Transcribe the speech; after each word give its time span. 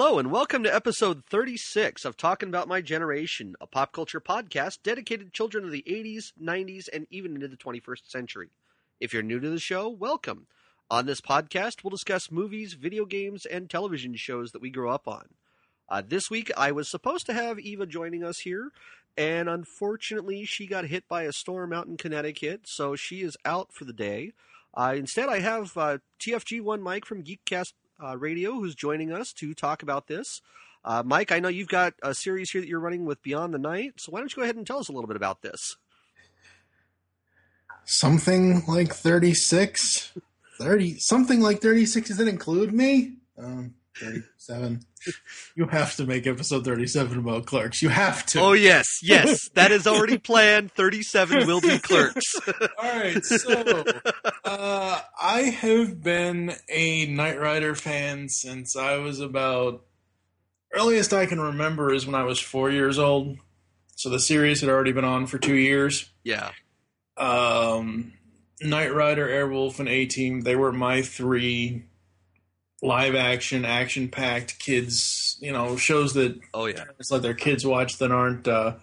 Hello, 0.00 0.20
and 0.20 0.30
welcome 0.30 0.62
to 0.62 0.72
episode 0.72 1.24
36 1.28 2.04
of 2.04 2.16
Talking 2.16 2.48
About 2.48 2.68
My 2.68 2.80
Generation, 2.80 3.56
a 3.60 3.66
pop 3.66 3.92
culture 3.92 4.20
podcast 4.20 4.78
dedicated 4.84 5.26
to 5.26 5.32
children 5.32 5.64
of 5.64 5.72
the 5.72 5.82
80s, 5.88 6.32
90s, 6.40 6.88
and 6.92 7.08
even 7.10 7.34
into 7.34 7.48
the 7.48 7.56
21st 7.56 8.08
century. 8.08 8.50
If 9.00 9.12
you're 9.12 9.24
new 9.24 9.40
to 9.40 9.50
the 9.50 9.58
show, 9.58 9.88
welcome. 9.88 10.46
On 10.88 11.06
this 11.06 11.20
podcast, 11.20 11.82
we'll 11.82 11.90
discuss 11.90 12.30
movies, 12.30 12.74
video 12.74 13.06
games, 13.06 13.44
and 13.44 13.68
television 13.68 14.14
shows 14.14 14.52
that 14.52 14.62
we 14.62 14.70
grew 14.70 14.88
up 14.88 15.08
on. 15.08 15.30
Uh, 15.88 16.00
this 16.06 16.30
week, 16.30 16.52
I 16.56 16.70
was 16.70 16.88
supposed 16.88 17.26
to 17.26 17.34
have 17.34 17.58
Eva 17.58 17.84
joining 17.84 18.22
us 18.22 18.38
here, 18.38 18.70
and 19.16 19.48
unfortunately, 19.48 20.44
she 20.44 20.68
got 20.68 20.84
hit 20.84 21.08
by 21.08 21.24
a 21.24 21.32
storm 21.32 21.72
out 21.72 21.88
in 21.88 21.96
Connecticut, 21.96 22.68
so 22.68 22.94
she 22.94 23.22
is 23.22 23.36
out 23.44 23.72
for 23.72 23.84
the 23.84 23.92
day. 23.92 24.30
Uh, 24.72 24.94
instead, 24.96 25.28
I 25.28 25.40
have 25.40 25.76
uh, 25.76 25.98
TFG1 26.20 26.82
Mike 26.82 27.04
from 27.04 27.24
Geekcast 27.24 27.72
uh, 28.02 28.16
Radio 28.16 28.52
who's 28.52 28.74
joining 28.74 29.12
us 29.12 29.32
to 29.34 29.54
talk 29.54 29.82
about 29.82 30.06
this. 30.06 30.40
Uh, 30.84 31.02
Mike, 31.04 31.32
I 31.32 31.40
know 31.40 31.48
you've 31.48 31.68
got 31.68 31.94
a 32.02 32.14
series 32.14 32.50
here 32.50 32.60
that 32.60 32.68
you're 32.68 32.80
running 32.80 33.04
with 33.04 33.22
Beyond 33.22 33.52
the 33.52 33.58
Night, 33.58 33.94
so 33.96 34.12
why 34.12 34.20
don't 34.20 34.30
you 34.32 34.36
go 34.36 34.42
ahead 34.42 34.56
and 34.56 34.66
tell 34.66 34.78
us 34.78 34.88
a 34.88 34.92
little 34.92 35.08
bit 35.08 35.16
about 35.16 35.42
this? 35.42 35.76
Something 37.84 38.62
like 38.66 38.92
36? 38.94 40.12
30, 40.58 40.98
something 40.98 41.40
like 41.40 41.60
36. 41.60 42.08
Does 42.08 42.16
that 42.18 42.28
include 42.28 42.72
me? 42.72 43.14
Um, 43.36 43.74
37. 43.96 44.84
you 45.54 45.66
have 45.66 45.96
to 45.96 46.04
make 46.04 46.26
episode 46.26 46.64
37 46.64 47.18
about 47.18 47.46
clerks. 47.46 47.82
You 47.82 47.88
have 47.88 48.24
to. 48.26 48.40
Oh, 48.40 48.52
yes, 48.52 49.00
yes. 49.02 49.48
That 49.54 49.72
is 49.72 49.86
already 49.86 50.18
planned. 50.18 50.72
37 50.72 51.46
will 51.46 51.60
be 51.60 51.78
clerks. 51.78 52.34
All 52.78 52.98
right. 52.98 53.24
So, 53.24 53.84
uh, 54.44 55.00
I 55.20 55.40
have 55.42 56.02
been 56.02 56.54
a 56.68 57.06
Knight 57.06 57.40
Rider 57.40 57.74
fan 57.74 58.28
since 58.28 58.76
I 58.76 58.96
was 58.98 59.20
about. 59.20 59.84
Earliest 60.72 61.12
I 61.14 61.26
can 61.26 61.40
remember 61.40 61.92
is 61.92 62.06
when 62.06 62.14
I 62.14 62.24
was 62.24 62.38
four 62.38 62.70
years 62.70 62.98
old. 62.98 63.38
So 63.96 64.10
the 64.10 64.20
series 64.20 64.60
had 64.60 64.70
already 64.70 64.92
been 64.92 65.04
on 65.04 65.26
for 65.26 65.38
two 65.38 65.56
years. 65.56 66.08
yeah. 66.24 66.50
Um, 67.16 68.12
Knight 68.60 68.94
Rider, 68.94 69.26
Airwolf, 69.28 69.78
and 69.80 69.88
A 69.88 70.06
Team, 70.06 70.42
they 70.42 70.54
were 70.56 70.72
my 70.72 71.02
three 71.02 71.84
live 72.82 73.14
action, 73.14 73.64
action 73.64 74.08
packed 74.08 74.58
kids, 74.58 75.36
you 75.40 75.52
know, 75.52 75.76
shows 75.76 76.14
that 76.14 76.38
Oh, 76.54 76.66
yeah. 76.66 76.84
it's 76.98 77.10
like 77.10 77.22
their 77.22 77.34
kids 77.34 77.66
watch 77.66 77.98
that 77.98 78.10
aren't 78.12 78.46
uh, 78.46 78.74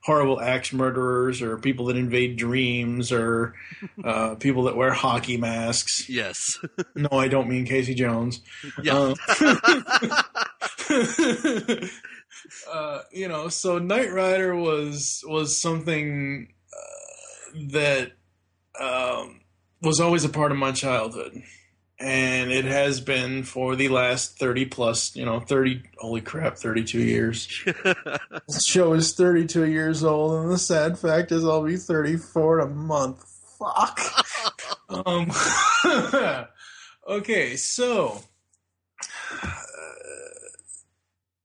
horrible 0.00 0.40
axe 0.40 0.72
murderers 0.72 1.42
or 1.42 1.58
people 1.58 1.86
that 1.86 1.96
invade 1.96 2.36
dreams 2.36 3.12
or 3.12 3.54
uh, 4.04 4.34
people 4.36 4.64
that 4.64 4.76
wear 4.76 4.92
hockey 4.92 5.36
masks. 5.36 6.08
Yes. 6.08 6.58
No, 6.94 7.08
I 7.18 7.28
don't 7.28 7.48
mean 7.48 7.64
Casey 7.64 7.94
Jones. 7.94 8.40
Yeah. 8.82 9.14
Uh, 9.28 10.22
uh, 12.72 13.00
you 13.12 13.28
know, 13.28 13.48
so 13.48 13.78
Knight 13.78 14.12
Rider 14.12 14.54
was 14.54 15.22
was 15.26 15.60
something 15.60 16.52
uh, 16.72 17.58
that 17.70 18.12
um, 18.80 19.40
was 19.80 20.00
always 20.00 20.24
a 20.24 20.28
part 20.28 20.52
of 20.52 20.58
my 20.58 20.72
childhood, 20.72 21.42
and 22.02 22.50
it 22.50 22.64
has 22.64 23.00
been 23.00 23.44
for 23.44 23.76
the 23.76 23.88
last 23.88 24.36
thirty 24.36 24.64
plus, 24.64 25.14
you 25.14 25.24
know, 25.24 25.38
thirty. 25.38 25.82
Holy 25.98 26.20
crap, 26.20 26.58
thirty-two 26.58 27.00
years. 27.00 27.48
this 28.48 28.64
show 28.66 28.92
is 28.92 29.14
thirty-two 29.14 29.66
years 29.66 30.02
old, 30.02 30.42
and 30.42 30.50
the 30.50 30.58
sad 30.58 30.98
fact 30.98 31.30
is, 31.30 31.44
I'll 31.44 31.62
be 31.62 31.76
thirty-four 31.76 32.60
in 32.60 32.66
a 32.66 32.70
month. 32.70 33.24
Fuck. 33.58 34.00
um. 35.06 35.30
okay, 37.08 37.56
so. 37.56 38.20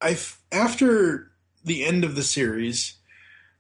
I 0.02 0.18
after 0.52 1.32
the 1.64 1.86
end 1.86 2.04
of 2.04 2.16
the 2.16 2.24
series, 2.24 2.98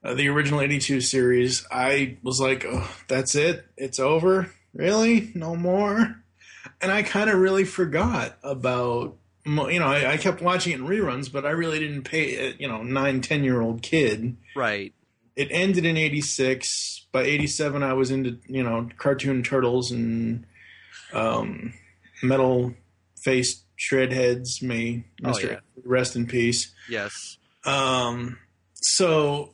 uh, 0.04 0.16
the 0.16 0.30
original 0.30 0.62
'82 0.62 1.02
series, 1.02 1.66
I 1.72 2.18
was 2.24 2.40
like, 2.40 2.66
"Oh, 2.68 2.90
that's 3.08 3.36
it. 3.36 3.66
It's 3.78 4.00
over. 4.00 4.52
Really, 4.74 5.32
no 5.36 5.56
more." 5.56 6.24
And 6.82 6.92
I 6.92 7.04
kind 7.04 7.30
of 7.30 7.40
really 7.40 7.64
forgot 7.66 8.38
about. 8.44 9.16
You 9.46 9.80
know, 9.80 9.86
I, 9.88 10.12
I 10.14 10.18
kept 10.18 10.42
watching 10.42 10.74
it 10.74 10.80
in 10.80 10.86
reruns, 10.86 11.32
but 11.32 11.46
I 11.46 11.52
really 11.52 11.80
didn't 11.80 12.04
pay. 12.04 12.50
uh, 12.50 12.54
You 12.60 12.68
know, 12.68 12.84
nine, 12.84 13.22
ten 13.22 13.44
year 13.46 13.62
old 13.62 13.82
kid. 13.82 14.36
right. 14.56 14.94
It 15.38 15.48
ended 15.52 15.86
in 15.86 15.96
'86. 15.98 17.06
By 17.14 17.22
'87, 17.24 17.82
I 17.84 17.94
was 17.94 18.12
into 18.12 18.40
you 18.48 18.62
know 18.64 18.90
cartoon 18.98 19.44
turtles 19.44 19.92
and 19.92 20.46
um, 21.14 21.74
metal 22.22 22.74
faced 23.22 23.64
shredheads. 23.78 24.62
May 24.62 25.06
Oh, 25.24 25.30
Mister 25.30 25.48
yeah. 25.48 25.60
rest 25.86 26.16
in 26.16 26.26
peace. 26.28 26.74
Yes. 26.90 27.38
Um, 27.66 28.38
so 28.74 29.54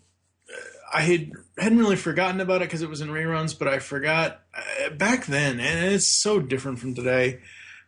I 0.93 1.01
had 1.01 1.31
hadn't 1.57 1.79
really 1.79 1.95
forgotten 1.95 2.39
about 2.39 2.61
it 2.61 2.65
because 2.65 2.81
it 2.83 2.89
was 2.89 3.01
in 3.01 3.09
reruns, 3.09 3.57
but 3.57 3.67
I 3.67 3.79
forgot 3.79 4.41
uh, 4.55 4.89
back 4.91 5.25
then, 5.25 5.59
and 5.59 5.93
it's 5.93 6.05
so 6.07 6.39
different 6.39 6.79
from 6.79 6.93
today. 6.93 7.39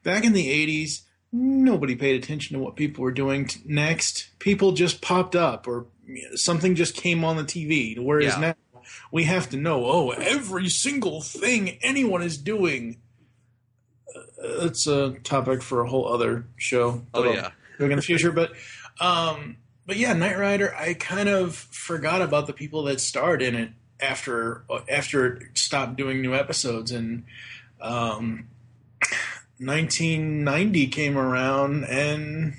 Back 0.04 0.24
in 0.26 0.34
the 0.34 0.48
'80s, 0.48 1.02
nobody 1.32 1.96
paid 1.96 2.22
attention 2.22 2.58
to 2.58 2.64
what 2.64 2.76
people 2.76 3.04
were 3.04 3.12
doing 3.12 3.46
t- 3.48 3.62
next. 3.66 4.30
People 4.40 4.72
just 4.72 5.02
popped 5.02 5.36
up, 5.36 5.68
or 5.68 5.86
something 6.34 6.74
just 6.76 6.96
came 6.96 7.24
on 7.24 7.36
the 7.38 7.44
TV. 7.44 7.98
Whereas 8.00 8.34
Yeah. 8.36 8.54
now 8.74 8.84
we 9.12 9.24
have 9.26 9.50
to 9.50 9.58
know, 9.58 9.86
oh, 9.86 10.10
every 10.12 10.70
single 10.70 11.22
thing 11.22 11.78
anyone 11.82 12.22
is 12.24 12.38
doing. 12.38 12.98
Uh, 14.16 14.66
It's 14.66 14.88
a 14.88 15.12
topic 15.24 15.62
for 15.62 15.82
a 15.82 15.90
whole 15.90 16.08
other 16.08 16.48
show. 16.58 17.04
Oh, 17.14 17.24
yeah. 17.24 17.52
in 17.80 17.96
the 17.96 18.02
future. 18.02 18.32
But 18.32 18.52
um, 19.00 19.58
but 19.86 19.98
yeah, 19.98 20.14
Knight 20.14 20.38
Rider. 20.38 20.74
I 20.76 20.94
kind 20.94 21.30
of 21.30 21.56
forgot 21.56 22.22
about 22.22 22.48
the 22.48 22.54
people 22.54 22.84
that 22.84 23.00
starred 23.00 23.42
in 23.42 23.56
it 23.56 23.70
after 24.00 24.66
after 24.90 25.38
it 25.38 25.58
stopped 25.58 25.96
doing 25.96 26.22
new 26.22 26.34
episodes, 26.34 26.92
and 26.92 27.26
um, 27.82 28.48
1990 29.60 30.88
came 30.88 31.18
around, 31.18 31.86
and 31.86 32.54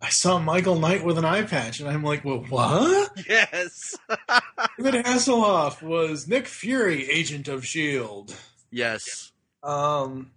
I 0.00 0.10
saw 0.10 0.38
Michael 0.38 0.78
Knight 0.78 1.04
with 1.04 1.18
an 1.18 1.24
eye 1.24 1.42
patch, 1.42 1.80
and 1.80 1.88
I'm 1.88 2.02
like, 2.02 2.24
well, 2.24 2.44
what? 2.48 3.12
Yes. 3.28 3.96
David 4.78 5.04
Hasselhoff 5.04 5.80
was 5.82 6.28
Nick 6.28 6.46
Fury, 6.46 7.08
Agent 7.10 7.48
of 7.48 7.66
Shield. 7.66 8.34
yes. 8.70 9.32
Um, 9.62 10.30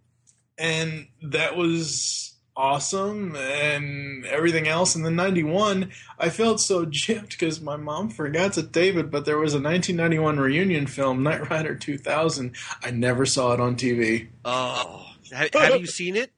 and 0.57 1.07
that 1.21 1.55
was 1.55 2.28
awesome 2.59 3.35
and 3.37 4.25
everything 4.25 4.67
else. 4.67 4.93
And 4.95 5.05
then 5.05 5.15
91, 5.15 5.91
I 6.19 6.29
felt 6.29 6.59
so 6.59 6.85
gypped 6.85 7.29
because 7.31 7.61
my 7.61 7.77
mom 7.77 8.09
forgot 8.09 8.53
to 8.53 8.63
tape 8.63 8.95
it, 8.95 9.09
but 9.09 9.23
there 9.25 9.37
was 9.37 9.53
a 9.53 9.61
1991 9.61 10.39
reunion 10.39 10.85
film, 10.85 11.23
Knight 11.23 11.49
Rider 11.49 11.75
2000. 11.75 12.53
I 12.83 12.91
never 12.91 13.25
saw 13.25 13.53
it 13.53 13.61
on 13.61 13.75
TV. 13.75 14.27
Oh. 14.43 15.05
Ha- 15.33 15.47
have 15.53 15.79
you 15.79 15.87
seen 15.87 16.15
it? 16.17 16.31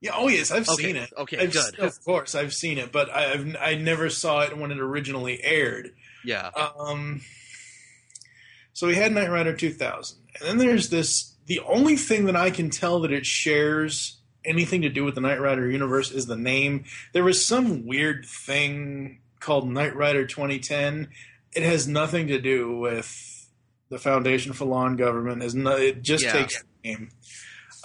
Yeah, 0.00 0.12
oh 0.16 0.26
yes, 0.26 0.50
I've 0.50 0.68
Okay, 0.68 0.82
seen 0.82 0.96
it. 0.96 1.12
okay, 1.16 1.38
I've, 1.38 1.52
good. 1.52 1.78
Of 1.78 2.02
course, 2.04 2.34
I've 2.34 2.52
seen 2.52 2.78
it, 2.78 2.90
but 2.90 3.08
I've 3.08 3.54
I 3.60 3.76
never 3.76 4.10
saw 4.10 4.40
it 4.40 4.56
when 4.58 4.72
it 4.72 4.80
originally 4.80 5.40
aired. 5.44 5.92
Yeah. 6.24 6.50
Um, 6.56 7.20
so 8.72 8.88
we 8.88 8.96
had 8.96 9.12
Knight 9.12 9.30
Rider 9.30 9.54
2000, 9.54 10.18
and 10.40 10.48
then 10.48 10.58
there's 10.58 10.88
this. 10.90 11.34
The 11.46 11.60
only 11.60 11.94
thing 11.96 12.24
that 12.24 12.34
I 12.34 12.50
can 12.50 12.68
tell 12.68 12.98
that 13.02 13.12
it 13.12 13.24
shares 13.26 14.16
anything 14.44 14.82
to 14.82 14.88
do 14.88 15.04
with 15.04 15.14
the 15.14 15.20
Knight 15.20 15.40
Rider 15.40 15.70
universe 15.70 16.10
is 16.10 16.26
the 16.26 16.36
name. 16.36 16.84
There 17.12 17.24
was 17.24 17.44
some 17.44 17.86
weird 17.86 18.24
thing 18.26 19.20
called 19.40 19.68
Knight 19.70 19.94
Rider 19.96 20.26
2010. 20.26 21.08
It 21.54 21.62
has 21.62 21.86
nothing 21.88 22.28
to 22.28 22.40
do 22.40 22.76
with 22.78 23.48
the 23.88 23.98
Foundation 23.98 24.52
for 24.52 24.64
Law 24.64 24.86
and 24.86 24.96
Government. 24.98 25.42
Is 25.42 25.54
no, 25.54 25.76
it 25.76 26.02
just 26.02 26.24
Yeah. 26.24 26.32
takes 26.32 26.62
the 26.62 26.88
name. 26.88 27.10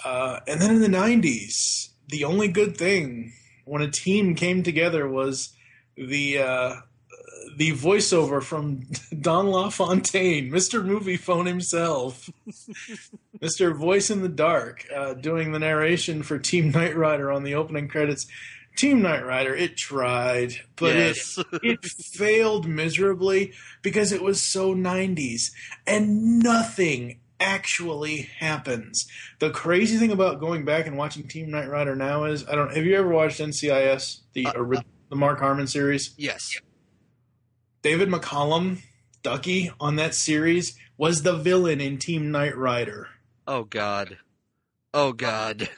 Uh, 0.04 0.40
and 0.46 0.60
then 0.60 0.70
in 0.76 0.80
the 0.80 0.88
90s, 0.88 1.90
the 2.08 2.24
only 2.24 2.48
good 2.48 2.76
thing 2.76 3.32
when 3.64 3.82
a 3.82 3.90
team 3.90 4.34
came 4.34 4.62
together 4.62 5.06
was 5.08 5.52
the 5.96 6.38
uh, 6.38 6.74
the 7.56 7.72
voiceover 7.72 8.42
from 8.42 8.86
Don 9.20 9.48
LaFontaine, 9.50 10.50
Mr. 10.50 10.84
Movie 10.84 11.16
Phone 11.16 11.46
himself, 11.46 12.28
Mr. 13.38 13.76
Voice 13.76 14.10
in 14.10 14.22
the 14.22 14.28
Dark, 14.28 14.84
uh, 14.94 15.14
doing 15.14 15.52
the 15.52 15.58
narration 15.58 16.22
for 16.22 16.38
Team 16.38 16.70
Knight 16.70 16.96
Rider 16.96 17.30
on 17.32 17.44
the 17.44 17.54
opening 17.54 17.88
credits. 17.88 18.26
Team 18.76 19.02
Knight 19.02 19.24
Rider, 19.26 19.54
it 19.54 19.76
tried, 19.76 20.54
but 20.76 20.94
yes. 20.94 21.36
it 21.52 21.60
it 21.64 21.84
failed 21.84 22.68
miserably 22.68 23.52
because 23.82 24.12
it 24.12 24.22
was 24.22 24.40
so 24.40 24.72
90s 24.72 25.50
and 25.84 26.38
nothing 26.38 27.18
actually 27.40 28.22
happens. 28.38 29.08
The 29.40 29.50
crazy 29.50 29.96
thing 29.96 30.12
about 30.12 30.38
going 30.38 30.64
back 30.64 30.86
and 30.86 30.96
watching 30.96 31.26
Team 31.26 31.50
Knight 31.50 31.68
Rider 31.68 31.96
now 31.96 32.24
is 32.24 32.46
I 32.48 32.54
don't 32.54 32.72
have 32.74 32.84
you 32.84 32.96
ever 32.96 33.08
watched 33.08 33.40
NCIS 33.40 34.20
the 34.32 34.46
Uh, 34.46 34.82
the 35.08 35.16
Mark 35.16 35.40
Harmon 35.40 35.66
series? 35.66 36.14
yes. 36.16 36.48
David 37.82 38.08
McCallum, 38.08 38.78
Ducky 39.22 39.70
on 39.80 39.96
that 39.96 40.14
series 40.14 40.76
was 40.96 41.22
the 41.22 41.36
villain 41.36 41.80
in 41.80 41.98
Team 41.98 42.30
Knight 42.30 42.56
Rider. 42.56 43.08
Oh 43.46 43.64
God. 43.64 44.18
Oh 44.94 45.12
God. 45.12 45.68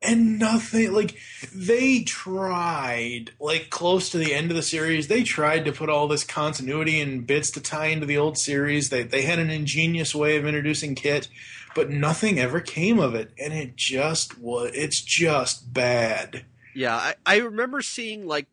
and 0.00 0.38
nothing 0.38 0.92
like 0.92 1.16
they 1.52 2.02
tried 2.02 3.32
like 3.40 3.68
close 3.68 4.10
to 4.10 4.18
the 4.18 4.32
end 4.32 4.48
of 4.50 4.56
the 4.56 4.62
series 4.62 5.08
they 5.08 5.24
tried 5.24 5.64
to 5.64 5.72
put 5.72 5.88
all 5.88 6.06
this 6.06 6.22
continuity 6.22 7.00
and 7.00 7.26
bits 7.26 7.50
to 7.50 7.60
tie 7.60 7.86
into 7.86 8.06
the 8.06 8.16
old 8.16 8.38
series 8.38 8.90
they 8.90 9.02
they 9.02 9.22
had 9.22 9.40
an 9.40 9.50
ingenious 9.50 10.14
way 10.14 10.36
of 10.36 10.46
introducing 10.46 10.94
kit 10.94 11.26
but 11.74 11.90
nothing 11.90 12.38
ever 12.38 12.60
came 12.60 13.00
of 13.00 13.16
it 13.16 13.32
and 13.40 13.52
it 13.52 13.74
just 13.74 14.38
was 14.38 14.70
it's 14.72 15.00
just 15.00 15.72
bad 15.74 16.44
Yeah, 16.74 16.94
I, 16.94 17.14
I 17.26 17.36
remember 17.38 17.82
seeing 17.82 18.24
like 18.24 18.46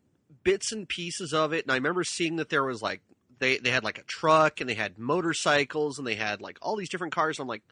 bits 0.46 0.72
and 0.72 0.88
pieces 0.88 1.34
of 1.34 1.52
it, 1.52 1.66
and 1.66 1.72
I 1.72 1.76
remember 1.76 2.06
seeing 2.06 2.38
that 2.38 2.48
there 2.48 2.64
was 2.64 2.82
like 2.82 3.02
they 3.40 3.58
they 3.58 3.72
had 3.72 3.84
like 3.84 3.98
a 3.98 4.04
truck 4.04 4.62
and 4.62 4.70
they 4.70 4.76
had 4.76 4.98
motorcycles 4.98 5.98
and 5.98 6.08
they 6.08 6.16
had 6.16 6.40
like 6.40 6.58
all 6.62 6.78
these 6.78 6.88
different 6.88 7.14
cars. 7.14 7.40
I'm 7.40 7.48
like, 7.48 7.64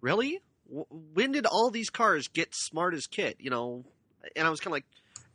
really? 0.00 0.40
When 0.68 1.30
did 1.30 1.46
all 1.46 1.70
these 1.70 1.90
cars 1.90 2.26
get 2.26 2.54
smart 2.54 2.94
as 2.94 3.06
kit? 3.06 3.36
You 3.38 3.50
know, 3.50 3.84
and 4.34 4.46
I 4.46 4.50
was 4.50 4.58
kind 4.58 4.68
of 4.68 4.72
like, 4.72 4.86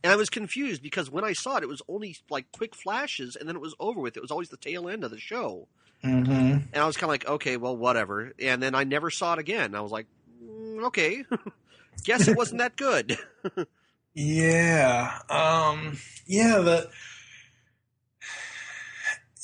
and 0.04 0.12
I 0.12 0.18
was 0.18 0.30
confused 0.30 0.82
because 0.82 1.10
when 1.10 1.24
I 1.24 1.34
saw 1.34 1.58
it, 1.58 1.64
it 1.64 1.70
was 1.70 1.82
only 1.88 2.18
like 2.30 2.52
quick 2.52 2.76
flashes, 2.76 3.38
and 3.38 3.48
then 3.48 3.56
it 3.56 3.62
was 3.62 3.76
over 3.80 4.02
with. 4.02 4.18
It 4.18 4.22
was 4.22 4.32
always 4.32 4.50
the 4.50 4.58
tail 4.58 4.90
end 4.90 5.06
of 5.06 5.12
the 5.12 5.20
show, 5.20 5.68
mm-hmm. 6.04 6.32
and 6.32 6.76
I 6.76 6.86
was 6.86 6.98
kind 6.98 7.06
of 7.06 7.14
like, 7.14 7.28
okay, 7.28 7.56
well, 7.56 7.78
whatever. 7.78 8.34
And 8.40 8.62
then 8.62 8.76
I 8.76 8.84
never 8.84 9.10
saw 9.10 9.34
it 9.34 9.40
again. 9.40 9.76
I 9.76 9.82
was 9.82 9.92
like, 9.92 10.08
mm, 10.44 10.84
okay, 10.86 11.24
guess 12.04 12.28
it 12.28 12.36
wasn't 12.36 12.60
that 12.60 12.76
good. 12.76 13.18
Yeah. 14.22 15.20
Um 15.30 15.98
yeah, 16.28 16.60
the 16.60 16.90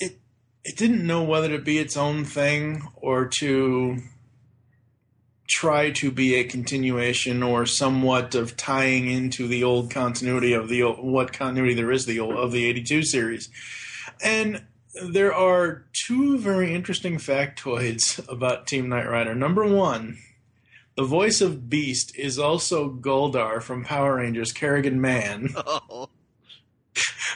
it 0.02 0.20
it 0.66 0.76
didn't 0.76 1.08
know 1.08 1.24
whether 1.24 1.48
to 1.48 1.60
be 1.60 1.78
its 1.78 1.96
own 1.96 2.26
thing 2.26 2.86
or 2.98 3.26
to 3.40 4.00
try 5.48 5.92
to 5.92 6.12
be 6.12 6.36
a 6.36 6.44
continuation 6.44 7.42
or 7.42 7.66
somewhat 7.66 8.36
of 8.36 8.58
tying 8.58 9.10
into 9.10 9.48
the 9.48 9.64
old 9.64 9.92
continuity 9.92 10.52
of 10.52 10.68
the 10.68 10.82
what 10.82 11.32
continuity 11.32 11.74
there 11.74 11.92
is 11.92 12.06
the 12.06 12.20
old, 12.20 12.36
of 12.36 12.52
the 12.52 12.68
82 12.68 13.04
series. 13.04 13.50
And 14.22 14.62
there 15.02 15.34
are 15.34 15.86
two 15.94 16.38
very 16.38 16.74
interesting 16.74 17.16
factoids 17.16 18.28
about 18.30 18.68
Team 18.68 18.90
Knight 18.90 19.10
Rider. 19.10 19.36
Number 19.36 19.66
1, 19.66 20.18
the 20.96 21.04
voice 21.04 21.42
of 21.42 21.70
Beast 21.70 22.16
is 22.16 22.40
also 22.40 22.90
Goldar 22.90 23.62
from 23.62 23.84
Power 23.84 24.16
Rangers, 24.16 24.52
Kerrigan 24.52 25.02
Mahan. 25.02 25.54
oh, 25.56 26.10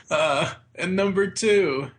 Uh, 0.10 0.54
and 0.74 0.96
number 0.96 1.30
two, 1.30 1.92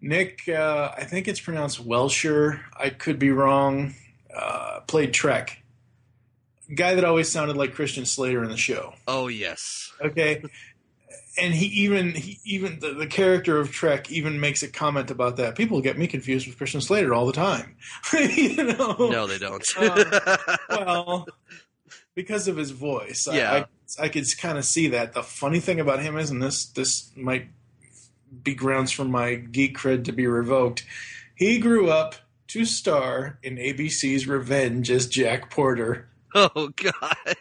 Nick, 0.00 0.46
uh, 0.48 0.90
I 0.96 1.04
think 1.04 1.26
it's 1.26 1.40
pronounced 1.40 1.82
Welsher. 1.86 2.60
I 2.78 2.90
could 2.90 3.18
be 3.18 3.30
wrong. 3.30 3.94
Uh, 4.34 4.80
played 4.86 5.14
Trek. 5.14 5.62
Guy 6.74 6.94
that 6.96 7.04
always 7.04 7.30
sounded 7.30 7.56
like 7.56 7.72
Christian 7.74 8.04
Slater 8.04 8.42
in 8.42 8.50
the 8.50 8.56
show. 8.56 8.92
oh 9.08 9.28
yes. 9.28 9.92
Okay. 10.02 10.42
And 11.38 11.52
he 11.54 11.66
even 11.84 12.12
he 12.12 12.38
even 12.44 12.78
the, 12.78 12.94
the 12.94 13.06
character 13.06 13.58
of 13.58 13.70
Trek 13.70 14.10
even 14.10 14.40
makes 14.40 14.62
a 14.62 14.68
comment 14.68 15.10
about 15.10 15.36
that. 15.36 15.54
People 15.54 15.80
get 15.80 15.98
me 15.98 16.06
confused 16.06 16.46
with 16.46 16.56
Christian 16.56 16.80
Slater 16.80 17.12
all 17.12 17.26
the 17.26 17.32
time. 17.32 17.76
you 18.12 18.64
know? 18.64 18.96
No, 18.98 19.26
they 19.26 19.38
don't. 19.38 19.62
Uh, 19.76 20.36
well, 20.70 21.26
because 22.14 22.48
of 22.48 22.56
his 22.56 22.70
voice, 22.70 23.28
I- 23.28 23.36
Yeah. 23.36 23.64
I, 23.98 24.04
I, 24.04 24.08
could 24.08 24.24
kind 24.38 24.56
of 24.58 24.64
see 24.64 24.88
that. 24.88 25.12
The 25.12 25.22
funny 25.22 25.60
thing 25.60 25.78
about 25.78 26.02
him 26.02 26.16
is, 26.16 26.30
and 26.30 26.42
this 26.42 26.66
this 26.66 27.10
might 27.16 27.48
be 28.42 28.54
grounds 28.54 28.90
for 28.92 29.04
my 29.04 29.34
geek 29.34 29.76
cred 29.78 30.04
to 30.06 30.12
be 30.12 30.26
revoked. 30.26 30.84
He 31.34 31.58
grew 31.58 31.90
up 31.90 32.14
to 32.48 32.64
star 32.64 33.38
in 33.42 33.56
ABC's 33.56 34.26
Revenge 34.26 34.90
as 34.90 35.06
Jack 35.06 35.50
Porter. 35.50 36.08
oh 36.34 36.70
God. 36.76 37.36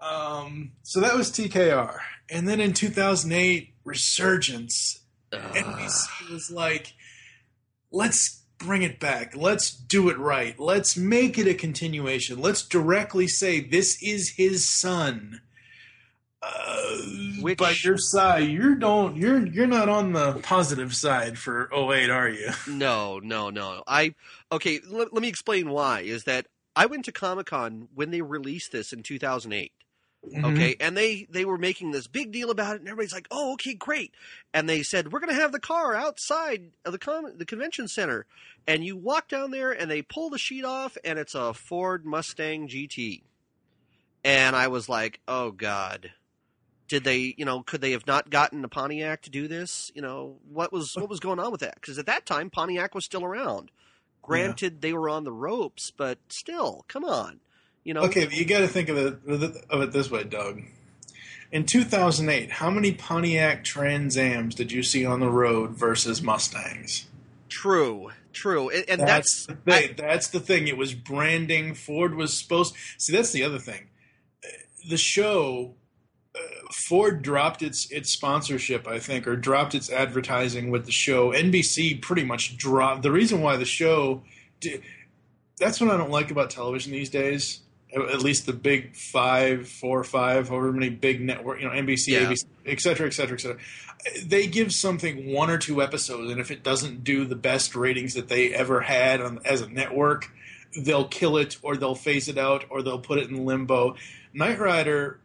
Um, 0.00 0.72
so 0.82 1.00
that 1.00 1.14
was 1.16 1.30
TKR, 1.30 1.98
and 2.30 2.48
then 2.48 2.60
in 2.60 2.72
2008, 2.72 3.74
Resurgence. 3.84 5.00
NBC 5.32 6.30
was 6.30 6.50
like, 6.50 6.94
let's 7.90 8.42
bring 8.58 8.82
it 8.82 8.98
back. 9.00 9.36
Let's 9.36 9.70
do 9.70 10.08
it 10.08 10.18
right. 10.18 10.58
Let's 10.58 10.96
make 10.96 11.38
it 11.38 11.46
a 11.46 11.54
continuation. 11.54 12.40
Let's 12.40 12.62
directly 12.62 13.26
say 13.28 13.60
this 13.60 14.02
is 14.02 14.30
his 14.36 14.68
son. 14.68 15.40
Uh, 16.40 16.96
Which- 17.40 17.58
but 17.58 17.82
your 17.82 17.98
side, 17.98 18.48
you 18.48 18.76
don't. 18.76 19.16
You're 19.16 19.44
you're 19.46 19.66
not 19.66 19.88
on 19.88 20.12
the 20.12 20.34
positive 20.34 20.94
side 20.94 21.36
for 21.38 21.68
08, 21.74 22.10
are 22.10 22.28
you? 22.28 22.50
no, 22.68 23.18
no, 23.18 23.50
no. 23.50 23.82
I 23.86 24.14
okay. 24.52 24.80
Let, 24.88 25.12
let 25.12 25.20
me 25.22 25.28
explain 25.28 25.68
why. 25.70 26.00
Is 26.00 26.24
that 26.24 26.46
I 26.76 26.86
went 26.86 27.04
to 27.06 27.12
Comic 27.12 27.46
Con 27.46 27.88
when 27.92 28.10
they 28.10 28.22
released 28.22 28.70
this 28.70 28.92
in 28.92 29.02
2008. 29.02 29.72
Mm-hmm. 30.32 30.44
Okay, 30.44 30.76
and 30.80 30.96
they 30.96 31.26
they 31.30 31.44
were 31.44 31.58
making 31.58 31.90
this 31.90 32.06
big 32.06 32.32
deal 32.32 32.50
about 32.50 32.76
it, 32.76 32.80
and 32.80 32.88
everybody's 32.88 33.12
like, 33.12 33.28
"Oh, 33.30 33.52
okay, 33.54 33.74
great." 33.74 34.12
And 34.52 34.68
they 34.68 34.82
said, 34.82 35.12
"We're 35.12 35.20
going 35.20 35.34
to 35.34 35.40
have 35.40 35.52
the 35.52 35.60
car 35.60 35.94
outside 35.94 36.70
of 36.84 36.92
the 36.92 36.98
con- 36.98 37.36
the 37.36 37.44
convention 37.44 37.88
center." 37.88 38.26
And 38.66 38.84
you 38.84 38.96
walk 38.96 39.28
down 39.28 39.50
there, 39.50 39.72
and 39.72 39.90
they 39.90 40.02
pull 40.02 40.30
the 40.30 40.38
sheet 40.38 40.64
off, 40.64 40.96
and 41.04 41.18
it's 41.18 41.34
a 41.34 41.54
Ford 41.54 42.04
Mustang 42.04 42.68
GT. 42.68 43.22
And 44.24 44.54
I 44.56 44.68
was 44.68 44.88
like, 44.88 45.20
"Oh 45.26 45.50
God." 45.50 46.12
Did 46.88 47.04
they, 47.04 47.34
you 47.36 47.44
know, 47.44 47.62
could 47.62 47.82
they 47.82 47.90
have 47.90 48.06
not 48.06 48.30
gotten 48.30 48.64
a 48.64 48.68
Pontiac 48.68 49.20
to 49.22 49.30
do 49.30 49.46
this? 49.46 49.92
You 49.94 50.00
know, 50.00 50.38
what 50.50 50.72
was 50.72 50.94
what 50.96 51.10
was 51.10 51.20
going 51.20 51.38
on 51.38 51.52
with 51.52 51.60
that? 51.60 51.74
Because 51.74 51.98
at 51.98 52.06
that 52.06 52.24
time, 52.24 52.48
Pontiac 52.48 52.94
was 52.94 53.04
still 53.04 53.26
around. 53.26 53.70
Granted, 54.22 54.80
they 54.80 54.94
were 54.94 55.08
on 55.08 55.24
the 55.24 55.32
ropes, 55.32 55.90
but 55.90 56.18
still, 56.28 56.84
come 56.88 57.04
on, 57.04 57.40
you 57.88 57.94
know. 57.94 58.02
Okay, 58.02 58.26
but 58.26 58.34
you 58.34 58.44
got 58.44 58.58
to 58.58 58.68
think 58.68 58.90
of 58.90 58.98
it 58.98 59.64
of 59.70 59.80
it 59.80 59.92
this 59.92 60.10
way, 60.10 60.22
Doug. 60.22 60.60
In 61.50 61.64
2008, 61.64 62.50
how 62.50 62.68
many 62.68 62.92
Pontiac 62.92 63.64
Trans 63.64 64.18
Ams 64.18 64.54
did 64.54 64.70
you 64.70 64.82
see 64.82 65.06
on 65.06 65.20
the 65.20 65.30
road 65.30 65.70
versus 65.70 66.20
Mustangs? 66.20 67.06
True, 67.48 68.10
true, 68.34 68.68
and, 68.68 68.84
and 68.90 69.00
that's 69.00 69.46
that's, 69.46 69.46
the 69.46 69.54
thing. 69.54 69.94
that's 69.96 70.28
the 70.28 70.40
thing. 70.40 70.68
It 70.68 70.76
was 70.76 70.92
branding. 70.92 71.74
Ford 71.74 72.14
was 72.14 72.38
supposed. 72.38 72.74
See, 72.98 73.14
that's 73.16 73.32
the 73.32 73.42
other 73.42 73.58
thing. 73.58 73.88
The 74.86 74.98
show, 74.98 75.74
uh, 76.34 76.40
Ford 76.70 77.22
dropped 77.22 77.62
its 77.62 77.90
its 77.90 78.12
sponsorship, 78.12 78.86
I 78.86 78.98
think, 78.98 79.26
or 79.26 79.34
dropped 79.34 79.74
its 79.74 79.90
advertising 79.90 80.70
with 80.70 80.84
the 80.84 80.92
show. 80.92 81.32
NBC 81.32 82.02
pretty 82.02 82.24
much 82.24 82.58
dropped. 82.58 83.00
The 83.00 83.12
reason 83.12 83.40
why 83.40 83.56
the 83.56 83.64
show, 83.64 84.24
di- 84.60 84.82
that's 85.56 85.80
what 85.80 85.88
I 85.88 85.96
don't 85.96 86.10
like 86.10 86.30
about 86.30 86.50
television 86.50 86.92
these 86.92 87.08
days. 87.08 87.62
At 87.94 88.22
least 88.22 88.44
the 88.46 88.52
big 88.52 88.94
five, 88.94 89.66
four, 89.68 90.04
five, 90.04 90.48
however 90.48 90.72
many 90.72 90.90
big 90.90 91.22
network, 91.22 91.60
you 91.60 91.66
know, 91.66 91.72
NBC, 91.74 92.08
Yeah. 92.12 92.26
ABC, 92.30 92.44
et 92.66 92.80
cetera, 92.80 93.06
et 93.06 93.14
cetera, 93.14 93.34
et 93.34 93.40
cetera. 93.40 93.58
They 94.24 94.46
give 94.46 94.72
something 94.74 95.32
one 95.32 95.48
or 95.50 95.58
two 95.58 95.82
episodes, 95.82 96.30
and 96.30 96.40
if 96.40 96.50
it 96.50 96.62
doesn't 96.62 97.02
do 97.02 97.24
the 97.24 97.34
best 97.34 97.74
ratings 97.74 98.14
that 98.14 98.28
they 98.28 98.52
ever 98.52 98.80
had 98.82 99.20
on, 99.20 99.40
as 99.44 99.62
a 99.62 99.68
network, 99.68 100.30
they'll 100.76 101.08
kill 101.08 101.38
it, 101.38 101.56
or 101.62 101.76
they'll 101.76 101.94
phase 101.94 102.28
it 102.28 102.36
out, 102.36 102.64
or 102.68 102.82
they'll 102.82 102.98
put 102.98 103.18
it 103.18 103.30
in 103.30 103.46
limbo. 103.46 103.96
Knight 104.34 104.58
Rider 104.58 105.18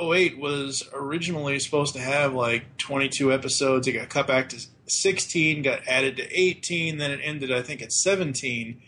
08 0.00 0.38
was 0.38 0.88
originally 0.94 1.58
supposed 1.58 1.94
to 1.94 2.00
have 2.00 2.32
like 2.34 2.76
22 2.78 3.32
episodes. 3.32 3.86
It 3.86 3.92
got 3.92 4.08
cut 4.08 4.26
back 4.26 4.48
to 4.50 4.66
16, 4.86 5.62
got 5.62 5.86
added 5.86 6.16
to 6.16 6.24
18, 6.32 6.98
then 6.98 7.10
it 7.10 7.20
ended, 7.22 7.52
I 7.52 7.62
think, 7.62 7.82
at 7.82 7.92
17 7.92 8.80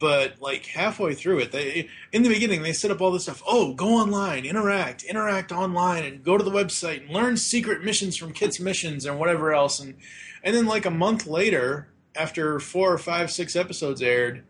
but 0.00 0.40
like 0.40 0.66
halfway 0.66 1.14
through 1.14 1.38
it 1.38 1.52
they 1.52 1.88
in 2.12 2.22
the 2.22 2.28
beginning 2.28 2.62
they 2.62 2.72
set 2.72 2.90
up 2.90 3.00
all 3.00 3.10
this 3.12 3.22
stuff. 3.24 3.42
Oh 3.46 3.72
go 3.74 3.88
online 3.88 4.44
interact 4.44 5.02
interact 5.04 5.52
online 5.52 6.04
and 6.04 6.22
go 6.24 6.36
to 6.36 6.44
the 6.44 6.50
website 6.50 7.02
and 7.02 7.10
learn 7.10 7.36
secret 7.36 7.82
missions 7.84 8.16
from 8.16 8.32
kit's 8.32 8.58
missions 8.60 9.06
and 9.06 9.18
whatever 9.18 9.52
else. 9.52 9.80
And 9.80 9.94
and 10.42 10.54
then 10.54 10.66
like 10.66 10.84
a 10.84 10.90
month 10.90 11.26
later 11.26 11.88
after 12.14 12.60
four 12.60 12.92
or 12.92 12.98
five 12.98 13.30
six 13.30 13.56
episodes 13.56 14.02
aired 14.02 14.44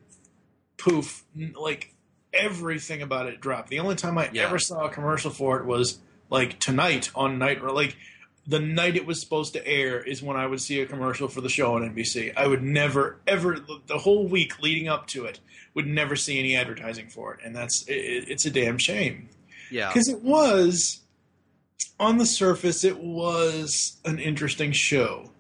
poof 0.76 1.24
like 1.54 1.94
everything 2.32 3.00
about 3.00 3.26
it 3.26 3.40
dropped. 3.40 3.68
The 3.70 3.78
only 3.78 3.94
time 3.94 4.18
i 4.18 4.28
Yeah. 4.32 4.42
ever 4.46 4.58
saw 4.58 4.86
a 4.86 4.90
commercial 4.90 5.30
for 5.30 5.58
it 5.60 5.66
was 5.66 5.98
like 6.30 6.58
tonight 6.58 7.10
on 7.14 7.38
night 7.38 7.62
like 7.62 7.96
the 8.46 8.60
night 8.60 8.96
it 8.96 9.06
was 9.06 9.20
supposed 9.20 9.54
to 9.54 9.66
air 9.66 10.00
is 10.00 10.22
when 10.22 10.36
I 10.36 10.46
would 10.46 10.60
see 10.60 10.80
a 10.80 10.86
commercial 10.86 11.28
for 11.28 11.40
the 11.40 11.48
show 11.48 11.74
on 11.74 11.82
NBC. 11.82 12.32
I 12.36 12.46
would 12.46 12.62
never, 12.62 13.18
ever, 13.26 13.58
the 13.86 13.98
whole 13.98 14.28
week 14.28 14.60
leading 14.60 14.88
up 14.88 15.06
to 15.08 15.24
it, 15.24 15.40
would 15.74 15.86
never 15.86 16.14
see 16.16 16.38
any 16.38 16.56
advertising 16.56 17.08
for 17.08 17.34
it, 17.34 17.40
and 17.44 17.54
that's 17.54 17.84
it, 17.88 18.28
it's 18.28 18.46
a 18.46 18.50
damn 18.50 18.78
shame 18.78 19.28
yeah, 19.70 19.88
because 19.88 20.08
it 20.08 20.22
was 20.22 21.00
on 21.98 22.18
the 22.18 22.26
surface 22.26 22.84
it 22.84 22.98
was 22.98 23.96
an 24.04 24.18
interesting 24.18 24.72
show, 24.72 25.30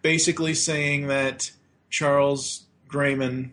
basically 0.00 0.54
saying 0.54 1.08
that 1.08 1.50
Charles 1.90 2.64
Graiman 2.88 3.50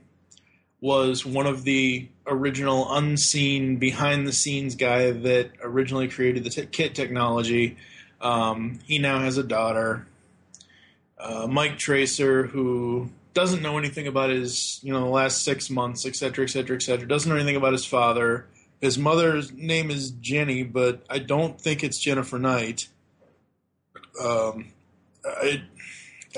was 0.82 1.26
one 1.26 1.46
of 1.46 1.64
the 1.64 2.08
original 2.26 2.94
unseen 2.96 3.78
behind 3.78 4.26
the 4.26 4.32
scenes 4.32 4.76
guy 4.76 5.12
that 5.12 5.52
originally 5.62 6.08
created 6.08 6.44
the 6.44 6.50
t- 6.50 6.66
kit 6.68 6.96
technology. 6.96 7.76
Um, 8.22 8.80
he 8.86 9.00
now 9.00 9.20
has 9.20 9.38
a 9.38 9.44
daughter, 9.44 10.06
uh, 11.18 11.48
Mike 11.50 11.78
Traceur, 11.78 12.50
who 12.50 13.10
doesn't 13.34 13.62
know 13.62 13.78
anything 13.78 14.08
about 14.08 14.30
his, 14.30 14.80
you 14.84 14.92
know, 14.92 15.00
the 15.02 15.06
last 15.10 15.44
six 15.44 15.70
months, 15.70 16.06
et 16.06 16.16
cetera, 16.16 16.44
et 16.46 16.50
cetera, 16.50 16.76
et 16.76 16.82
cetera. 16.82 17.08
Doesn't 17.08 17.30
know 17.30 17.36
anything 17.38 17.56
about 17.56 17.72
his 17.74 17.86
father. 17.86 18.46
His 18.82 18.98
mother's 18.98 19.52
name 19.52 19.92
is 19.92 20.12
Jenny, 20.12 20.64
but 20.64 21.04
I 21.10 21.20
don't 21.20 21.60
think 21.60 21.84
it's 21.84 22.00
Jennifer 22.00 22.40
Knight. 22.40 22.88
Um, 24.22 24.72
I, 25.26 25.64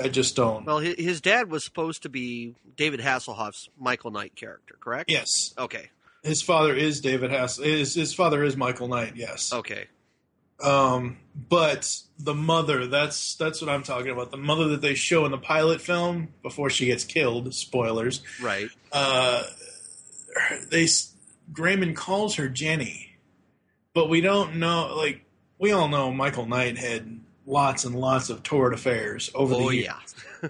I 0.02 0.08
just 0.08 0.36
don't. 0.36 0.64
Well, 0.64 0.78
his 0.78 1.20
dad 1.20 1.50
was 1.50 1.64
supposed 1.64 2.02
to 2.02 2.08
be 2.08 2.54
David 2.76 3.00
Hasselhoff's 3.00 3.68
Michael 3.78 4.10
Knight 4.10 4.34
character, 4.36 4.76
correct? 4.80 5.10
Yes, 5.10 5.54
Okay. 5.58 5.90
his 6.22 6.42
father 6.42 6.74
is 6.74 7.00
David 7.00 7.30
Hass. 7.30 7.56
His 7.56 7.94
his 7.94 8.14
father 8.14 8.42
is 8.44 8.56
Michael 8.56 8.88
Knight. 8.88 9.14
Yes. 9.16 9.52
Okay. 9.52 9.86
Um, 10.62 11.18
but 11.48 11.90
the 12.18 12.34
mother, 12.34 12.86
that's 12.86 13.34
that's 13.36 13.60
what 13.60 13.70
I'm 13.70 13.82
talking 13.82 14.10
about. 14.10 14.30
The 14.30 14.36
mother 14.36 14.68
that 14.68 14.80
they 14.82 14.94
show 14.94 15.24
in 15.24 15.30
the 15.30 15.38
pilot 15.38 15.80
film 15.80 16.28
before 16.42 16.70
she 16.70 16.86
gets 16.86 17.04
killed. 17.04 17.54
Spoilers. 17.54 18.22
Right. 18.40 18.68
Uh, 18.92 19.44
they 20.70 20.84
Graiman 21.52 21.94
calls 21.96 22.36
her 22.36 22.48
Jenny, 22.48 23.16
but 23.94 24.08
we 24.08 24.20
don't 24.20 24.56
know. 24.56 24.94
Like 24.96 25.24
we 25.58 25.72
all 25.72 25.88
know, 25.88 26.12
Michael 26.12 26.46
Knight 26.46 26.78
had 26.78 27.20
lots 27.44 27.84
and 27.84 27.94
lots 27.96 28.30
of 28.30 28.42
torrid 28.42 28.72
affairs 28.72 29.30
over 29.34 29.54
Oh 29.54 29.68
the 29.70 29.76
years. 29.76 29.86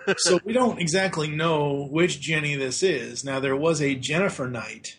yeah. 0.06 0.14
so 0.18 0.38
we 0.44 0.52
don't 0.52 0.78
exactly 0.78 1.28
know 1.28 1.88
which 1.90 2.20
Jenny 2.20 2.54
this 2.54 2.82
is. 2.82 3.24
Now 3.24 3.40
there 3.40 3.56
was 3.56 3.80
a 3.80 3.94
Jennifer 3.94 4.46
Knight 4.46 4.98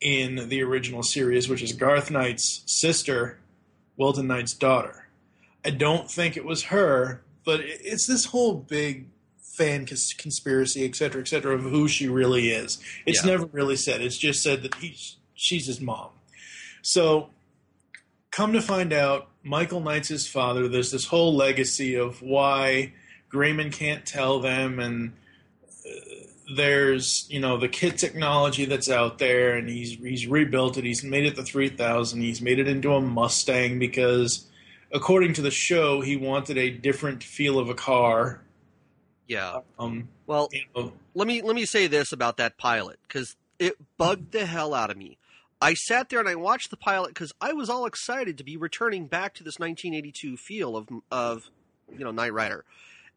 in 0.00 0.48
the 0.48 0.62
original 0.62 1.02
series, 1.02 1.48
which 1.48 1.62
is 1.62 1.72
Garth 1.72 2.10
Knight's 2.10 2.62
sister, 2.66 3.38
Wilton 4.00 4.26
Knight's 4.26 4.54
daughter. 4.54 5.06
I 5.62 5.68
don't 5.70 6.10
think 6.10 6.34
it 6.38 6.44
was 6.46 6.64
her, 6.64 7.20
but 7.44 7.60
it's 7.62 8.06
this 8.06 8.24
whole 8.24 8.54
big 8.54 9.08
fan 9.42 9.84
cons- 9.84 10.14
conspiracy, 10.16 10.86
et 10.86 10.96
cetera, 10.96 11.20
et 11.20 11.28
cetera, 11.28 11.54
of 11.54 11.64
who 11.64 11.86
she 11.86 12.08
really 12.08 12.48
is. 12.48 12.78
It's 13.04 13.22
Yeah. 13.22 13.32
never 13.32 13.44
really 13.46 13.76
said. 13.76 14.00
It's 14.00 14.16
just 14.16 14.42
said 14.42 14.62
that 14.62 14.76
he's 14.76 15.16
she's 15.34 15.66
his 15.66 15.80
mom. 15.82 16.08
So 16.82 17.28
come 18.30 18.54
to 18.54 18.62
find 18.62 18.92
out, 18.94 19.28
Michael 19.42 19.80
Knight's 19.80 20.08
his 20.08 20.26
father. 20.26 20.66
There's 20.66 20.90
this 20.92 21.06
whole 21.06 21.34
legacy 21.36 21.94
of 21.94 22.22
why 22.22 22.94
Graiman 23.30 23.70
can't 23.70 24.06
tell 24.06 24.40
them, 24.40 24.78
and 24.78 25.12
there's 26.54 27.26
you 27.30 27.40
know 27.40 27.56
the 27.56 27.68
kit 27.68 27.98
technology 27.98 28.64
that's 28.64 28.90
out 28.90 29.18
there, 29.18 29.56
and 29.56 29.68
he's 29.68 29.92
he's 29.94 30.26
rebuilt 30.26 30.76
it. 30.76 30.84
He's 30.84 31.04
made 31.04 31.24
it 31.24 31.36
the 31.36 31.42
3000. 31.42 32.20
He's 32.20 32.40
made 32.40 32.58
it 32.58 32.68
into 32.68 32.92
a 32.92 33.00
Mustang 33.00 33.78
because, 33.78 34.46
according 34.92 35.34
to 35.34 35.42
the 35.42 35.50
show, 35.50 36.00
he 36.00 36.16
wanted 36.16 36.58
a 36.58 36.70
different 36.70 37.22
feel 37.22 37.58
of 37.58 37.68
a 37.68 37.74
car. 37.74 38.42
Yeah. 39.26 39.60
Um, 39.78 40.08
Well, 40.26 40.48
you 40.52 40.64
know, 40.74 40.92
let 41.14 41.26
me 41.28 41.42
let 41.42 41.54
me 41.54 41.64
say 41.64 41.86
this 41.86 42.12
about 42.12 42.36
that 42.38 42.58
pilot 42.58 42.98
because 43.06 43.36
it 43.58 43.76
bugged 43.96 44.32
the 44.32 44.46
hell 44.46 44.74
out 44.74 44.90
of 44.90 44.96
me. 44.96 45.18
I 45.62 45.74
sat 45.74 46.08
there 46.08 46.20
and 46.20 46.28
I 46.28 46.34
watched 46.34 46.70
the 46.70 46.76
pilot 46.76 47.08
because 47.08 47.32
I 47.40 47.52
was 47.52 47.68
all 47.68 47.84
excited 47.84 48.38
to 48.38 48.44
be 48.44 48.56
returning 48.56 49.06
back 49.06 49.34
to 49.34 49.44
this 49.44 49.58
1982 49.58 50.36
feel 50.36 50.76
of 50.76 50.88
of 51.10 51.50
you 51.96 52.04
know 52.04 52.10
Knight 52.10 52.32
Rider, 52.32 52.64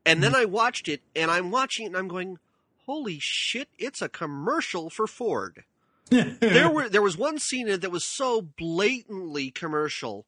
and 0.05 0.21
then 0.21 0.35
I 0.35 0.45
watched 0.45 0.87
it 0.87 1.01
and 1.15 1.31
I'm 1.31 1.51
watching 1.51 1.85
it 1.85 1.87
and 1.87 1.97
I'm 1.97 2.07
going, 2.07 2.37
holy 2.85 3.17
shit! 3.19 3.69
It's 3.77 4.01
a 4.01 4.09
commercial 4.09 4.89
for 4.89 5.07
Ford. 5.07 5.63
there 6.09 6.69
were 6.69 6.89
there 6.89 7.01
was 7.01 7.17
one 7.17 7.39
scene 7.39 7.67
that 7.67 7.91
was 7.91 8.05
so 8.05 8.41
blatantly 8.41 9.51
commercial. 9.51 10.25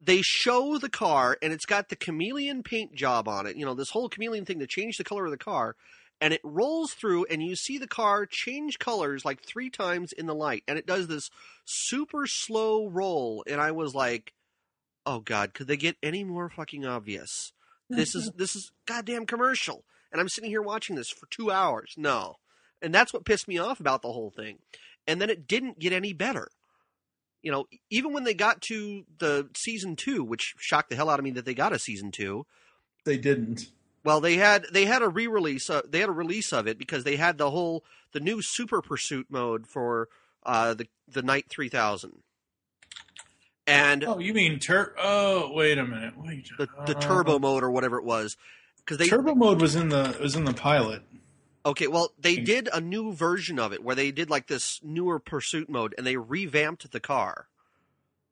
They 0.00 0.20
show 0.22 0.78
the 0.78 0.90
car 0.90 1.38
and 1.42 1.52
it's 1.52 1.64
got 1.64 1.88
the 1.88 1.96
chameleon 1.96 2.62
paint 2.62 2.94
job 2.94 3.26
on 3.28 3.46
it. 3.46 3.56
You 3.56 3.64
know, 3.64 3.74
this 3.74 3.90
whole 3.90 4.08
chameleon 4.08 4.44
thing 4.44 4.58
to 4.60 4.66
change 4.66 4.98
the 4.98 5.04
color 5.04 5.24
of 5.24 5.30
the 5.30 5.38
car. 5.38 5.74
And 6.20 6.32
it 6.32 6.40
rolls 6.44 6.92
through 6.92 7.26
and 7.26 7.42
you 7.42 7.56
see 7.56 7.76
the 7.76 7.86
car 7.86 8.26
change 8.26 8.78
colors 8.78 9.24
like 9.24 9.42
three 9.42 9.68
times 9.68 10.12
in 10.12 10.26
the 10.26 10.34
light. 10.34 10.64
And 10.68 10.78
it 10.78 10.86
does 10.86 11.08
this 11.08 11.30
super 11.64 12.26
slow 12.26 12.88
roll. 12.88 13.42
And 13.46 13.60
I 13.60 13.72
was 13.72 13.94
like, 13.94 14.32
Oh 15.04 15.20
God, 15.20 15.54
could 15.54 15.66
they 15.66 15.76
get 15.76 15.96
any 16.02 16.24
more 16.24 16.50
fucking 16.50 16.84
obvious? 16.84 17.52
This 17.88 18.14
is 18.14 18.30
this 18.36 18.54
is 18.54 18.72
goddamn 18.86 19.26
commercial. 19.26 19.84
And 20.12 20.20
I'm 20.20 20.28
sitting 20.28 20.50
here 20.50 20.62
watching 20.62 20.96
this 20.96 21.10
for 21.10 21.26
two 21.30 21.50
hours. 21.50 21.94
No. 21.96 22.36
And 22.82 22.94
that's 22.94 23.12
what 23.12 23.24
pissed 23.24 23.48
me 23.48 23.58
off 23.58 23.80
about 23.80 24.02
the 24.02 24.12
whole 24.12 24.30
thing 24.30 24.58
and 25.06 25.20
then 25.20 25.30
it 25.30 25.46
didn't 25.46 25.78
get 25.78 25.92
any 25.92 26.12
better. 26.12 26.48
You 27.42 27.52
know, 27.52 27.66
even 27.90 28.12
when 28.12 28.24
they 28.24 28.34
got 28.34 28.60
to 28.62 29.04
the 29.18 29.48
season 29.54 29.94
two, 29.94 30.24
which 30.24 30.54
shocked 30.58 30.90
the 30.90 30.96
hell 30.96 31.08
out 31.08 31.20
of 31.20 31.24
me 31.24 31.30
that 31.32 31.44
they 31.44 31.54
got 31.54 31.72
a 31.72 31.78
season 31.78 32.10
two. 32.10 32.44
they 33.04 33.16
didn't. 33.16 33.70
Well, 34.04 34.20
they 34.20 34.36
had 34.36 34.66
they 34.72 34.84
had 34.86 35.02
a 35.02 35.08
re-release. 35.08 35.70
Uh, 35.70 35.82
they 35.88 36.00
had 36.00 36.08
a 36.08 36.12
release 36.12 36.52
of 36.52 36.66
it 36.66 36.78
because 36.78 37.04
they 37.04 37.16
had 37.16 37.38
the 37.38 37.50
whole 37.50 37.84
the 38.12 38.20
new 38.20 38.42
Super 38.42 38.80
Pursuit 38.82 39.26
mode 39.28 39.66
for 39.66 40.08
uh, 40.44 40.74
the 40.74 40.86
the 41.08 41.22
Knight 41.22 41.46
Three 41.48 41.68
Thousand, 41.68 42.22
and 43.66 44.04
Oh, 44.04 44.18
you 44.18 44.32
mean 44.34 44.58
tur? 44.58 44.94
Oh, 44.98 45.52
wait 45.52 45.78
a 45.78 45.84
minute. 45.84 46.14
Wait. 46.16 46.48
the 46.58 46.68
the 46.86 46.96
Uh, 46.96 47.00
Turbo 47.00 47.38
mode 47.38 47.62
or 47.62 47.70
whatever 47.70 47.98
it 47.98 48.04
was. 48.04 48.36
Because 48.86 48.98
they 48.98 49.08
turbo 49.08 49.34
mode 49.34 49.60
was 49.60 49.74
in 49.74 49.88
the 49.88 50.16
was 50.20 50.36
in 50.36 50.44
the 50.44 50.54
pilot. 50.54 51.02
Okay, 51.66 51.88
well, 51.88 52.12
they 52.16 52.36
did 52.36 52.68
a 52.72 52.80
new 52.80 53.12
version 53.12 53.58
of 53.58 53.72
it 53.72 53.82
where 53.82 53.96
they 53.96 54.12
did 54.12 54.30
like 54.30 54.46
this 54.46 54.78
newer 54.84 55.18
pursuit 55.18 55.68
mode 55.68 55.96
and 55.98 56.06
they 56.06 56.16
revamped 56.16 56.92
the 56.92 57.00
car. 57.00 57.48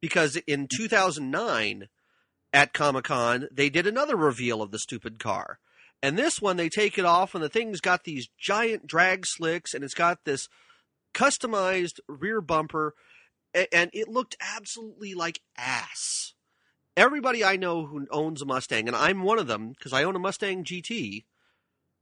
Because 0.00 0.36
in 0.46 0.68
2009 0.68 1.88
at 2.52 2.72
Comic 2.72 3.06
Con, 3.06 3.48
they 3.50 3.68
did 3.70 3.88
another 3.88 4.16
reveal 4.16 4.62
of 4.62 4.70
the 4.70 4.78
stupid 4.78 5.18
car. 5.18 5.58
And 6.00 6.16
this 6.16 6.40
one, 6.40 6.56
they 6.56 6.68
take 6.68 6.96
it 6.96 7.04
off 7.04 7.34
and 7.34 7.42
the 7.42 7.48
thing's 7.48 7.80
got 7.80 8.04
these 8.04 8.28
giant 8.38 8.86
drag 8.86 9.24
slicks 9.26 9.74
and 9.74 9.82
it's 9.82 9.94
got 9.94 10.24
this 10.24 10.48
customized 11.12 11.98
rear 12.06 12.40
bumper 12.40 12.94
and 13.72 13.90
it 13.92 14.08
looked 14.08 14.36
absolutely 14.40 15.14
like 15.14 15.40
ass. 15.56 16.33
Everybody 16.96 17.44
I 17.44 17.56
know 17.56 17.86
who 17.86 18.06
owns 18.10 18.40
a 18.40 18.46
Mustang, 18.46 18.86
and 18.86 18.96
I'm 18.96 19.22
one 19.22 19.38
of 19.38 19.46
them 19.46 19.70
because 19.70 19.92
I 19.92 20.04
own 20.04 20.14
a 20.14 20.20
Mustang 20.20 20.64
GT, 20.64 21.24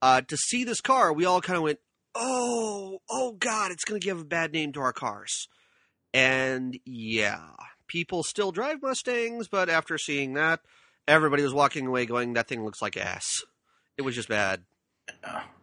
uh, 0.02 0.20
to 0.22 0.37
see 0.37 0.64
this 0.64 0.80
car, 0.80 1.12
we 1.12 1.25
all 1.25 1.40
kind 1.40 1.56
of 1.56 1.62
went, 1.62 1.78
"Oh, 2.14 3.00
oh 3.08 3.32
God, 3.32 3.70
it's 3.70 3.84
going 3.84 4.00
to 4.00 4.04
give 4.04 4.20
a 4.20 4.25
bad 4.25 4.52
name 4.52 4.72
to 4.72 4.80
our 4.80 4.92
cars." 4.92 5.49
And 6.12 6.78
yeah, 6.84 7.54
people 7.87 8.22
still 8.22 8.52
drive 8.52 8.82
Mustangs, 8.82 9.49
but 9.49 9.70
after 9.70 9.96
seeing 9.96 10.34
that, 10.34 10.61
everybody 11.06 11.42
was 11.42 11.54
walking 11.54 11.87
away 11.87 12.04
going, 12.04 12.32
"That 12.34 12.49
thing 12.49 12.64
looks 12.64 12.82
like 12.82 12.96
ass." 12.96 13.44
It 13.96 14.02
was 14.02 14.14
just 14.14 14.28
bad. 14.28 14.64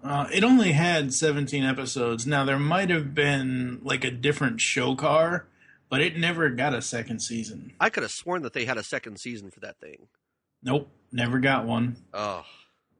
Uh, 0.03 0.27
it 0.33 0.43
only 0.43 0.71
had 0.71 1.13
17 1.13 1.63
episodes. 1.63 2.25
Now 2.25 2.45
there 2.45 2.59
might 2.59 2.89
have 2.89 3.13
been 3.13 3.79
like 3.83 4.05
a 4.05 4.11
different 4.11 4.61
show 4.61 4.95
car, 4.95 5.48
but 5.89 6.01
it 6.01 6.17
never 6.17 6.49
got 6.49 6.73
a 6.73 6.81
second 6.81 7.19
season. 7.19 7.73
I 7.79 7.89
could 7.89 8.03
have 8.03 8.11
sworn 8.11 8.41
that 8.43 8.53
they 8.53 8.65
had 8.65 8.77
a 8.77 8.83
second 8.83 9.19
season 9.19 9.49
for 9.51 9.59
that 9.61 9.79
thing. 9.79 10.07
Nope, 10.63 10.89
never 11.11 11.39
got 11.39 11.65
one. 11.65 11.97
Oh, 12.13 12.43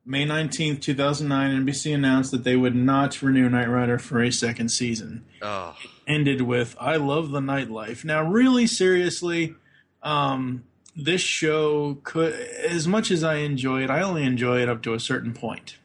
May 0.06 0.26
19th, 0.26 0.82
2009, 0.82 1.66
NBC 1.66 1.94
announced 1.94 2.32
that 2.32 2.44
they 2.44 2.56
would 2.56 2.76
not 2.76 3.22
renew 3.22 3.48
Knight 3.50 3.70
Rider 3.70 4.00
for 4.00 4.24
a 4.24 4.32
second 4.32 4.70
season. 4.70 5.26
oh, 5.42 5.76
Ended 6.08 6.42
with 6.42 6.76
I 6.80 6.96
love 6.96 7.30
the 7.32 7.42
nightlife. 7.42 8.04
Now, 8.04 8.24
really 8.24 8.66
seriously, 8.66 9.56
um, 10.02 10.64
this 10.96 11.22
show 11.22 12.00
could, 12.04 12.34
as 12.34 12.88
much 12.88 13.12
as 13.12 13.24
I 13.24 13.36
enjoy 13.36 13.84
it, 13.84 13.90
I 13.92 14.02
only 14.02 14.24
enjoy 14.24 14.62
it 14.62 14.70
up 14.70 14.82
to 14.84 14.94
a 14.94 15.00
certain 15.00 15.34
point. 15.34 15.78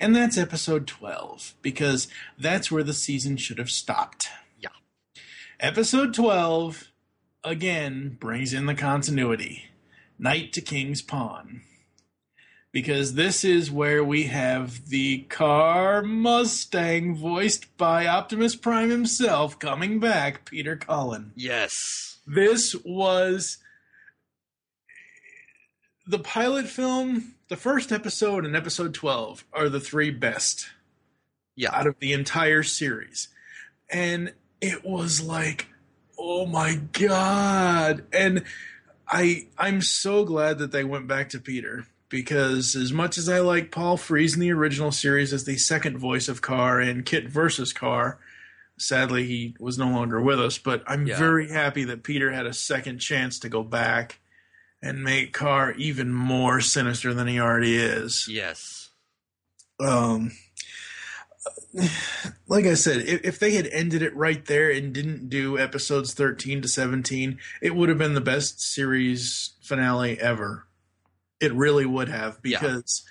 And 0.00 0.14
that's 0.16 0.38
episode 0.38 0.86
12, 0.86 1.54
because 1.60 2.08
that's 2.38 2.70
where 2.70 2.84
the 2.84 2.94
season 2.94 3.36
should 3.36 3.58
have 3.58 3.70
stopped. 3.70 4.28
Episode 5.60 6.14
12, 6.14 6.92
again, 7.42 8.16
brings 8.20 8.52
in 8.52 8.66
the 8.66 8.76
continuity 8.76 9.64
Knight 10.16 10.52
to 10.52 10.60
King's 10.60 11.02
Pawn. 11.02 11.62
Because 12.70 13.14
this 13.14 13.44
is 13.44 13.70
where 13.70 14.04
we 14.04 14.24
have 14.24 14.88
the 14.88 15.22
car 15.22 16.02
Mustang, 16.02 17.16
voiced 17.16 17.76
by 17.76 18.06
Optimus 18.06 18.54
Prime 18.54 18.90
himself, 18.90 19.58
coming 19.58 19.98
back, 19.98 20.44
Peter 20.44 20.76
Cullen. 20.76 21.32
yes, 21.34 22.18
This 22.26 22.76
was 22.84 23.58
the 26.06 26.18
pilot 26.20 26.68
film, 26.68 27.34
the 27.48 27.56
first 27.56 27.90
episode, 27.90 28.44
and 28.44 28.54
episode 28.54 28.94
12 28.94 29.44
are 29.52 29.68
the 29.68 29.80
three 29.80 30.10
best 30.10 30.68
yeah, 31.56 31.74
out 31.74 31.86
of 31.88 31.98
the 31.98 32.12
entire 32.12 32.62
series. 32.62 33.28
And 33.90 34.34
it 34.60 34.84
was 34.84 35.20
like, 35.20 35.66
oh 36.18 36.46
my 36.46 36.80
god. 36.92 38.04
And 38.12 38.44
I 39.06 39.46
I'm 39.56 39.80
so 39.82 40.24
glad 40.24 40.58
that 40.58 40.72
they 40.72 40.84
went 40.84 41.06
back 41.06 41.30
to 41.30 41.40
Peter 41.40 41.86
because 42.08 42.74
as 42.74 42.92
much 42.92 43.18
as 43.18 43.28
I 43.28 43.40
like 43.40 43.70
Paul 43.70 43.96
Frees 43.96 44.34
in 44.34 44.40
the 44.40 44.52
original 44.52 44.92
series 44.92 45.32
as 45.32 45.44
the 45.44 45.56
second 45.56 45.98
voice 45.98 46.28
of 46.28 46.40
Carr 46.42 46.80
in 46.80 47.02
Kit 47.02 47.28
versus 47.28 47.72
Carr, 47.72 48.18
sadly 48.78 49.24
he 49.24 49.54
was 49.60 49.78
no 49.78 49.90
longer 49.90 50.20
with 50.20 50.40
us, 50.40 50.58
but 50.58 50.82
I'm 50.86 51.06
Yeah. 51.06 51.18
very 51.18 51.48
happy 51.50 51.84
that 51.84 52.02
Peter 52.02 52.32
had 52.32 52.46
a 52.46 52.52
second 52.54 52.98
chance 52.98 53.38
to 53.40 53.48
go 53.48 53.62
back 53.62 54.20
and 54.80 55.02
make 55.02 55.32
Carr 55.32 55.72
even 55.72 56.12
more 56.12 56.60
sinister 56.60 57.12
than 57.12 57.26
he 57.26 57.40
already 57.40 57.76
is 57.76 58.26
yes. 58.30 58.90
um, 59.80 60.32
like 62.48 62.66
I 62.66 62.74
said, 62.74 63.02
if, 63.02 63.24
if 63.24 63.38
they 63.38 63.52
had 63.52 63.66
ended 63.68 64.02
it 64.02 64.14
right 64.16 64.44
there 64.46 64.70
and 64.70 64.92
didn't 64.92 65.28
do 65.28 65.58
episodes 65.58 66.14
13 66.14 66.62
to 66.62 66.68
17, 66.68 67.38
it 67.60 67.74
would 67.74 67.88
have 67.88 67.98
been 67.98 68.14
the 68.14 68.20
best 68.20 68.60
series 68.60 69.54
finale 69.62 70.18
ever. 70.20 70.66
It 71.40 71.52
really 71.52 71.86
would 71.86 72.08
have 72.08 72.42
because 72.42 73.04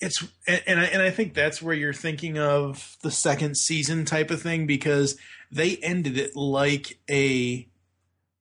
yeah. 0.00 0.06
it's 0.06 0.24
and, 0.46 0.62
and 0.66 0.80
I, 0.80 0.84
and 0.84 1.02
I 1.02 1.10
think 1.10 1.32
that's 1.32 1.62
where 1.62 1.74
you're 1.74 1.94
thinking 1.94 2.38
of 2.38 2.96
the 3.02 3.10
second 3.10 3.56
season 3.56 4.04
type 4.04 4.30
of 4.30 4.42
thing 4.42 4.66
because 4.66 5.16
they 5.50 5.76
ended 5.76 6.18
it 6.18 6.36
like 6.36 6.98
a 7.10 7.66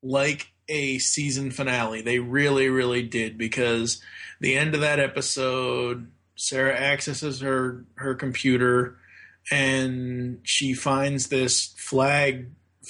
like 0.02 0.52
a 0.68 0.98
season 1.00 1.52
finale. 1.52 2.02
They 2.02 2.20
really 2.20 2.68
really 2.68 3.04
did 3.04 3.38
because 3.38 4.02
the 4.42 4.58
end 4.58 4.76
of 4.76 4.82
that 4.82 5.00
episode 5.00 6.12
Sarah 6.36 6.76
accesses 6.76 7.42
her 7.42 7.86
her 7.96 8.16
computer 8.16 8.98
and 9.52 10.40
she 10.44 10.74
finds 10.74 11.28
this 11.28 11.74
flag 11.78 12.50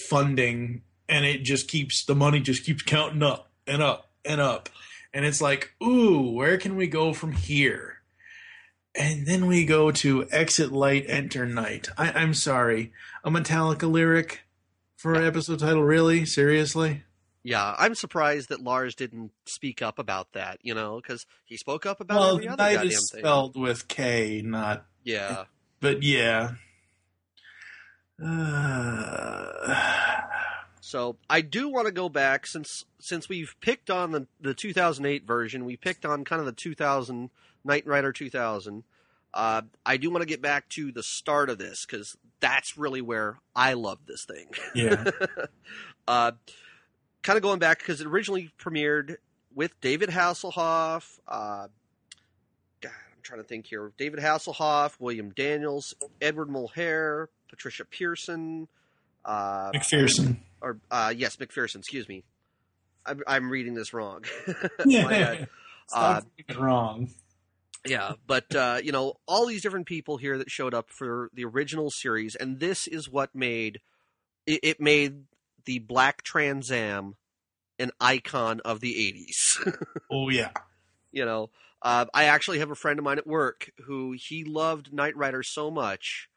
funding 0.10 0.82
and 1.10 1.26
it 1.26 1.44
just 1.44 1.68
keeps 1.68 2.06
the 2.06 2.16
money 2.16 2.40
just 2.40 2.64
keeps 2.66 2.84
counting 2.84 3.24
up 3.24 3.52
and 3.68 3.82
up 3.82 4.10
and 4.26 4.40
up. 4.40 4.70
And 5.14 5.26
it's 5.26 5.42
like 5.42 5.74
ooh 5.84 6.32
where 6.32 6.58
can 6.58 6.76
we 6.76 6.88
go 6.88 7.14
from 7.14 7.34
here? 7.34 7.98
And 8.96 9.26
then 9.26 9.48
we 9.48 9.66
go 9.66 9.92
to 9.92 10.28
exit 10.32 10.72
light 10.72 11.06
enter 11.08 11.46
night. 11.46 11.90
I, 11.98 12.12
i'm 12.12 12.34
sorry. 12.34 12.94
A 13.24 13.32
metallica 13.32 13.90
lyric 13.90 14.42
for 14.96 15.16
an 15.16 15.26
episode 15.26 15.60
title? 15.60 15.84
Really? 15.84 16.26
Seriously 16.26 17.04
yeah, 17.44 17.76
I'm 17.78 17.96
surprised 17.96 18.50
that 18.50 18.64
Lars 18.64 18.96
didn't 18.96 19.32
speak 19.46 19.82
up 19.82 20.00
about 20.00 20.34
that. 20.34 20.60
You 20.62 20.74
know, 20.74 21.02
because 21.02 21.26
he 21.46 21.58
spoke 21.58 21.86
up 21.86 22.00
about 22.00 22.20
well, 22.20 22.36
every 22.36 22.48
other 22.48 22.58
goddamn 22.58 22.88
is 22.88 23.12
thing. 23.12 23.20
spelled 23.20 23.56
with 23.56 23.88
K, 23.88 24.42
not 24.44 24.86
yeah. 25.04 25.46
But 25.80 26.04
yeah. 26.04 26.52
Uh... 28.24 29.90
So 30.86 31.16
I 31.28 31.42
do 31.42 31.70
want 31.70 31.88
to 31.88 31.94
go 31.94 32.08
back 32.08 32.46
since 32.46 32.86
since 33.00 33.28
we've 33.28 33.56
picked 33.62 33.90
on 33.90 34.12
the 34.12 34.28
the 34.40 34.54
2008 34.54 35.26
version, 35.26 35.66
we 35.66 35.76
picked 35.76 36.06
on 36.06 36.24
kind 36.26 36.40
of 36.40 36.46
the 36.46 36.52
2000 36.52 37.32
Knight 37.64 37.88
Rider 37.88 38.12
2000. 38.12 38.84
Uh, 39.34 39.62
I 39.86 39.98
do 39.98 40.12
want 40.12 40.22
to 40.22 40.28
get 40.28 40.42
back 40.42 40.70
to 40.70 40.92
the 40.92 41.02
start 41.02 41.50
of 41.50 41.58
this 41.58 41.86
because 41.86 42.18
that's 42.40 42.78
really 42.78 43.02
where 43.02 43.40
I 43.56 43.74
love 43.74 44.00
this 44.06 44.26
thing. 44.26 44.50
Yeah. 44.76 45.10
uh, 46.08 46.34
kind 47.24 47.38
of 47.38 47.44
going 47.44 47.60
back 47.60 47.80
because 47.80 48.02
it 48.02 48.08
originally 48.08 48.52
premiered 48.60 49.16
with 49.56 49.80
David 49.82 50.10
Hasselhoff. 50.10 51.20
Uh, 51.28 51.68
God, 52.82 52.92
I'm 52.92 53.22
trying 53.24 53.42
to 53.42 53.48
think 53.48 53.66
here. 53.68 53.92
David 53.98 54.20
Hasselhoff, 54.20 55.00
William 55.00 55.32
Daniels, 55.32 55.94
Edward 56.22 56.50
Mulhare, 56.50 57.28
Patricia 57.50 57.86
Pearson, 57.86 58.68
uh, 59.26 59.72
McPherson, 59.72 60.38
or 60.62 60.78
uh, 60.92 61.14
yes, 61.16 61.38
McPherson. 61.38 61.78
Excuse 61.78 62.08
me. 62.08 62.24
I'm, 63.06 63.22
I'm 63.28 63.50
reading 63.50 63.74
this 63.74 63.94
wrong. 63.94 64.24
yeah, 64.86 65.46
uh, 65.94 66.22
wrong. 66.58 67.10
Yeah, 67.86 68.14
but 68.28 68.56
uh, 68.56 68.80
you 68.82 68.94
know 68.94 69.16
all 69.28 69.46
these 69.46 69.62
different 69.62 69.88
people 69.88 70.18
here 70.18 70.38
that 70.38 70.50
showed 70.50 70.74
up 70.74 70.90
for 70.90 71.30
the 71.34 71.44
original 71.44 71.90
series, 71.90 72.36
and 72.36 72.60
this 72.60 72.88
is 72.88 73.10
what 73.10 73.36
made 73.36 73.82
it, 74.46 74.60
it 74.64 74.82
made 74.82 75.24
the 75.66 75.80
black 75.80 76.24
Trans 76.24 76.72
Am 76.72 77.16
an 77.80 77.92
icon 78.00 78.60
of 78.62 78.80
the 78.80 78.94
80s. 78.94 79.76
oh, 80.12 80.30
yeah. 80.30 80.52
You 81.12 81.26
know, 81.26 81.50
uh, 81.82 82.06
I 82.14 82.26
actually 82.26 82.60
have 82.60 82.72
a 82.72 82.76
friend 82.76 82.98
of 82.98 83.06
mine 83.06 83.18
at 83.18 83.28
work 83.28 83.72
who 83.86 84.14
he 84.14 84.44
loved 84.44 84.94
Knight 84.94 85.16
Rider 85.18 85.44
so 85.44 85.70
much. 85.70 86.30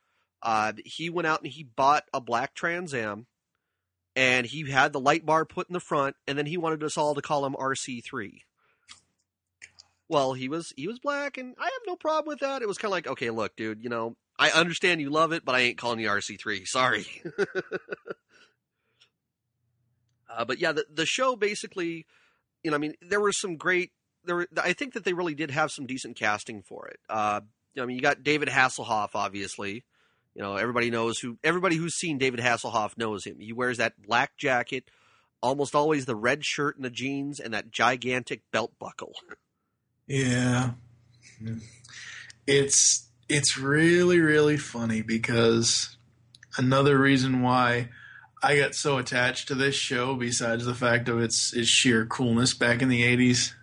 Uh, 0.42 0.72
he 0.84 1.08
went 1.08 1.26
out 1.26 1.42
and 1.42 1.50
he 1.50 1.62
bought 1.62 2.04
a 2.12 2.20
black 2.20 2.54
Trans 2.54 2.92
Am 2.92 3.26
and 4.14 4.46
he 4.46 4.70
had 4.70 4.92
the 4.92 5.00
light 5.00 5.24
bar 5.24 5.44
put 5.44 5.68
in 5.68 5.72
the 5.72 5.80
front 5.80 6.16
and 6.26 6.36
then 6.36 6.46
he 6.46 6.56
wanted 6.56 6.82
us 6.82 6.96
all 6.96 7.14
to 7.14 7.22
call 7.22 7.44
him 7.46 7.54
RC3. 7.54 8.40
Well, 10.08 10.34
he 10.34 10.48
was 10.48 10.72
he 10.76 10.86
was 10.86 10.98
black 10.98 11.36
and 11.36 11.54
I 11.58 11.64
have 11.64 11.82
no 11.86 11.96
problem 11.96 12.28
with 12.28 12.40
that. 12.40 12.62
It 12.62 12.68
was 12.68 12.78
kind 12.78 12.90
of 12.90 12.92
like, 12.92 13.06
okay, 13.08 13.30
look, 13.30 13.56
dude, 13.56 13.82
you 13.82 13.88
know, 13.88 14.16
I 14.38 14.50
understand 14.50 15.00
you 15.00 15.10
love 15.10 15.32
it, 15.32 15.44
but 15.44 15.54
I 15.54 15.60
ain't 15.60 15.78
calling 15.78 16.00
you 16.00 16.08
RC3. 16.08 16.66
Sorry. 16.66 17.06
Uh, 20.36 20.44
but 20.44 20.58
yeah, 20.58 20.72
the, 20.72 20.84
the 20.92 21.06
show 21.06 21.36
basically, 21.36 22.06
you 22.62 22.70
know, 22.70 22.76
I 22.76 22.78
mean, 22.78 22.94
there 23.00 23.20
were 23.20 23.32
some 23.32 23.56
great. 23.56 23.90
There, 24.24 24.36
were, 24.36 24.48
I 24.62 24.72
think 24.72 24.94
that 24.94 25.04
they 25.04 25.12
really 25.12 25.34
did 25.34 25.50
have 25.50 25.70
some 25.70 25.86
decent 25.86 26.16
casting 26.16 26.62
for 26.62 26.88
it. 26.88 26.98
Uh, 27.08 27.40
I 27.78 27.84
mean, 27.84 27.96
you 27.96 28.02
got 28.02 28.22
David 28.22 28.48
Hasselhoff, 28.48 29.10
obviously. 29.14 29.84
You 30.34 30.42
know, 30.42 30.56
everybody 30.56 30.90
knows 30.90 31.18
who. 31.18 31.38
Everybody 31.42 31.76
who's 31.76 31.94
seen 31.94 32.18
David 32.18 32.40
Hasselhoff 32.40 32.98
knows 32.98 33.24
him. 33.24 33.38
He 33.40 33.52
wears 33.52 33.78
that 33.78 34.00
black 34.02 34.36
jacket, 34.36 34.84
almost 35.40 35.74
always 35.74 36.04
the 36.04 36.16
red 36.16 36.44
shirt 36.44 36.76
and 36.76 36.84
the 36.84 36.90
jeans, 36.90 37.40
and 37.40 37.54
that 37.54 37.70
gigantic 37.70 38.42
belt 38.52 38.72
buckle. 38.78 39.14
Yeah, 40.06 40.72
it's 42.46 43.08
it's 43.28 43.58
really 43.58 44.20
really 44.20 44.56
funny 44.56 45.02
because 45.02 45.96
another 46.58 46.98
reason 46.98 47.42
why 47.42 47.88
I 48.46 48.56
got 48.56 48.76
so 48.76 48.96
attached 48.96 49.48
to 49.48 49.56
this 49.56 49.74
show, 49.74 50.14
besides 50.14 50.64
the 50.64 50.74
fact 50.74 51.08
of 51.08 51.20
its 51.20 51.52
its 51.52 51.68
sheer 51.68 52.06
coolness 52.06 52.54
back 52.54 52.80
in 52.80 52.88
the 52.88 53.02
'80s. 53.02 53.54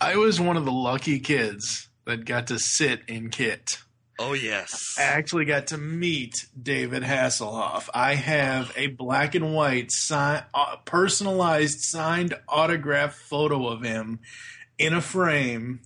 I 0.00 0.14
was 0.14 0.40
one 0.40 0.56
of 0.56 0.64
the 0.64 0.70
lucky 0.70 1.18
kids 1.18 1.88
that 2.04 2.24
got 2.24 2.46
to 2.46 2.60
sit 2.60 3.00
in 3.08 3.30
Kit. 3.30 3.78
Oh 4.20 4.32
yes, 4.32 4.94
I 4.96 5.02
actually 5.02 5.44
got 5.44 5.66
to 5.68 5.76
meet 5.76 6.46
David 6.60 7.02
Hasselhoff. 7.02 7.88
I 7.92 8.14
have 8.14 8.72
a 8.76 8.86
black 8.86 9.34
and 9.34 9.52
white 9.52 9.90
sign, 9.90 10.44
uh, 10.54 10.76
personalized 10.84 11.80
signed 11.80 12.34
autograph 12.48 13.16
photo 13.16 13.66
of 13.66 13.82
him 13.82 14.20
in 14.78 14.94
a 14.94 15.00
frame 15.00 15.80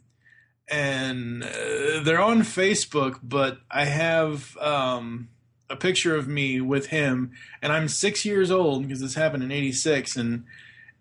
and 0.69 1.43
uh, 1.43 2.03
they're 2.03 2.21
on 2.21 2.41
Facebook, 2.41 3.21
but 3.23 3.61
I 3.71 3.85
have 3.85 4.57
um, 4.59 5.29
a 5.69 5.77
picture 5.77 6.15
of 6.15 6.29
me 6.29 6.61
with 6.61 6.87
him, 6.87 7.33
and 7.61 7.73
I'm 7.73 7.89
six 7.89 8.25
years 8.25 8.51
old 8.51 8.83
because 8.83 9.01
this 9.01 9.15
happened 9.15 9.43
in 9.43 9.53
'86, 9.53 10.17
and 10.17 10.45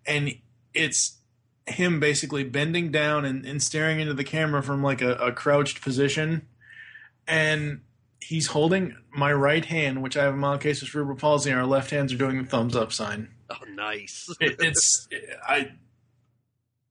and 0.06 0.34
it's 0.74 1.18
him 1.66 1.98
basically 1.98 2.44
bending 2.44 2.90
down 2.90 3.24
and, 3.24 3.44
and 3.44 3.62
staring 3.62 3.98
into 4.00 4.14
the 4.14 4.24
camera 4.24 4.62
from 4.62 4.82
like 4.82 5.02
a, 5.02 5.14
a 5.14 5.32
crouched 5.32 5.80
position, 5.80 6.46
and 7.26 7.80
he's 8.20 8.48
holding 8.48 8.96
my 9.10 9.32
right 9.32 9.64
hand, 9.64 10.02
which 10.02 10.16
I 10.16 10.24
have 10.24 10.34
a 10.34 10.36
mild 10.36 10.60
case 10.60 10.82
of 10.82 10.88
cerebral 10.88 11.16
palsy, 11.16 11.50
and 11.50 11.58
our 11.58 11.66
left 11.66 11.90
hands 11.90 12.12
are 12.12 12.18
doing 12.18 12.42
the 12.42 12.48
thumbs 12.48 12.76
up 12.76 12.92
sign. 12.92 13.28
Oh, 13.50 13.64
nice! 13.74 14.28
it, 14.40 14.56
it's 14.58 15.08
I. 15.46 15.72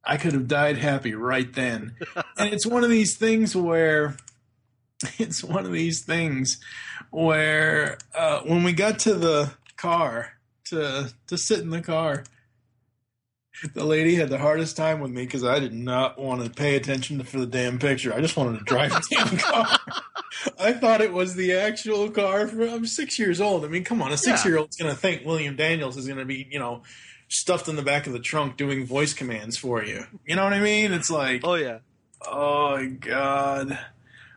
I 0.07 0.17
could 0.17 0.33
have 0.33 0.47
died 0.47 0.77
happy 0.77 1.15
right 1.15 1.51
then. 1.51 1.95
and 2.37 2.53
it's 2.53 2.65
one 2.65 2.83
of 2.83 2.91
these 2.91 3.17
things 3.17 3.55
where 3.55 4.15
it's 5.17 5.43
one 5.43 5.65
of 5.65 5.71
these 5.71 6.03
things 6.03 6.59
where 7.15 7.97
uh, 8.13 8.41
when 8.41 8.63
we 8.63 8.73
got 8.73 8.99
to 8.99 9.13
the 9.13 9.53
car 9.77 10.33
to 10.65 11.13
to 11.27 11.37
sit 11.37 11.59
in 11.59 11.69
the 11.69 11.81
car, 11.81 12.25
the 13.73 13.85
lady 13.85 14.15
had 14.15 14.29
the 14.29 14.37
hardest 14.37 14.75
time 14.75 14.99
with 14.99 15.11
me 15.11 15.23
because 15.23 15.43
I 15.43 15.59
did 15.59 15.73
not 15.73 16.19
want 16.19 16.43
to 16.43 16.49
pay 16.49 16.75
attention 16.75 17.23
for 17.23 17.39
the 17.39 17.45
damn 17.45 17.79
picture. 17.79 18.13
I 18.13 18.19
just 18.19 18.35
wanted 18.35 18.59
to 18.59 18.65
drive 18.65 18.91
the 18.91 19.07
damn 19.09 19.37
car. 19.37 19.79
I 20.59 20.73
thought 20.73 20.99
it 20.99 21.13
was 21.13 21.35
the 21.35 21.53
actual 21.53 22.09
car. 22.11 22.47
For, 22.49 22.67
I'm 22.67 22.85
six 22.85 23.17
years 23.17 23.39
old. 23.39 23.63
I 23.63 23.69
mean, 23.69 23.85
come 23.85 24.01
on, 24.01 24.11
a 24.11 24.17
six 24.17 24.43
year 24.43 24.57
old's 24.57 24.75
going 24.75 24.93
to 24.93 24.99
think 24.99 25.25
William 25.25 25.55
Daniels 25.55 25.95
is 25.95 26.07
going 26.07 26.19
to 26.19 26.25
be, 26.25 26.45
you 26.51 26.59
know, 26.59 26.83
stuffed 27.29 27.69
in 27.69 27.77
the 27.77 27.81
back 27.81 28.07
of 28.07 28.13
the 28.13 28.19
trunk 28.19 28.57
doing 28.57 28.85
voice 28.85 29.13
commands 29.13 29.55
for 29.55 29.81
you. 29.81 30.03
You 30.25 30.35
know 30.35 30.43
what 30.43 30.53
I 30.53 30.59
mean? 30.59 30.91
It's 30.91 31.09
like, 31.09 31.41
oh 31.45 31.55
yeah, 31.55 31.79
oh 32.27 32.85
god 32.99 33.79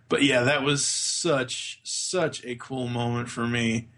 but 0.09 0.23
yeah, 0.23 0.43
that 0.43 0.63
was 0.63 0.87
such 0.87 1.81
such 1.85 2.45
a 2.45 2.57
cool 2.57 2.89
moment 2.89 3.29
for 3.29 3.47
me. 3.47 3.89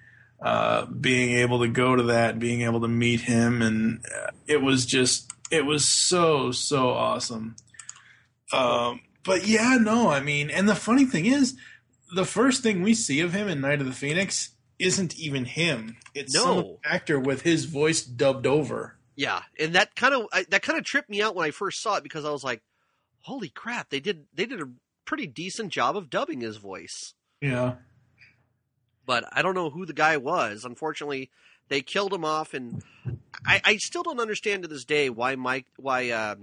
Uh, 0.40 0.86
being 0.86 1.36
able 1.36 1.60
to 1.60 1.68
go 1.68 1.94
to 1.94 2.04
that, 2.04 2.38
being 2.38 2.62
able 2.62 2.80
to 2.80 2.88
meet 2.88 3.20
him, 3.20 3.60
and 3.60 4.04
uh, 4.06 4.30
it 4.46 4.62
was 4.62 4.86
just 4.86 5.30
it 5.50 5.66
was 5.66 5.86
so 5.86 6.50
so 6.50 6.90
awesome. 6.90 7.56
Um, 8.52 9.00
but 9.22 9.46
yeah, 9.46 9.78
no, 9.80 10.10
I 10.10 10.20
mean, 10.20 10.50
and 10.50 10.68
the 10.68 10.74
funny 10.74 11.04
thing 11.04 11.26
is, 11.26 11.56
the 12.14 12.24
first 12.24 12.62
thing 12.62 12.82
we 12.82 12.94
see 12.94 13.20
of 13.20 13.32
him 13.32 13.48
in 13.48 13.60
Knight 13.60 13.80
of 13.80 13.86
the 13.86 13.92
Phoenix 13.92 14.50
isn't 14.78 15.18
even 15.18 15.44
him. 15.44 15.98
It's 16.14 16.34
no. 16.34 16.42
some 16.42 16.76
actor 16.84 17.20
with 17.20 17.42
his 17.42 17.66
voice 17.66 18.02
dubbed 18.02 18.46
over. 18.46 18.96
Yeah, 19.14 19.42
and 19.58 19.74
that 19.74 19.94
kind 19.94 20.14
of 20.14 20.26
that 20.48 20.62
kind 20.62 20.78
of 20.78 20.84
tripped 20.84 21.10
me 21.10 21.20
out 21.20 21.34
when 21.34 21.46
I 21.46 21.50
first 21.50 21.82
saw 21.82 21.96
it 21.96 22.02
because 22.02 22.24
I 22.24 22.30
was 22.30 22.42
like, 22.42 22.62
"Holy 23.20 23.50
crap! 23.50 23.90
They 23.90 24.00
did 24.00 24.24
they 24.32 24.46
did 24.46 24.62
a 24.62 24.68
pretty 25.04 25.26
decent 25.26 25.72
job 25.72 25.96
of 25.96 26.10
dubbing 26.10 26.40
his 26.40 26.56
voice. 26.56 27.14
Yeah. 27.40 27.74
But 29.06 29.24
I 29.32 29.42
don't 29.42 29.54
know 29.54 29.70
who 29.70 29.86
the 29.86 29.92
guy 29.92 30.16
was. 30.16 30.64
Unfortunately, 30.64 31.30
they 31.68 31.80
killed 31.80 32.12
him 32.12 32.24
off, 32.24 32.54
and 32.54 32.82
I, 33.46 33.60
I 33.64 33.76
still 33.76 34.02
don't 34.02 34.20
understand 34.20 34.62
to 34.62 34.68
this 34.68 34.84
day 34.84 35.10
why 35.10 35.34
Mike, 35.36 35.66
why 35.76 36.10
uh, 36.10 36.34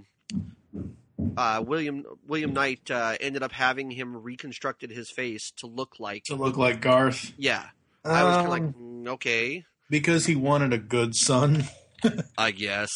uh, 1.38 1.63
William 1.65 2.04
William 2.28 2.54
Knight 2.54 2.89
uh, 2.89 3.15
ended 3.22 3.43
up 3.43 3.52
having 3.52 3.91
him 3.91 4.17
reconstructed 4.22 4.91
his 4.91 5.10
face 5.10 5.52
to 5.58 5.67
look 5.67 6.00
like 6.00 6.24
to 6.26 6.36
look 6.36 6.58
like 6.58 6.82
Garth. 6.82 7.34
Yeah, 7.38 7.63
I 8.04 8.24
was 8.24 8.36
kind 8.36 8.46
of 8.46 8.52
like, 8.52 8.62
Um, 8.63 8.74
mm, 8.74 9.08
okay, 9.10 9.65
because 9.89 10.26
he 10.26 10.36
wanted 10.36 10.74
a 10.74 10.78
good 10.78 11.15
son. 11.15 11.65
I 12.38 12.52
guess. 12.52 12.91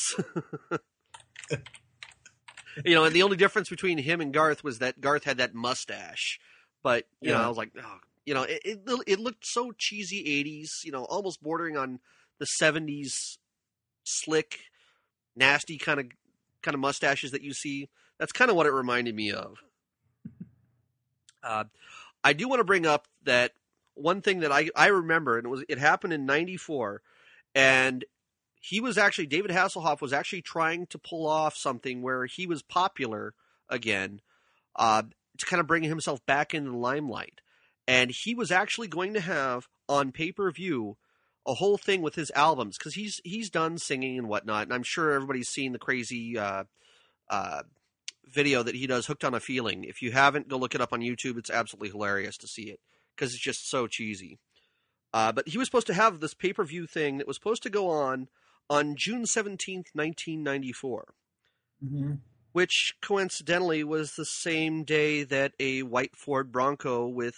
you 2.86 2.96
know, 2.96 3.04
and 3.04 3.16
the 3.16 3.24
only 3.24 3.38
difference 3.38 3.70
between 3.70 3.98
him 3.98 4.22
and 4.22 4.34
Garth 4.34 4.64
was 4.64 4.80
that 4.80 5.02
Garth 5.02 5.24
had 5.24 5.38
that 5.38 5.54
mustache. 5.54 6.40
But 6.84 7.06
you 7.22 7.32
know, 7.32 7.38
I 7.42 7.48
was 7.48 7.58
like, 7.58 7.72
oh, 7.78 7.98
you 8.26 8.34
know, 8.34 8.44
it, 8.44 8.62
it 8.64 8.80
it 9.08 9.20
looked 9.20 9.46
so 9.46 9.72
cheesy 9.78 10.24
'80s. 10.44 10.84
You 10.84 10.92
know, 10.92 11.06
almost 11.06 11.42
bordering 11.42 11.78
on 11.78 12.00
the 12.40 12.48
'70s 12.62 13.38
slick, 14.04 14.60
nasty 15.36 15.78
kind 15.78 16.00
of 16.00 16.06
kind 16.62 16.74
of 16.74 16.82
mustaches 16.82 17.32
that 17.32 17.44
you 17.44 17.54
see. 17.54 17.90
That's 18.20 18.32
kind 18.32 18.52
of 18.52 18.58
what 18.58 18.66
it 18.66 18.72
reminded 18.72 19.16
me 19.16 19.32
of. 19.32 19.58
Uh, 21.44 21.64
I 22.24 22.34
do 22.34 22.48
want 22.48 22.60
to 22.60 22.64
bring 22.64 22.86
up 22.86 23.08
that 23.24 23.54
one 23.96 24.22
thing 24.22 24.42
that 24.42 24.52
I 24.52 24.70
I 24.76 24.90
remember, 24.90 25.38
and 25.40 25.46
it 25.48 25.50
was 25.50 25.64
it 25.68 25.80
happened 25.80 26.14
in 26.14 26.28
'94, 26.28 27.02
and 27.56 28.06
he 28.62 28.80
was 28.80 28.98
actually 28.98 29.26
David 29.26 29.52
Hasselhoff 29.52 30.02
was 30.02 30.14
actually 30.14 30.44
trying 30.44 30.86
to 30.88 31.00
pull 31.00 31.28
off 31.28 31.58
something 31.58 32.02
where 32.02 32.28
he 32.28 32.46
was 32.46 32.62
popular 32.62 33.34
again, 33.68 34.22
uh, 34.76 35.02
to 35.38 35.46
kind 35.46 35.60
of 35.60 35.68
bring 35.68 35.84
himself 35.84 36.24
back 36.26 36.54
into 36.54 36.70
the 36.70 36.78
limelight, 36.78 37.42
and 37.88 38.12
he 38.12 38.36
was 38.36 38.52
actually 38.52 38.88
going 38.88 39.16
to 39.16 39.20
have 39.20 39.68
on 39.90 40.12
pay 40.12 40.32
per 40.32 40.50
view 40.52 40.96
a 41.48 41.56
whole 41.56 41.78
thing 41.78 42.04
with 42.04 42.14
his 42.14 42.32
albums 42.36 42.78
because 42.78 42.94
he's 42.94 43.20
he's 43.24 43.50
done 43.50 43.80
singing 43.80 44.20
and 44.20 44.30
whatnot, 44.30 44.64
and 44.64 44.74
I'm 44.74 44.84
sure 44.84 45.12
everybody's 45.12 45.50
seen 45.50 45.72
the 45.72 45.80
crazy 45.80 46.38
uh, 46.38 46.66
uh, 47.30 47.64
video 48.30 48.62
that 48.62 48.76
he 48.76 48.86
does, 48.86 49.08
"Hooked 49.08 49.24
on 49.24 49.34
a 49.34 49.40
Feeling." 49.40 49.84
If 49.84 50.04
you 50.04 50.12
haven't, 50.12 50.50
go 50.50 50.58
look 50.58 50.76
it 50.76 50.82
up 50.82 50.94
on 50.94 51.02
YouTube. 51.02 51.40
It's 51.40 51.50
absolutely 51.50 51.90
hilarious 51.90 52.38
to 52.38 52.48
see 52.48 52.70
it 52.70 52.80
because 53.16 53.34
it's 53.34 53.42
just 53.42 53.68
so 53.68 53.88
cheesy. 53.88 54.38
Uh, 55.14 55.32
but 55.32 55.48
he 55.48 55.58
was 55.58 55.68
supposed 55.68 55.88
to 55.88 55.94
have 55.96 56.20
this 56.20 56.36
pay 56.36 56.54
per 56.54 56.64
view 56.64 56.86
thing 56.86 57.18
that 57.18 57.28
was 57.28 57.38
supposed 57.38 57.64
to 57.64 57.70
go 57.72 57.90
on 57.90 58.28
on 58.72 58.96
June 58.96 59.28
seventeenth, 59.28 59.88
nineteen 59.94 60.42
ninety 60.42 60.72
four 60.72 61.14
Mm-hmm. 61.84 62.14
which 62.52 62.94
coincidentally 63.02 63.84
was 63.84 64.14
the 64.14 64.26
same 64.26 64.84
day 64.84 65.24
that 65.24 65.54
a 65.60 65.82
white 65.84 66.16
Ford 66.16 66.52
Bronco 66.52 67.08
with 67.08 67.36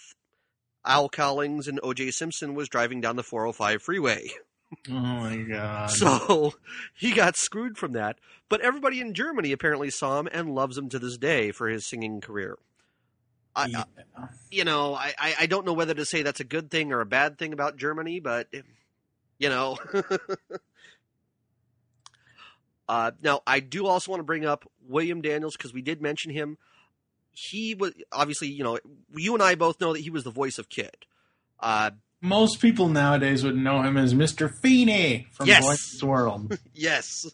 Al 0.85 1.07
Cowlings 1.07 1.67
and 1.69 1.79
O.J. 1.81 2.11
Simpson 2.11 2.53
was 2.55 2.67
driving 2.67 2.99
down 2.99 3.15
the 3.15 3.23
405 3.23 3.81
freeway. 3.81 4.27
Oh 4.89 4.93
my 4.93 5.37
god! 5.37 5.91
So 5.91 6.55
he 6.93 7.11
got 7.13 7.37
screwed 7.37 7.77
from 7.77 7.93
that. 7.93 8.17
But 8.49 8.59
everybody 8.61 8.99
in 8.99 9.13
Germany 9.13 9.51
apparently 9.53 9.89
saw 9.91 10.19
him 10.19 10.27
and 10.33 10.53
loves 10.53 10.77
him 10.77 10.89
to 10.89 10.99
this 10.99 11.17
day 11.17 11.51
for 11.51 11.69
his 11.69 11.85
singing 11.85 12.19
career. 12.19 12.57
I, 13.55 13.67
Yeah. 13.67 13.83
you 14.51 14.65
know, 14.65 14.93
I 14.95 15.13
I 15.39 15.45
don't 15.45 15.65
know 15.65 15.73
whether 15.73 15.93
to 15.93 16.03
say 16.05 16.21
that's 16.23 16.39
a 16.41 16.43
good 16.43 16.69
thing 16.69 16.91
or 16.91 16.99
a 17.01 17.05
bad 17.05 17.37
thing 17.37 17.53
about 17.53 17.77
Germany, 17.77 18.19
but 18.19 18.47
you 19.39 19.47
know. 19.47 19.77
uh, 22.87 23.11
now, 23.21 23.41
I 23.47 23.59
do 23.59 23.87
also 23.87 24.11
want 24.11 24.19
to 24.19 24.25
bring 24.25 24.45
up 24.45 24.69
William 24.87 25.21
Daniels 25.21 25.55
because 25.55 25.73
we 25.73 25.81
did 25.81 26.01
mention 26.01 26.31
him. 26.31 26.57
He 27.31 27.73
was 27.75 27.93
obviously, 28.11 28.49
you 28.49 28.63
know, 28.63 28.77
you 29.15 29.33
and 29.33 29.41
I 29.41 29.55
both 29.55 29.79
know 29.81 29.93
that 29.93 30.01
he 30.01 30.09
was 30.09 30.23
the 30.23 30.31
voice 30.31 30.57
of 30.57 30.69
Kid. 30.69 30.95
Uh, 31.59 31.91
Most 32.21 32.61
people 32.61 32.89
nowadays 32.89 33.43
would 33.43 33.55
know 33.55 33.81
him 33.81 33.97
as 33.97 34.13
Mr. 34.13 34.51
Feeney 34.61 35.27
from 35.31 35.47
Yes. 35.47 35.63
Boy 35.63 35.71
Meets 35.71 36.03
World. 36.03 36.59
yes. 36.73 37.25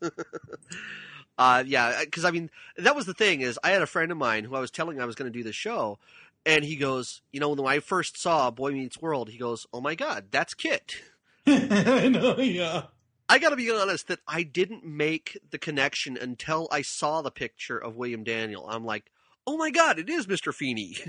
uh, 1.38 1.64
yeah, 1.66 2.00
because 2.06 2.24
I 2.26 2.32
mean, 2.32 2.50
that 2.78 2.96
was 2.96 3.06
the 3.06 3.14
thing 3.14 3.42
is 3.42 3.60
I 3.64 3.72
had 3.72 3.82
a 3.82 3.88
friend 3.88 4.12
of 4.12 4.18
mine 4.18 4.44
who 4.46 4.56
I 4.56 4.60
was 4.60 4.72
telling 4.72 5.02
I 5.02 5.06
was 5.06 5.16
going 5.16 5.32
to 5.32 5.38
do 5.38 5.44
the 5.44 5.52
show, 5.52 5.98
and 6.46 6.64
he 6.64 6.76
goes, 6.76 7.22
you 7.32 7.40
know, 7.40 7.50
when 7.50 7.66
I 7.66 7.80
first 7.80 8.22
saw 8.22 8.52
Boy 8.52 8.72
Meets 8.72 9.02
World, 9.02 9.30
he 9.30 9.38
goes, 9.38 9.66
oh 9.74 9.82
my 9.82 9.96
god, 9.96 10.26
that's 10.32 10.54
Kit. 10.54 10.96
I 11.48 12.08
know, 12.08 12.38
yeah. 12.38 12.84
I 13.30 13.38
got 13.40 13.50
to 13.50 13.56
be 13.56 13.72
honest 13.72 14.08
that 14.08 14.20
I 14.28 14.44
didn't 14.44 14.84
make 14.84 15.38
the 15.52 15.60
connection 15.60 16.18
until 16.18 16.68
I 16.72 16.82
saw 16.82 17.22
the 17.22 17.32
picture 17.32 17.78
of 17.78 17.96
William 17.96 18.24
Daniel. 18.24 18.68
I'm 18.68 18.84
like, 18.84 19.12
oh 19.46 19.56
my 19.56 19.70
god, 19.70 20.00
it 20.00 20.10
is 20.10 20.28
Mr. 20.28 20.54
Feeney. 20.54 20.98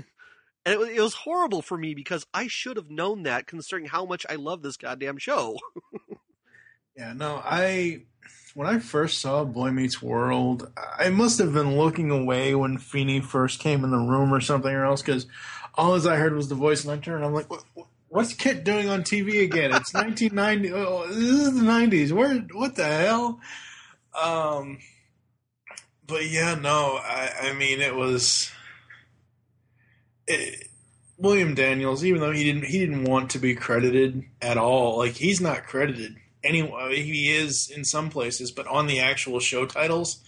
And 0.63 0.73
it 0.75 0.79
was, 0.79 0.89
it 0.89 1.01
was 1.01 1.13
horrible 1.15 1.63
for 1.63 1.75
me 1.75 1.95
because 1.95 2.23
I 2.35 2.45
should 2.45 2.77
have 2.77 2.91
known 2.91 3.23
that 3.23 3.47
considering 3.47 3.87
how 3.87 4.05
much 4.05 4.27
I 4.29 4.35
love 4.35 4.61
this 4.61 4.77
goddamn 4.77 5.17
show. 5.17 5.57
Yeah, 6.95 7.13
no, 7.13 7.41
I 7.43 8.03
when 8.53 8.67
I 8.67 8.79
first 8.79 9.19
saw 9.19 9.43
Boy 9.45 9.71
Meets 9.71 10.01
World, 10.01 10.71
I 10.77 11.09
must 11.09 11.39
have 11.39 11.53
been 11.53 11.77
looking 11.77 12.11
away 12.11 12.53
when 12.53 12.77
Feeney 12.77 13.21
first 13.21 13.59
came 13.59 13.83
in 13.83 13.91
the 13.91 13.97
room 13.97 14.33
or 14.33 14.41
something 14.41 14.71
or 14.71 14.85
else 14.85 15.01
because 15.01 15.25
all 15.75 15.95
I 16.07 16.17
heard 16.17 16.35
was 16.35 16.49
the 16.49 16.55
voice, 16.55 16.83
and 16.83 16.91
I 16.91 16.97
turned, 16.97 17.23
I'm 17.23 17.33
like, 17.33 17.49
what, 17.49 17.63
what- 17.73 17.87
what's 18.11 18.33
Kit 18.33 18.63
doing 18.63 18.89
on 18.89 19.03
TV 19.03 19.43
again? 19.43 19.73
It's 19.73 19.93
1990. 19.93 20.73
Oh, 20.73 21.07
this 21.07 21.17
is 21.17 21.55
the 21.55 21.65
90s. 21.65 22.11
Where? 22.11 22.35
What 22.51 22.75
the 22.75 22.85
hell? 22.85 23.39
Um, 24.21 24.79
but 26.05 26.29
yeah, 26.29 26.55
no, 26.55 26.99
I, 27.01 27.31
I 27.43 27.53
mean, 27.53 27.81
it 27.81 27.95
was. 27.95 28.51
It, 30.27 30.67
William 31.17 31.53
Daniels, 31.53 32.03
even 32.03 32.19
though 32.19 32.31
he 32.31 32.43
didn't, 32.43 32.65
he 32.65 32.79
didn't 32.79 33.03
want 33.03 33.29
to 33.31 33.39
be 33.39 33.53
credited 33.53 34.23
at 34.41 34.57
all. 34.57 34.97
Like 34.97 35.13
he's 35.13 35.39
not 35.39 35.63
credited 35.63 36.15
anyway. 36.43 37.01
He 37.01 37.31
is 37.31 37.69
in 37.69 37.85
some 37.85 38.09
places, 38.09 38.51
but 38.51 38.67
on 38.67 38.87
the 38.87 38.99
actual 38.99 39.39
show 39.39 39.67
titles, 39.67 40.23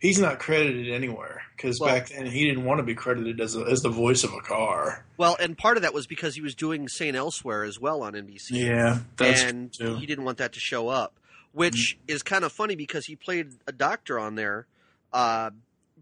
he's 0.00 0.18
not 0.18 0.38
credited 0.38 0.90
anywhere 0.90 1.42
because 1.58 1.78
Well- 1.80 1.92
back 1.94 2.08
then 2.08 2.24
he 2.26 2.46
didn't 2.48 2.64
want 2.64 2.78
to 2.78 2.84
be 2.84 2.94
credited 2.94 3.40
as 3.40 3.54
a, 3.56 3.60
as 3.64 3.82
the 3.82 3.88
voice 3.90 4.24
of 4.24 4.32
a 4.32 4.40
car. 4.40 5.04
Well, 5.18 5.36
and 5.40 5.58
part 5.58 5.76
of 5.76 5.82
that 5.82 5.92
was 5.92 6.06
because 6.06 6.34
he 6.36 6.40
was 6.40 6.54
doing 6.54 6.88
St. 6.88 7.14
Elsewhere 7.16 7.64
as 7.64 7.78
well 7.80 8.02
on 8.02 8.14
NBC. 8.14 8.50
Yeah, 8.52 9.00
that's 9.16 9.42
and 9.42 9.72
true. 9.74 9.96
he 9.96 10.06
didn't 10.06 10.24
want 10.24 10.38
that 10.38 10.52
to 10.54 10.60
show 10.60 10.88
up, 10.88 11.14
which 11.52 11.98
is 12.06 12.22
kind 12.22 12.44
of 12.44 12.52
funny 12.52 12.76
because 12.76 13.04
he 13.06 13.16
played 13.16 13.48
a 13.66 13.72
doctor 13.72 14.18
on 14.18 14.36
there, 14.36 14.66
uh, 15.12 15.50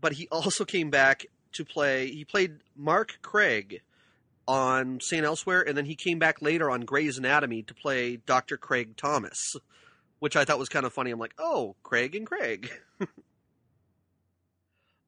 but 0.00 0.12
he 0.12 0.28
also 0.28 0.64
came 0.64 0.90
back 0.90 1.26
to 1.52 1.64
play. 1.64 2.10
He 2.10 2.24
played 2.24 2.58
Mark 2.76 3.18
Craig 3.22 3.80
on 4.46 5.00
St. 5.00 5.24
Elsewhere, 5.24 5.66
and 5.66 5.76
then 5.76 5.86
he 5.86 5.94
came 5.96 6.18
back 6.18 6.40
later 6.42 6.70
on 6.70 6.82
Grey's 6.82 7.18
Anatomy 7.18 7.62
to 7.62 7.74
play 7.74 8.16
Doctor 8.16 8.56
Craig 8.56 8.96
Thomas, 8.96 9.56
which 10.18 10.36
I 10.36 10.44
thought 10.44 10.58
was 10.58 10.68
kind 10.68 10.86
of 10.86 10.92
funny. 10.92 11.10
I'm 11.10 11.18
like, 11.18 11.34
oh, 11.38 11.74
Craig 11.82 12.14
and 12.14 12.26
Craig. 12.26 12.70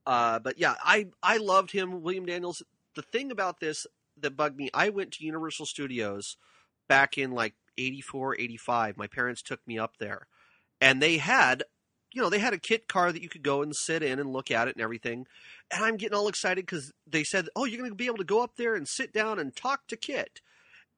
uh, 0.08 0.38
but 0.38 0.58
yeah, 0.58 0.74
I 0.82 1.08
I 1.22 1.36
loved 1.36 1.70
him, 1.72 2.02
William 2.02 2.24
Daniels. 2.24 2.62
The 2.94 3.02
thing 3.02 3.30
about 3.30 3.60
this 3.60 3.86
that 4.16 4.36
bugged 4.36 4.56
me, 4.56 4.70
I 4.72 4.88
went 4.88 5.12
to 5.12 5.24
Universal 5.24 5.66
Studios 5.66 6.38
back 6.88 7.18
in 7.18 7.30
like 7.30 7.54
84, 7.76 8.40
85. 8.40 8.96
My 8.96 9.06
parents 9.06 9.42
took 9.42 9.60
me 9.66 9.78
up 9.78 9.98
there. 10.00 10.26
And 10.80 11.02
they 11.02 11.18
had, 11.18 11.64
you 12.10 12.22
know, 12.22 12.30
they 12.30 12.38
had 12.38 12.54
a 12.54 12.58
kit 12.58 12.88
car 12.88 13.12
that 13.12 13.22
you 13.22 13.28
could 13.28 13.42
go 13.42 13.60
and 13.60 13.76
sit 13.76 14.02
in 14.02 14.18
and 14.18 14.32
look 14.32 14.50
at 14.50 14.66
it 14.66 14.76
and 14.76 14.82
everything. 14.82 15.26
And 15.70 15.84
I'm 15.84 15.98
getting 15.98 16.16
all 16.16 16.28
excited 16.28 16.64
because 16.64 16.90
they 17.06 17.22
said, 17.22 17.48
oh, 17.54 17.66
you're 17.66 17.78
going 17.78 17.90
to 17.90 17.94
be 17.94 18.06
able 18.06 18.16
to 18.16 18.24
go 18.24 18.42
up 18.42 18.56
there 18.56 18.74
and 18.74 18.88
sit 18.88 19.12
down 19.12 19.38
and 19.38 19.54
talk 19.54 19.86
to 19.88 19.96
Kit. 19.96 20.40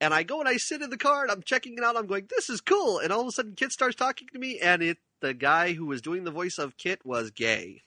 And 0.01 0.15
I 0.15 0.23
go 0.23 0.39
and 0.39 0.49
I 0.49 0.57
sit 0.57 0.83
in 0.83 0.91
the 0.91 0.97
car 0.97 1.23
and 1.23 1.33
I'm 1.33 1.43
checking 1.43 1.77
it 1.77 1.85
out. 1.85 1.97
I'm 1.97 2.07
going, 2.07 2.29
this 2.31 2.49
is 2.49 2.61
cool. 2.61 3.01
And 3.01 3.13
all 3.13 3.23
of 3.23 3.27
a 3.27 3.33
sudden, 3.33 3.57
Kit 3.57 3.73
starts 3.73 3.97
talking 3.97 4.29
to 4.33 4.39
me, 4.39 4.61
and 4.61 4.83
it 4.83 4.99
the 5.21 5.35
guy 5.35 5.75
who 5.75 5.85
was 5.85 6.01
doing 6.01 6.25
the 6.25 6.31
voice 6.31 6.57
of 6.59 6.79
Kit 6.79 7.05
was 7.05 7.31
gay. 7.31 7.83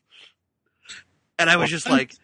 And 1.40 1.50
I 1.50 1.58
was 1.58 1.70
just 1.70 1.90
like, 1.90 2.16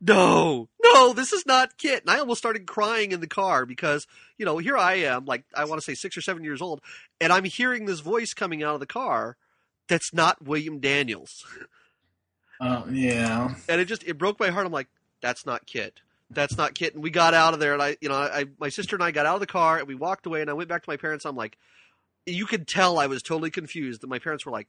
no, 0.00 0.68
no, 0.82 1.12
this 1.12 1.32
is 1.32 1.44
not 1.46 1.76
Kit. 1.78 2.02
And 2.02 2.10
I 2.10 2.18
almost 2.18 2.38
started 2.38 2.66
crying 2.66 3.12
in 3.12 3.20
the 3.20 3.26
car 3.26 3.66
because, 3.66 4.06
you 4.36 4.44
know, 4.44 4.58
here 4.58 4.76
I 4.76 4.94
am, 4.94 5.24
like, 5.24 5.44
I 5.54 5.64
want 5.64 5.80
to 5.80 5.84
say 5.84 5.94
six 5.94 6.16
or 6.16 6.20
seven 6.20 6.44
years 6.44 6.62
old, 6.62 6.80
and 7.20 7.32
I'm 7.32 7.44
hearing 7.44 7.86
this 7.86 8.00
voice 8.00 8.34
coming 8.34 8.62
out 8.62 8.74
of 8.74 8.80
the 8.80 8.86
car 8.86 9.36
that's 9.88 10.12
not 10.12 10.44
William 10.44 10.80
Daniels. 10.80 11.44
Uh, 12.60 12.84
yeah. 12.90 13.54
And 13.68 13.80
it 13.80 13.86
just, 13.86 14.04
it 14.04 14.18
broke 14.18 14.38
my 14.38 14.50
heart. 14.50 14.66
I'm 14.66 14.72
like, 14.72 14.88
that's 15.20 15.46
not 15.46 15.66
Kit. 15.66 16.00
That's 16.30 16.56
not 16.56 16.74
Kit. 16.74 16.94
And 16.94 17.02
we 17.02 17.10
got 17.10 17.32
out 17.32 17.54
of 17.54 17.60
there, 17.60 17.72
and 17.72 17.82
I, 17.82 17.96
you 18.00 18.08
know, 18.08 18.16
I, 18.16 18.44
my 18.60 18.68
sister 18.68 18.96
and 18.96 19.02
I 19.02 19.10
got 19.10 19.26
out 19.26 19.34
of 19.34 19.40
the 19.40 19.46
car, 19.46 19.78
and 19.78 19.88
we 19.88 19.94
walked 19.94 20.26
away, 20.26 20.42
and 20.42 20.50
I 20.50 20.52
went 20.52 20.68
back 20.68 20.82
to 20.82 20.90
my 20.90 20.96
parents. 20.96 21.24
I'm 21.24 21.36
like, 21.36 21.56
you 22.26 22.46
could 22.46 22.68
tell 22.68 22.98
I 22.98 23.06
was 23.06 23.22
totally 23.22 23.50
confused. 23.50 24.02
And 24.02 24.10
my 24.10 24.18
parents 24.18 24.44
were 24.44 24.52
like, 24.52 24.68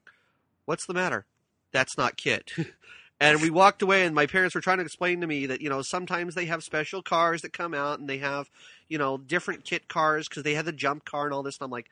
what's 0.65 0.85
the 0.85 0.93
matter? 0.93 1.25
That's 1.71 1.97
not 1.97 2.17
Kit. 2.17 2.51
And 3.21 3.41
we 3.41 3.49
walked 3.49 3.81
away, 3.81 4.05
and 4.05 4.15
my 4.15 4.27
parents 4.27 4.55
were 4.55 4.61
trying 4.61 4.77
to 4.77 4.85
explain 4.85 5.19
to 5.21 5.27
me 5.27 5.47
that, 5.47 5.61
you 5.61 5.69
know, 5.69 5.81
sometimes 5.81 6.35
they 6.35 6.45
have 6.45 6.63
special 6.63 7.01
cars 7.01 7.41
that 7.41 7.51
come 7.51 7.73
out 7.73 7.99
and 7.99 8.07
they 8.07 8.19
have, 8.19 8.49
you 8.87 8.97
know, 8.97 9.17
different 9.17 9.65
kit 9.65 9.89
cars 9.89 10.29
because 10.29 10.43
they 10.43 10.53
had 10.53 10.63
the 10.65 10.71
jump 10.71 11.03
car 11.03 11.25
and 11.25 11.33
all 11.33 11.43
this. 11.43 11.57
And 11.59 11.65
I'm 11.65 11.71
like, 11.71 11.89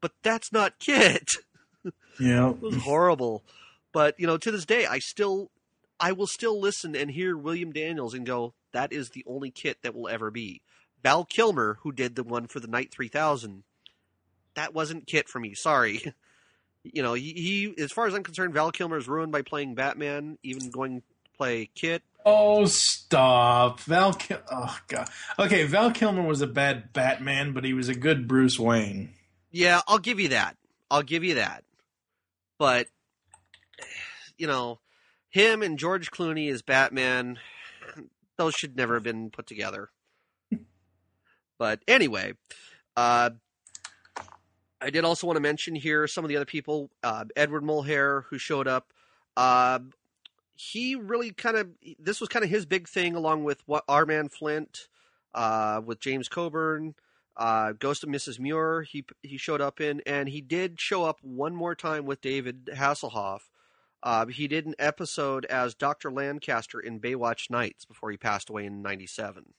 but 0.00 0.12
that's 0.22 0.52
not 0.52 0.78
Kit. 0.78 1.28
Yeah. 2.18 2.50
It 2.50 2.60
was 2.60 2.76
horrible. 2.76 3.42
But, 3.92 4.14
you 4.20 4.26
know, 4.26 4.36
to 4.36 4.50
this 4.50 4.66
day, 4.66 4.84
I 4.84 4.98
still, 4.98 5.50
I 5.98 6.12
will 6.12 6.26
still 6.26 6.60
listen 6.60 6.94
and 6.94 7.10
hear 7.10 7.34
William 7.34 7.72
Daniels 7.72 8.12
and 8.12 8.26
go, 8.26 8.52
that 8.72 8.92
is 8.92 9.08
the 9.08 9.24
only 9.26 9.50
Kit 9.50 9.78
that 9.82 9.94
will 9.94 10.06
ever 10.06 10.30
be. 10.30 10.60
Val 11.02 11.24
Kilmer, 11.24 11.78
who 11.80 11.92
did 11.92 12.16
the 12.16 12.22
one 12.22 12.46
for 12.46 12.60
the 12.60 12.68
Knight 12.68 12.92
3000, 12.92 13.62
that 14.54 14.74
wasn't 14.74 15.06
Kit 15.06 15.30
for 15.30 15.40
me. 15.40 15.54
Sorry. 15.54 16.12
You 16.82 17.02
know, 17.02 17.14
he, 17.14 17.32
he, 17.32 17.82
as 17.82 17.92
far 17.92 18.06
as 18.06 18.14
I'm 18.14 18.22
concerned, 18.22 18.54
Val 18.54 18.72
Kilmer 18.72 18.96
is 18.96 19.06
ruined 19.08 19.32
by 19.32 19.42
playing 19.42 19.74
Batman, 19.74 20.38
even 20.42 20.70
going 20.70 21.00
to 21.00 21.02
play 21.36 21.68
Kit. 21.74 22.02
Oh, 22.24 22.64
stop. 22.66 23.80
Val 23.80 24.12
Kil- 24.12 24.42
Oh 24.50 24.78
god. 24.88 25.08
Okay, 25.38 25.64
Val 25.64 25.90
Kilmer 25.90 26.22
was 26.22 26.40
a 26.42 26.46
bad 26.46 26.92
Batman, 26.92 27.52
but 27.52 27.64
he 27.64 27.72
was 27.74 27.88
a 27.88 27.94
good 27.94 28.28
Bruce 28.28 28.58
Wayne. 28.58 29.10
Yeah, 29.50 29.80
I'll 29.88 29.98
give 29.98 30.20
you 30.20 30.28
that. 30.28 30.56
I'll 30.90 31.02
give 31.02 31.24
you 31.24 31.34
that. 31.36 31.64
But 32.58 32.88
you 34.36 34.46
know, 34.46 34.80
him 35.30 35.62
and 35.62 35.78
George 35.78 36.10
Clooney 36.10 36.50
as 36.50 36.62
Batman, 36.62 37.38
those 38.36 38.54
should 38.54 38.76
never 38.76 38.94
have 38.94 39.02
been 39.02 39.30
put 39.30 39.46
together. 39.46 39.90
but 41.58 41.80
anyway, 41.88 42.34
uh, 42.96 43.30
I 44.80 44.90
did 44.90 45.04
also 45.04 45.26
want 45.26 45.36
to 45.36 45.42
mention 45.42 45.74
here 45.74 46.06
some 46.06 46.24
of 46.24 46.28
the 46.28 46.36
other 46.36 46.44
people. 46.44 46.90
Uh, 47.02 47.24
Edward 47.36 47.62
Mulhare, 47.62 48.24
who 48.30 48.38
showed 48.38 48.66
up. 48.66 48.92
Uh, 49.36 49.80
he 50.54 50.94
really 50.94 51.30
kind 51.30 51.56
of 51.56 51.68
this 51.98 52.20
was 52.20 52.28
kind 52.28 52.44
of 52.44 52.50
his 52.50 52.66
big 52.66 52.88
thing, 52.88 53.14
along 53.14 53.44
with 53.44 53.62
what 53.66 53.84
our 53.88 54.04
man 54.04 54.28
Flint, 54.28 54.88
uh, 55.34 55.80
with 55.84 56.00
James 56.00 56.28
Coburn, 56.28 56.94
uh, 57.36 57.72
Ghost 57.72 58.04
of 58.04 58.10
Mrs. 58.10 58.38
Muir. 58.38 58.82
He 58.82 59.04
he 59.22 59.38
showed 59.38 59.60
up 59.60 59.80
in, 59.80 60.02
and 60.06 60.28
he 60.28 60.40
did 60.40 60.80
show 60.80 61.04
up 61.04 61.18
one 61.22 61.54
more 61.54 61.74
time 61.74 62.04
with 62.04 62.20
David 62.20 62.70
Hasselhoff. 62.74 63.48
Uh, 64.02 64.26
he 64.26 64.48
did 64.48 64.66
an 64.66 64.74
episode 64.78 65.44
as 65.46 65.74
Doctor 65.74 66.10
Lancaster 66.10 66.80
in 66.80 67.00
Baywatch 67.00 67.50
Nights 67.50 67.84
before 67.84 68.10
he 68.10 68.16
passed 68.16 68.50
away 68.50 68.66
in 68.66 68.82
'97. 68.82 69.54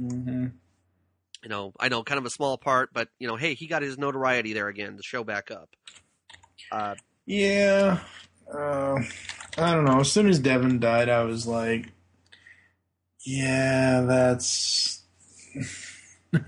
Mm-hmm. 0.00 0.46
You 1.42 1.48
know, 1.48 1.72
I 1.80 1.88
know, 1.88 2.02
kind 2.04 2.18
of 2.18 2.24
a 2.26 2.30
small 2.30 2.56
part, 2.56 2.90
but 2.92 3.08
you 3.18 3.26
know, 3.26 3.36
hey, 3.36 3.54
he 3.54 3.66
got 3.66 3.82
his 3.82 3.98
notoriety 3.98 4.52
there 4.52 4.68
again 4.68 4.96
to 4.96 5.02
show 5.02 5.24
back 5.24 5.50
up. 5.50 5.68
Uh, 6.70 6.94
Yeah. 7.26 8.00
Uh, 8.52 9.00
I 9.58 9.74
don't 9.74 9.84
know. 9.84 10.00
As 10.00 10.12
soon 10.12 10.28
as 10.28 10.38
Devin 10.38 10.78
died, 10.78 11.08
I 11.08 11.24
was 11.24 11.46
like, 11.46 11.90
yeah, 13.24 14.02
that's 14.02 15.02
yeah. 16.32 16.40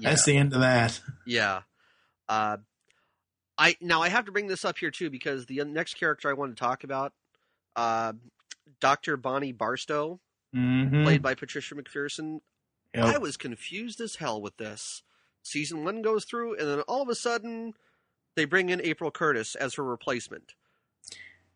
that's 0.00 0.24
the 0.24 0.36
end 0.36 0.52
of 0.54 0.60
that. 0.60 1.00
Yeah. 1.26 1.62
Uh, 2.28 2.58
I 3.58 3.76
now 3.80 4.02
I 4.02 4.08
have 4.08 4.24
to 4.26 4.32
bring 4.32 4.46
this 4.46 4.64
up 4.64 4.78
here 4.78 4.90
too 4.90 5.10
because 5.10 5.46
the 5.46 5.62
next 5.64 5.94
character 5.94 6.28
I 6.30 6.32
want 6.32 6.56
to 6.56 6.60
talk 6.60 6.84
about, 6.84 7.12
uh, 7.76 8.12
Doctor 8.80 9.16
Bonnie 9.16 9.52
Barstow, 9.52 10.20
Mm-hmm. 10.54 11.04
played 11.04 11.22
by 11.22 11.34
Patricia 11.34 11.74
McPherson. 11.74 12.40
Yep. 12.94 13.04
I 13.04 13.18
was 13.18 13.36
confused 13.36 14.00
as 14.00 14.16
hell 14.16 14.40
with 14.40 14.56
this. 14.58 15.02
Season 15.42 15.84
one 15.84 16.02
goes 16.02 16.24
through, 16.24 16.58
and 16.58 16.68
then 16.68 16.80
all 16.82 17.02
of 17.02 17.08
a 17.08 17.14
sudden, 17.14 17.74
they 18.36 18.44
bring 18.44 18.68
in 18.68 18.80
April 18.82 19.10
Curtis 19.10 19.54
as 19.54 19.74
her 19.74 19.84
replacement. 19.84 20.54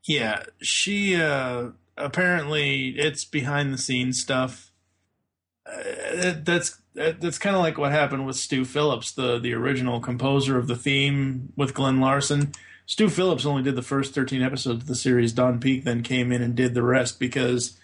Yeah, 0.05 0.45
she 0.61 1.17
uh 1.17 1.71
apparently 1.97 2.91
it's 2.91 3.25
behind 3.25 3.73
the 3.73 3.79
scenes 3.79 4.21
stuff. 4.21 4.71
Uh, 5.67 6.35
that's 6.43 6.79
that's 6.95 7.39
kind 7.39 7.57
of 7.57 7.63
like 7.63 7.77
what 7.77 7.93
happened 7.93 8.27
with 8.27 8.37
Stu 8.37 8.65
Phillips, 8.65 9.13
the 9.13 9.39
the 9.39 9.53
original 9.53 10.01
composer 10.01 10.57
of 10.59 10.69
the 10.69 10.77
theme 10.77 11.53
with 11.57 11.75
Glenn 11.75 12.01
Larson. 12.01 12.53
Stu 12.87 13.09
Phillips 13.09 13.45
only 13.45 13.65
did 13.65 13.75
the 13.75 13.83
first 13.83 14.15
13 14.15 14.43
episodes 14.43 14.83
of 14.83 14.87
the 14.87 14.95
series. 14.95 15.33
Don 15.33 15.59
Peake 15.59 15.83
then 15.83 16.03
came 16.03 16.31
in 16.31 16.41
and 16.41 16.55
did 16.55 16.73
the 16.75 16.85
rest 16.85 17.19
because 17.19 17.77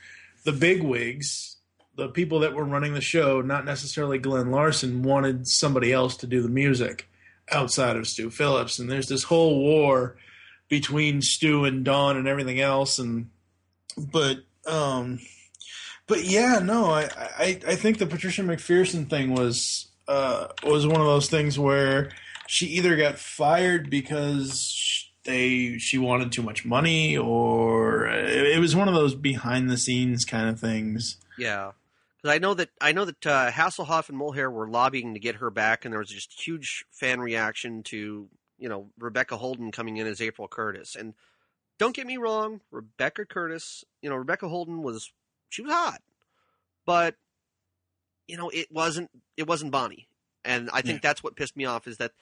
the 0.44 0.52
big 0.52 0.80
wigs, 0.80 1.51
the 1.96 2.08
people 2.08 2.40
that 2.40 2.54
were 2.54 2.64
running 2.64 2.94
the 2.94 3.00
show, 3.00 3.40
not 3.40 3.64
necessarily 3.64 4.18
Glenn 4.18 4.50
Larson, 4.50 5.02
wanted 5.02 5.46
somebody 5.46 5.92
else 5.92 6.16
to 6.18 6.26
do 6.26 6.42
the 6.42 6.48
music 6.48 7.08
outside 7.50 7.96
of 7.96 8.06
Stu 8.06 8.30
Phillips. 8.30 8.78
And 8.78 8.90
there's 8.90 9.08
this 9.08 9.24
whole 9.24 9.58
war 9.58 10.16
between 10.68 11.20
Stu 11.20 11.64
and 11.64 11.84
Don 11.84 12.16
and 12.16 12.26
everything 12.26 12.60
else. 12.60 12.98
And 12.98 13.30
but 13.96 14.38
um 14.66 15.18
but 16.06 16.24
yeah 16.24 16.60
no 16.60 16.86
I, 16.86 17.08
I 17.38 17.60
I 17.66 17.74
think 17.74 17.98
the 17.98 18.06
Patricia 18.06 18.42
McPherson 18.42 19.10
thing 19.10 19.34
was 19.34 19.88
uh 20.08 20.48
was 20.64 20.86
one 20.86 21.00
of 21.00 21.06
those 21.06 21.28
things 21.28 21.58
where 21.58 22.10
she 22.46 22.66
either 22.66 22.96
got 22.96 23.18
fired 23.18 23.90
because 23.90 25.08
they 25.24 25.78
she 25.78 25.98
wanted 25.98 26.32
too 26.32 26.42
much 26.42 26.64
money 26.64 27.16
or 27.16 28.06
it, 28.06 28.56
it 28.56 28.58
was 28.60 28.74
one 28.74 28.88
of 28.88 28.94
those 28.94 29.14
behind 29.14 29.70
the 29.70 29.76
scenes 29.76 30.24
kind 30.24 30.48
of 30.48 30.58
things. 30.58 31.16
Yeah, 31.38 31.72
because 32.22 32.34
I 32.34 32.38
know 32.38 32.54
that 32.54 32.70
I 32.80 32.92
know 32.92 33.04
that 33.04 33.26
uh, 33.26 33.50
Hasselhoff 33.50 34.08
and 34.08 34.18
Mulhare 34.18 34.52
were 34.52 34.68
lobbying 34.68 35.14
to 35.14 35.20
get 35.20 35.36
her 35.36 35.50
back, 35.50 35.84
and 35.84 35.92
there 35.92 35.98
was 35.98 36.08
just 36.08 36.40
huge 36.40 36.84
fan 36.90 37.20
reaction 37.20 37.82
to 37.84 38.28
you 38.58 38.68
know 38.68 38.90
Rebecca 38.98 39.36
Holden 39.36 39.72
coming 39.72 39.96
in 39.96 40.06
as 40.06 40.20
April 40.20 40.48
Curtis. 40.48 40.94
And 40.94 41.14
don't 41.78 41.96
get 41.96 42.06
me 42.06 42.16
wrong, 42.16 42.60
Rebecca 42.70 43.26
Curtis, 43.26 43.84
you 44.02 44.10
know 44.10 44.16
Rebecca 44.16 44.48
Holden 44.48 44.82
was 44.82 45.10
she 45.48 45.62
was 45.62 45.72
hot, 45.72 46.00
but 46.86 47.16
you 48.28 48.36
know 48.36 48.50
it 48.50 48.70
wasn't 48.70 49.10
it 49.36 49.48
wasn't 49.48 49.72
Bonnie, 49.72 50.08
and 50.44 50.70
I 50.72 50.82
think 50.82 51.02
that's 51.02 51.22
what 51.22 51.36
pissed 51.36 51.56
me 51.56 51.64
off 51.64 51.88
is 51.88 51.96
that 51.96 52.12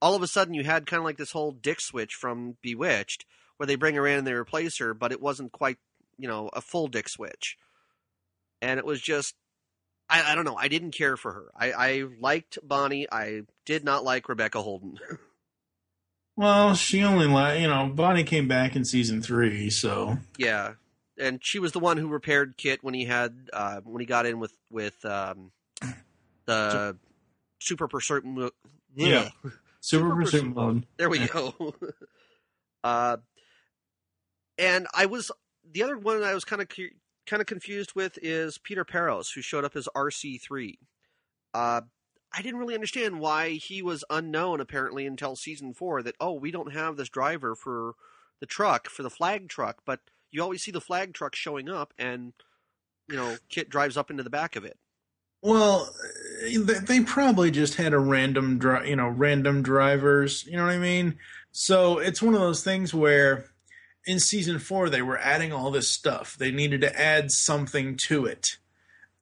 all 0.00 0.14
of 0.14 0.22
a 0.22 0.26
sudden 0.26 0.54
you 0.54 0.64
had 0.64 0.86
kind 0.86 0.98
of 0.98 1.04
like 1.04 1.18
this 1.18 1.32
whole 1.32 1.52
dick 1.52 1.80
switch 1.80 2.14
from 2.14 2.56
Bewitched, 2.62 3.26
where 3.58 3.66
they 3.66 3.76
bring 3.76 3.94
her 3.96 4.06
in 4.06 4.18
and 4.18 4.26
they 4.26 4.32
replace 4.32 4.78
her, 4.78 4.94
but 4.94 5.12
it 5.12 5.20
wasn't 5.20 5.52
quite 5.52 5.76
you 6.16 6.28
know 6.28 6.48
a 6.54 6.62
full 6.62 6.88
dick 6.88 7.10
switch. 7.10 7.58
And 8.62 8.78
it 8.78 8.84
was 8.84 9.00
just 9.00 9.34
I, 10.10 10.32
I 10.32 10.34
don't 10.34 10.44
know. 10.44 10.56
I 10.56 10.68
didn't 10.68 10.90
care 10.90 11.16
for 11.16 11.32
her. 11.32 11.44
I, 11.56 11.72
I 11.72 12.04
liked 12.20 12.58
bonnie. 12.62 13.06
I 13.10 13.42
did 13.64 13.84
not 13.84 14.04
like 14.04 14.28
rebecca 14.28 14.60
holden. 14.60 14.98
Well 16.36 16.74
she 16.74 17.02
only 17.02 17.26
la- 17.26 17.52
you 17.52 17.68
know 17.68 17.90
Bonnie 17.94 18.24
came 18.24 18.48
back 18.48 18.74
in 18.74 18.84
season 18.86 19.20
3 19.20 19.68
so. 19.68 20.16
Yeah. 20.38 20.74
And 21.18 21.40
she 21.42 21.58
was 21.58 21.72
the 21.72 21.80
one 21.80 21.98
who 21.98 22.08
repaired 22.08 22.56
kit 22.56 22.82
when 22.82 22.94
he 22.94 23.04
had 23.04 23.50
uh, 23.52 23.80
when 23.84 24.00
he 24.00 24.06
got 24.06 24.24
in 24.24 24.38
with 24.38 24.52
with 24.70 25.04
um, 25.04 25.52
the 26.46 26.96
super 27.58 27.88
pursuit 27.88 28.24
mo- 28.24 28.52
Yeah. 28.94 29.28
super 29.34 29.60
Super 29.82 30.14
pursuit 30.14 30.40
Pursuit 30.40 30.54
mode. 30.54 30.86
There 30.96 31.10
we 31.10 31.26
go. 31.26 31.74
uh, 32.84 33.18
and 34.56 34.86
I 34.94 35.06
was 35.06 35.30
the 35.70 35.82
other 35.82 35.98
one 35.98 36.22
I 36.22 36.32
was 36.32 36.44
kind 36.46 36.62
of 36.62 36.68
kind 37.30 37.40
of 37.40 37.46
confused 37.46 37.92
with 37.94 38.18
is 38.20 38.58
Peter 38.58 38.84
Parros, 38.84 39.34
who 39.34 39.40
showed 39.40 39.64
up 39.64 39.76
as 39.76 39.88
RC 39.94 40.42
three. 40.42 40.80
Uh, 41.54 41.82
I 42.34 42.42
didn't 42.42 42.58
really 42.58 42.74
understand 42.74 43.20
why 43.20 43.50
he 43.50 43.82
was 43.82 44.04
unknown 44.10 44.60
apparently 44.60 45.06
until 45.06 45.36
season 45.36 45.72
four. 45.72 46.02
That 46.02 46.16
oh, 46.20 46.32
we 46.34 46.50
don't 46.50 46.72
have 46.72 46.96
this 46.96 47.08
driver 47.08 47.54
for 47.54 47.94
the 48.40 48.46
truck 48.46 48.88
for 48.88 49.04
the 49.04 49.10
flag 49.10 49.48
truck, 49.48 49.82
but 49.86 50.00
you 50.32 50.42
always 50.42 50.62
see 50.62 50.72
the 50.72 50.80
flag 50.80 51.14
truck 51.14 51.36
showing 51.36 51.68
up, 51.68 51.94
and 51.98 52.32
you 53.08 53.16
know 53.16 53.36
Kit 53.48 53.70
drives 53.70 53.96
up 53.96 54.10
into 54.10 54.24
the 54.24 54.30
back 54.30 54.56
of 54.56 54.64
it. 54.64 54.76
Well, 55.42 55.94
they, 56.42 56.56
they 56.56 57.00
probably 57.00 57.50
just 57.50 57.76
had 57.76 57.94
a 57.94 57.98
random, 57.98 58.58
dri- 58.58 58.90
you 58.90 58.96
know, 58.96 59.08
random 59.08 59.62
drivers. 59.62 60.44
You 60.46 60.58
know 60.58 60.66
what 60.66 60.74
I 60.74 60.78
mean? 60.78 61.16
So 61.50 61.98
it's 61.98 62.20
one 62.20 62.34
of 62.34 62.40
those 62.40 62.62
things 62.62 62.92
where 62.92 63.46
in 64.06 64.18
season 64.18 64.58
four 64.58 64.88
they 64.88 65.02
were 65.02 65.18
adding 65.18 65.52
all 65.52 65.70
this 65.70 65.90
stuff. 65.90 66.36
They 66.38 66.50
needed 66.50 66.80
to 66.82 67.00
add 67.00 67.30
something 67.30 67.98
to 68.08 68.26
it, 68.26 68.46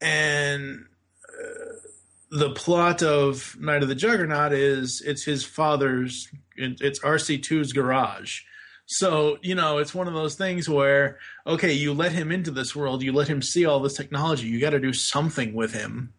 and 0.01 0.87
uh, 1.29 1.69
the 2.31 2.51
plot 2.51 3.03
of 3.03 3.57
Knight 3.59 3.83
of 3.83 3.89
the 3.89 3.95
Juggernaut 3.95 4.53
is 4.53 5.03
it's 5.05 5.25
his 5.25 5.45
father's, 5.45 6.29
it's 6.57 7.01
RC2's 7.01 7.73
garage. 7.73 8.43
So, 8.87 9.39
you 9.43 9.55
know, 9.55 9.79
it's 9.79 9.95
one 9.95 10.09
of 10.09 10.15
those 10.15 10.35
things 10.35 10.69
where, 10.69 11.19
okay, 11.47 11.73
you 11.73 11.93
let 11.93 12.13
him 12.13 12.33
into 12.33 12.51
this 12.51 12.75
world, 12.75 13.03
you 13.03 13.13
let 13.13 13.29
him 13.29 13.43
see 13.43 13.67
all 13.67 13.81
this 13.81 13.97
technology, 13.97 14.47
you 14.47 14.61
got 14.61 14.71
to 14.71 14.81
do 14.81 14.95
something 14.95 15.55
with 15.55 15.75
him. 15.75 16.15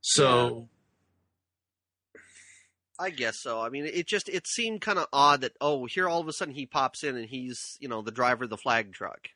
So, 0.00 0.68
I 2.98 3.10
guess 3.10 3.40
so. 3.40 3.60
I 3.60 3.68
mean, 3.68 3.84
it 3.86 4.06
just 4.06 4.28
it 4.28 4.46
seemed 4.46 4.80
kind 4.80 4.98
of 4.98 5.06
odd 5.12 5.42
that 5.42 5.52
oh, 5.60 5.86
here 5.86 6.08
all 6.08 6.20
of 6.20 6.28
a 6.28 6.32
sudden 6.32 6.54
he 6.54 6.66
pops 6.66 7.04
in 7.04 7.16
and 7.16 7.28
he's 7.28 7.76
you 7.80 7.88
know 7.88 8.02
the 8.02 8.10
driver 8.10 8.44
of 8.44 8.50
the 8.50 8.56
flag 8.56 8.92
truck. 8.92 9.28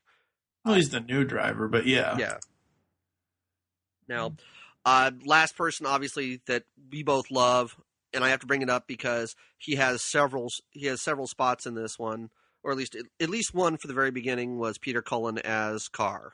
well, 0.64 0.74
he's 0.74 0.90
the 0.90 1.00
new 1.00 1.24
driver, 1.24 1.68
but 1.68 1.86
yeah. 1.86 2.16
Yeah. 2.18 2.38
Now, 4.08 4.34
uh, 4.84 5.10
last 5.24 5.56
person 5.56 5.86
obviously 5.86 6.40
that 6.46 6.64
we 6.90 7.02
both 7.02 7.30
love, 7.30 7.76
and 8.12 8.24
I 8.24 8.30
have 8.30 8.40
to 8.40 8.46
bring 8.46 8.62
it 8.62 8.70
up 8.70 8.86
because 8.86 9.34
he 9.58 9.76
has 9.76 10.02
several 10.02 10.48
he 10.70 10.86
has 10.86 11.00
several 11.02 11.26
spots 11.26 11.66
in 11.66 11.74
this 11.74 11.98
one, 11.98 12.30
or 12.62 12.72
at 12.72 12.76
least 12.78 12.96
at 13.20 13.30
least 13.30 13.54
one 13.54 13.76
for 13.76 13.86
the 13.86 13.94
very 13.94 14.10
beginning 14.10 14.58
was 14.58 14.78
Peter 14.78 15.02
Cullen 15.02 15.38
as 15.38 15.88
Carr, 15.88 16.32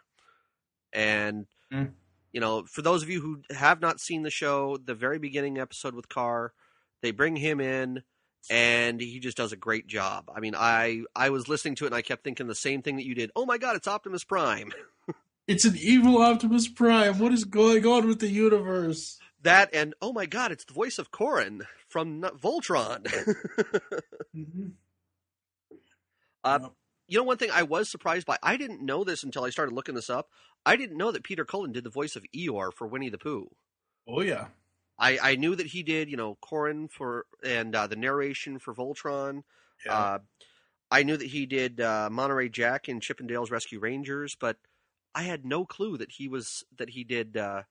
and 0.93 1.47
Mm. 1.71 1.91
you 2.33 2.41
know 2.41 2.65
for 2.65 2.81
those 2.81 3.03
of 3.03 3.11
you 3.11 3.21
who 3.21 3.43
have 3.55 3.83
not 3.83 4.01
seen 4.01 4.23
the 4.23 4.31
show, 4.31 4.79
the 4.79 4.95
very 4.95 5.19
beginning 5.19 5.59
episode 5.59 5.95
with 5.95 6.09
Carr, 6.09 6.55
they 7.03 7.11
bring 7.11 7.37
him 7.37 7.61
in. 7.61 8.03
And 8.51 9.01
he 9.01 9.19
just 9.21 9.37
does 9.37 9.53
a 9.53 9.57
great 9.57 9.87
job. 9.89 10.31
I 10.35 10.41
mean, 10.41 10.55
I 10.57 11.03
I 11.15 11.31
was 11.31 11.49
listening 11.49 11.75
to 11.77 11.85
it 11.85 11.89
and 11.89 11.95
I 11.95 12.03
kept 12.03 12.25
thinking 12.25 12.47
the 12.47 12.55
same 12.55 12.81
thing 12.83 12.97
that 12.97 13.05
you 13.05 13.15
did. 13.15 13.31
Oh 13.37 13.45
my 13.45 13.59
God, 13.59 13.77
it's 13.77 13.89
Optimus 13.89 14.25
Prime. 14.25 14.73
It's 15.47 15.65
an 15.65 15.77
evil 15.81 16.21
Optimus 16.21 16.69
Prime. 16.69 17.19
What 17.19 17.33
is 17.33 17.45
going 17.45 17.87
on 17.87 18.07
with 18.07 18.19
the 18.21 18.29
universe? 18.29 19.19
That 19.43 19.71
and 19.75 19.95
oh 20.03 20.13
my 20.13 20.27
god, 20.27 20.53
it's 20.53 20.67
the 20.67 20.75
voice 20.75 20.99
of 20.99 21.11
Coran 21.11 21.63
from 21.89 22.21
Voltron. 22.21 23.07
Mhm. 24.37 24.73
Uh, 26.45 26.59
Yep. 26.63 26.73
you 27.09 27.19
know, 27.19 27.25
one 27.25 27.37
thing 27.39 27.51
I 27.51 27.63
was 27.63 27.91
surprised 27.91 28.27
by, 28.27 28.37
I 28.43 28.57
didn't 28.59 28.83
know 28.85 29.05
this 29.05 29.23
until 29.25 29.45
I 29.45 29.51
started 29.51 29.75
looking 29.75 29.95
this 29.95 30.11
up. 30.11 30.29
I 30.67 30.77
didn't 30.77 30.99
know 30.99 31.11
that 31.13 31.25
Peter 31.25 31.45
Cullen 31.45 31.73
did 31.73 31.85
the 31.85 31.91
voice 31.91 32.15
of 32.15 32.25
Eeyore 32.37 32.73
for 32.73 32.87
Winnie 32.87 33.09
the 33.11 33.19
Pooh. 33.19 33.49
Oh 34.07 34.21
yeah. 34.21 34.49
I, 34.99 35.19
I 35.23 35.37
knew 35.37 35.55
that 35.55 35.67
he 35.67 35.83
did, 35.83 36.11
you 36.11 36.17
know, 36.17 36.37
Coran 36.41 36.89
for 36.89 37.27
and 37.45 37.75
uh, 37.75 37.87
the 37.87 37.97
narration 37.97 38.59
for 38.59 38.75
Voltron. 38.75 39.43
Yeah. 39.87 39.95
Uh, 39.95 40.19
I 40.91 41.03
knew 41.03 41.17
that 41.17 41.29
he 41.29 41.47
did 41.47 41.81
uh, 41.81 42.09
Monterey 42.11 42.49
Jack 42.49 42.89
in 42.89 43.01
Chip 43.01 43.21
'n 43.21 43.27
Dale's 43.27 43.51
Rescue 43.51 43.79
Rangers, 43.79 44.37
but 44.39 44.57
I 45.15 45.23
had 45.23 45.45
no 45.45 45.65
clue 45.65 45.99
that 45.99 46.13
he 46.13 46.29
was 46.29 46.65
that 46.79 46.91
he 46.91 47.05
did 47.05 47.37
uh, 47.37 47.63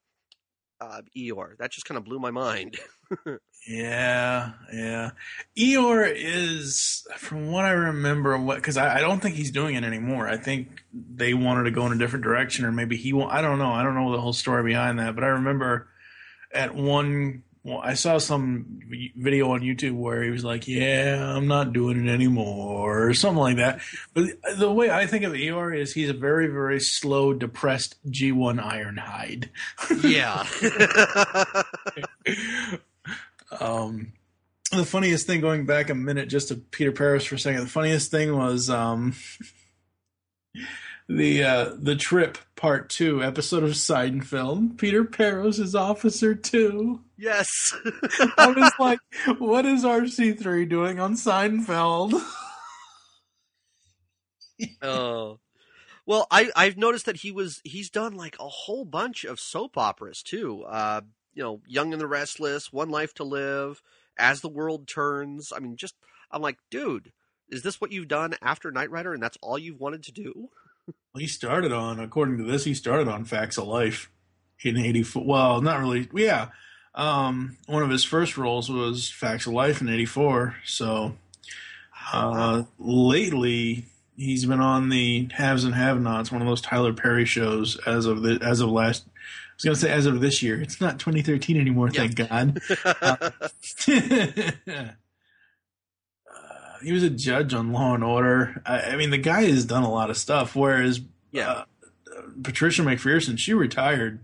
uh, 0.80 1.02
Eeyore. 1.18 1.58
That 1.58 1.72
just 1.72 1.86
kind 1.86 1.98
of 1.98 2.06
blew 2.06 2.20
my 2.20 2.32
mind. 2.32 2.78
Yeah, 3.68 4.54
yeah. 4.72 5.12
Eeyore 5.58 6.13
is, 6.16 7.06
from 7.18 7.52
what 7.52 7.66
I 7.66 7.72
remember, 7.72 8.38
what 8.38 8.56
because 8.58 8.78
I, 8.78 8.98
I 8.98 9.02
don't 9.02 9.20
think 9.22 9.36
he's 9.36 9.52
doing 9.52 9.76
it 9.76 9.84
anymore. 9.84 10.28
I 10.30 10.38
think 10.38 10.84
they 10.94 11.34
wanted 11.34 11.63
to 11.63 11.72
go 11.72 11.86
in 11.86 11.92
a 11.92 11.98
different 11.98 12.24
direction, 12.24 12.63
or 12.63 12.72
maybe 12.72 12.96
he. 12.96 13.12
wa- 13.12 13.28
I 13.28 13.42
don't 13.42 13.60
know. 13.60 13.72
I 13.72 13.84
don't 13.84 13.96
know 13.96 14.12
the 14.13 14.22
whole 14.22 14.32
story 14.32 14.63
behind 14.63 15.00
that, 15.00 15.16
but 15.16 15.24
I 15.26 15.28
remember 15.28 15.90
at 16.54 16.76
one. 16.76 17.44
Well, 17.64 17.82
I 17.84 17.96
saw 17.96 18.18
some 18.18 18.80
video 19.18 19.52
on 19.52 19.60
YouTube 19.60 19.98
where 19.98 20.24
he 20.24 20.30
was 20.30 20.46
like, 20.46 20.68
"Yeah, 20.68 21.36
I'm 21.36 21.48
not 21.48 21.74
doing 21.74 22.08
it 22.08 22.10
anymore," 22.10 23.08
or 23.10 23.14
something 23.14 23.42
like 23.42 23.58
that. 23.58 23.82
But 24.14 24.26
the 24.58 24.72
way 24.72 24.90
I 24.90 25.06
think 25.06 25.26
of 25.26 25.34
Eeyore 25.34 25.78
is 25.78 25.94
he's 25.94 26.10
a 26.10 26.14
very, 26.14 26.48
very 26.48 26.80
slow, 26.80 27.34
depressed 27.34 27.96
G1 28.10 28.62
Ironhide. 28.64 29.50
yeah. 30.04 30.46
um, 33.60 34.14
the 34.72 34.86
funniest 34.86 35.28
thing, 35.28 35.42
going 35.42 35.66
back 35.66 35.90
a 35.90 35.96
minute 35.96 36.30
just 36.30 36.50
to 36.50 36.56
Peter 36.56 36.92
Parros 36.92 37.28
for 37.28 37.36
a 37.36 37.40
second, 37.40 37.62
the 37.62 37.68
funniest 37.68 38.12
thing 38.12 38.36
was 38.36 38.70
um, 38.70 39.14
the 41.08 41.43
uh, 41.43 41.72
the 41.78 41.96
trip 41.96 42.38
part 42.56 42.89
two 42.89 43.24
episode 43.24 43.63
of 43.63 43.72
Seinfeld. 43.72 44.78
Peter 44.78 45.04
Parros 45.04 45.60
is 45.60 45.76
Officer 45.76 46.36
Two. 46.36 47.02
yes. 47.17 47.48
I 48.38 48.48
was 48.48 48.72
like, 48.80 49.00
what 49.39 49.65
is 49.65 49.84
RC 49.84 50.39
three 50.39 50.65
doing 50.65 51.00
on 51.00 51.13
Seinfeld? 51.13 52.22
Oh. 54.82 55.39
Well, 56.06 56.26
I 56.32 56.50
I've 56.56 56.78
noticed 56.78 57.06
that 57.06 57.17
he 57.17 57.32
was 57.32 57.62
he's 57.63 57.89
done 57.89 58.15
like 58.15 58.38
a 58.39 58.48
whole 58.48 58.86
bunch 58.86 59.24
of 59.24 59.39
soap 59.39 59.78
operas 59.78 60.24
too. 60.24 60.63
Uh, 60.63 61.02
you 61.34 61.43
know, 61.43 61.62
Young 61.67 61.93
and 61.93 62.02
the 62.02 62.08
Restless, 62.08 62.74
One 62.74 62.89
Life 62.89 63.13
to 63.15 63.24
Live, 63.24 63.82
As 64.17 64.41
the 64.41 64.50
World 64.50 64.88
Turns. 64.88 65.54
I 65.56 65.60
mean, 65.60 65.76
just 65.76 65.96
I'm 66.32 66.41
like, 66.41 66.58
dude, 66.72 67.12
is 67.50 67.62
this 67.62 67.80
what 67.80 67.91
you've 67.91 68.08
done 68.08 68.36
after 68.41 68.72
Knight 68.72 68.89
Rider 68.89 69.13
and 69.13 69.22
that's 69.22 69.38
all 69.41 69.60
you've 69.60 69.80
wanted 69.80 70.04
to 70.04 70.12
do? 70.12 70.50
He 71.18 71.28
started 71.28 71.72
on, 71.72 72.00
according 72.00 72.38
to 72.38 72.44
this, 72.44 72.64
he 72.64 72.74
started 72.74 73.08
on 73.08 73.26
Facts 73.26 73.58
of 73.58 73.68
Life 73.68 74.10
in 74.62 74.78
'84. 74.78 75.24
Well, 75.26 75.62
not 75.62 75.80
really. 75.80 76.10
Yeah, 76.14 76.50
um, 76.96 77.58
one 77.68 77.84
of 77.84 77.90
his 77.90 78.04
first 78.04 78.38
roles 78.38 78.70
was 78.70 79.10
Facts 79.10 79.46
of 79.48 79.54
Life 79.54 79.82
in 79.82 79.90
'84. 79.90 80.56
So 80.66 81.16
uh, 82.14 82.64
lately, 82.80 83.86
he's 84.16 84.46
been 84.46 84.60
on 84.60 84.90
the 84.90 85.30
Haves 85.34 85.64
and 85.64 85.76
Have-Nots, 85.76 86.32
one 86.32 86.42
of 86.42 86.48
those 86.48 86.62
Tyler 86.62 86.94
Perry 86.94 87.26
shows. 87.26 87.78
As 87.86 88.06
of 88.06 88.22
the, 88.22 88.40
as 88.42 88.62
of 88.62 88.70
last, 88.70 89.06
I 89.08 89.12
was 89.56 89.64
going 89.64 89.76
to 89.76 89.82
say 89.82 89.92
as 89.92 90.06
of 90.06 90.22
this 90.22 90.42
year. 90.42 90.62
It's 90.62 90.80
not 90.80 91.00
2013 91.00 91.60
anymore. 91.60 91.90
Yeah. 91.92 92.08
Thank 92.08 92.16
God. 92.16 92.62
Uh, 92.84 93.32
he 96.84 96.92
was 96.92 97.04
a 97.04 97.10
judge 97.10 97.54
on 97.54 97.72
Law 97.72 97.94
and 97.96 98.04
Order. 98.04 98.62
I, 98.66 98.82
I 98.82 98.96
mean, 98.96 99.10
the 99.10 99.18
guy 99.18 99.44
has 99.46 99.66
done 99.66 99.84
a 99.84 99.92
lot 99.92 100.10
of 100.10 100.18
stuff. 100.18 100.56
Whereas 100.56 101.02
yeah. 101.32 101.50
uh, 101.52 101.63
Patricia 102.44 102.82
McPherson, 102.84 103.38
she 103.38 103.54
retired 103.54 104.20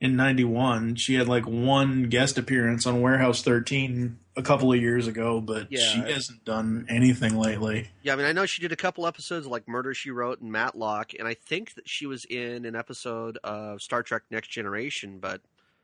in 0.00 0.16
'91. 0.16 0.96
She 0.96 1.14
had 1.14 1.28
like 1.28 1.46
one 1.46 2.08
guest 2.08 2.38
appearance 2.38 2.86
on 2.86 3.00
Warehouse 3.02 3.42
13 3.42 4.18
a 4.36 4.42
couple 4.42 4.72
of 4.72 4.80
years 4.80 5.06
ago, 5.06 5.40
but 5.40 5.66
Yeah. 5.70 5.80
she 5.80 5.98
hasn't 6.00 6.44
done 6.44 6.86
anything 6.88 7.36
lately. 7.36 7.90
Yeah, 8.02 8.14
I 8.14 8.16
mean, 8.16 8.26
I 8.26 8.32
know 8.32 8.46
she 8.46 8.62
did 8.62 8.72
a 8.72 8.76
couple 8.76 9.06
episodes 9.06 9.46
like 9.46 9.68
Murder 9.68 9.92
She 9.92 10.10
Wrote 10.10 10.40
and 10.40 10.50
Matlock, 10.50 11.12
and 11.18 11.26
I 11.28 11.34
think 11.34 11.74
that 11.74 11.88
she 11.88 12.06
was 12.06 12.24
in 12.24 12.64
an 12.64 12.74
episode 12.76 13.38
of 13.44 13.82
Star 13.82 14.02
Trek 14.02 14.22
Next 14.30 14.48
Generation, 14.48 15.18
but 15.18 15.42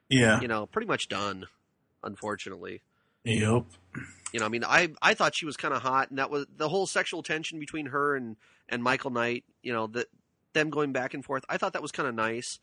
Yeah. 0.08 0.40
you 0.40 0.48
know, 0.48 0.64
pretty 0.66 0.86
much 0.86 1.08
done, 1.08 1.46
unfortunately. 2.02 2.80
Yep. 3.24 3.64
You 4.32 4.40
know, 4.40 4.46
I 4.46 4.48
mean, 4.48 4.64
I 4.64 4.88
I 5.00 5.14
thought 5.14 5.34
she 5.34 5.46
was 5.46 5.56
kind 5.56 5.72
of 5.72 5.82
hot, 5.82 6.10
and 6.10 6.18
that 6.18 6.30
was 6.30 6.46
the 6.56 6.68
whole 6.68 6.86
sexual 6.86 7.22
tension 7.22 7.58
between 7.58 7.86
her 7.86 8.16
and 8.16 8.36
and 8.68 8.82
Michael 8.82 9.10
Knight. 9.10 9.44
You 9.62 9.72
know, 9.72 9.86
that 9.88 10.06
them 10.52 10.70
going 10.70 10.92
back 10.92 11.14
and 11.14 11.24
forth. 11.24 11.44
I 11.48 11.56
thought 11.56 11.72
that 11.74 11.82
was 11.82 11.92
kind 11.92 12.08
of 12.08 12.14
nice, 12.14 12.58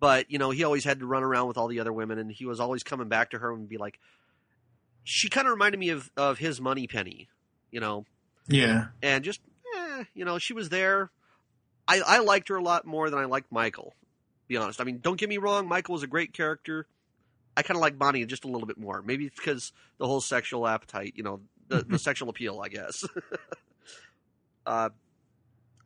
but 0.00 0.30
you 0.30 0.38
know, 0.38 0.50
he 0.50 0.64
always 0.64 0.84
had 0.84 0.98
to 1.00 1.06
run 1.06 1.22
around 1.22 1.48
with 1.48 1.56
all 1.56 1.68
the 1.68 1.80
other 1.80 1.92
women, 1.92 2.18
and 2.18 2.30
he 2.30 2.46
was 2.46 2.60
always 2.60 2.82
coming 2.82 3.08
back 3.08 3.30
to 3.30 3.38
her 3.38 3.52
and 3.52 3.68
be 3.68 3.78
like, 3.78 3.98
she 5.04 5.28
kind 5.28 5.46
of 5.46 5.52
reminded 5.52 5.78
me 5.78 5.90
of 5.90 6.10
of 6.16 6.38
his 6.38 6.60
Moneypenny. 6.60 7.28
You 7.70 7.80
know, 7.80 8.04
Yeah. 8.48 8.86
and 9.02 9.24
just 9.24 9.40
eh, 9.76 10.04
you 10.14 10.24
know, 10.24 10.38
she 10.38 10.52
was 10.52 10.68
there. 10.68 11.10
I 11.88 12.00
I 12.00 12.18
liked 12.20 12.48
her 12.48 12.56
a 12.56 12.62
lot 12.62 12.86
more 12.86 13.10
than 13.10 13.18
I 13.18 13.24
liked 13.26 13.50
Michael. 13.52 13.94
Be 14.48 14.56
honest. 14.56 14.80
I 14.80 14.84
mean, 14.84 14.98
don't 14.98 15.18
get 15.18 15.28
me 15.28 15.38
wrong. 15.38 15.66
Michael 15.68 15.94
was 15.94 16.02
a 16.02 16.06
great 16.06 16.32
character. 16.32 16.86
I 17.56 17.62
kind 17.62 17.76
of 17.76 17.80
like 17.80 17.98
Bonnie 17.98 18.24
just 18.26 18.44
a 18.44 18.48
little 18.48 18.66
bit 18.66 18.78
more. 18.78 19.02
Maybe 19.02 19.26
it's 19.26 19.36
because 19.36 19.72
the 19.98 20.06
whole 20.06 20.20
sexual 20.20 20.66
appetite, 20.66 21.14
you 21.16 21.22
know, 21.22 21.40
the, 21.68 21.84
the 21.84 21.98
sexual 22.00 22.28
appeal, 22.28 22.60
I 22.60 22.68
guess. 22.68 23.04
uh, 24.66 24.90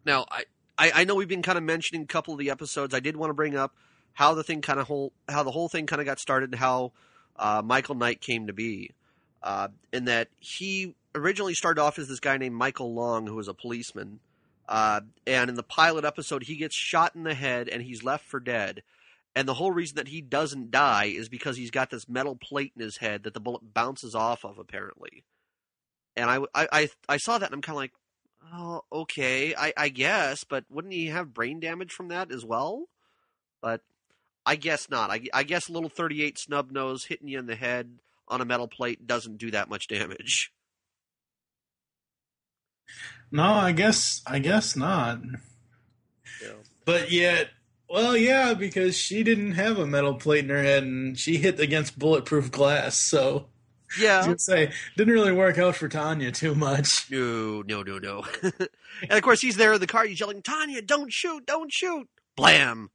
now, 0.04 0.26
I, 0.30 0.44
I 0.76 0.92
I 0.94 1.04
know 1.04 1.14
we've 1.14 1.28
been 1.28 1.42
kind 1.42 1.58
of 1.58 1.64
mentioning 1.64 2.02
a 2.02 2.06
couple 2.06 2.34
of 2.34 2.40
the 2.40 2.50
episodes. 2.50 2.94
I 2.94 3.00
did 3.00 3.16
want 3.16 3.30
to 3.30 3.34
bring 3.34 3.56
up 3.56 3.74
how 4.12 4.34
the 4.34 4.42
thing 4.42 4.62
kind 4.62 4.80
of 4.80 4.86
whole 4.86 5.12
how 5.28 5.42
the 5.42 5.50
whole 5.50 5.68
thing 5.68 5.86
kind 5.86 6.00
of 6.00 6.06
got 6.06 6.18
started 6.18 6.50
and 6.50 6.58
how 6.58 6.92
uh, 7.36 7.62
Michael 7.64 7.94
Knight 7.94 8.20
came 8.20 8.46
to 8.46 8.52
be. 8.52 8.92
Uh, 9.40 9.68
in 9.92 10.06
that 10.06 10.28
he 10.40 10.94
originally 11.14 11.54
started 11.54 11.80
off 11.80 11.98
as 11.98 12.08
this 12.08 12.20
guy 12.20 12.36
named 12.36 12.54
Michael 12.54 12.94
Long, 12.94 13.26
who 13.26 13.36
was 13.36 13.48
a 13.48 13.54
policeman. 13.54 14.20
Uh, 14.68 15.00
and 15.26 15.48
in 15.48 15.56
the 15.56 15.62
pilot 15.62 16.04
episode, 16.04 16.42
he 16.42 16.56
gets 16.56 16.74
shot 16.74 17.14
in 17.14 17.22
the 17.22 17.34
head 17.34 17.68
and 17.68 17.82
he's 17.82 18.02
left 18.02 18.24
for 18.24 18.40
dead. 18.40 18.82
And 19.36 19.46
the 19.46 19.54
whole 19.54 19.70
reason 19.70 19.96
that 19.96 20.08
he 20.08 20.20
doesn't 20.20 20.70
die 20.70 21.12
is 21.16 21.28
because 21.28 21.56
he's 21.56 21.70
got 21.70 21.90
this 21.90 22.08
metal 22.08 22.36
plate 22.36 22.72
in 22.74 22.82
his 22.82 22.96
head 22.96 23.22
that 23.22 23.34
the 23.34 23.40
bullet 23.40 23.72
bounces 23.72 24.14
off 24.14 24.44
of, 24.44 24.58
apparently. 24.58 25.24
And 26.16 26.28
I, 26.28 26.38
I, 26.54 26.68
I, 26.72 26.88
I 27.08 27.16
saw 27.18 27.38
that 27.38 27.46
and 27.46 27.54
I'm 27.54 27.62
kind 27.62 27.74
of 27.74 27.80
like, 27.80 27.92
oh, 28.52 28.82
okay, 28.92 29.54
I, 29.54 29.72
I 29.76 29.88
guess, 29.90 30.44
but 30.44 30.64
wouldn't 30.68 30.94
he 30.94 31.06
have 31.06 31.34
brain 31.34 31.60
damage 31.60 31.92
from 31.92 32.08
that 32.08 32.32
as 32.32 32.44
well? 32.44 32.86
But 33.62 33.82
I 34.44 34.56
guess 34.56 34.88
not. 34.90 35.10
I, 35.10 35.20
I 35.32 35.42
guess 35.42 35.68
a 35.68 35.72
little 35.72 35.90
38 35.90 36.38
snub 36.38 36.72
nose 36.72 37.04
hitting 37.04 37.28
you 37.28 37.38
in 37.38 37.46
the 37.46 37.54
head 37.54 37.98
on 38.26 38.40
a 38.40 38.44
metal 38.44 38.68
plate 38.68 39.06
doesn't 39.06 39.38
do 39.38 39.50
that 39.50 39.68
much 39.68 39.88
damage. 39.88 40.52
No, 43.30 43.44
I 43.44 43.72
guess 43.72 44.22
I 44.26 44.38
guess 44.38 44.74
not. 44.74 45.20
Yeah. 46.42 46.52
But 46.84 47.10
yet, 47.10 47.50
well, 47.88 48.16
yeah, 48.16 48.54
because 48.54 48.96
she 48.96 49.22
didn't 49.22 49.52
have 49.52 49.78
a 49.78 49.86
metal 49.86 50.14
plate 50.14 50.44
in 50.44 50.50
her 50.50 50.62
head, 50.62 50.82
and 50.82 51.18
she 51.18 51.36
hit 51.38 51.58
against 51.60 51.98
bulletproof 51.98 52.50
glass. 52.50 52.96
So 52.96 53.20
I 53.26 53.32
was 53.32 54.00
Yeah. 54.00 54.20
gonna 54.22 54.38
say 54.38 54.72
didn't 54.96 55.14
really 55.14 55.32
work 55.32 55.56
out 55.58 55.76
for 55.76 55.88
Tanya 55.88 56.30
too 56.32 56.54
much. 56.54 57.10
No, 57.10 57.62
no, 57.62 57.82
no, 57.82 57.98
no. 57.98 58.24
and 58.42 59.12
of 59.12 59.22
course, 59.22 59.40
he's 59.40 59.56
there 59.56 59.72
in 59.72 59.80
the 59.80 59.86
car. 59.86 60.04
He's 60.04 60.20
yelling, 60.20 60.42
"Tanya, 60.42 60.82
don't 60.82 61.12
shoot! 61.12 61.46
Don't 61.46 61.72
shoot!" 61.72 62.06
Blam, 62.36 62.90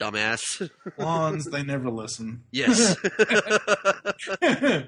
dumbass. 0.00 0.70
Lawns, 0.98 1.44
they 1.46 1.62
never 1.62 1.90
listen. 1.90 2.44
yes. 2.50 2.96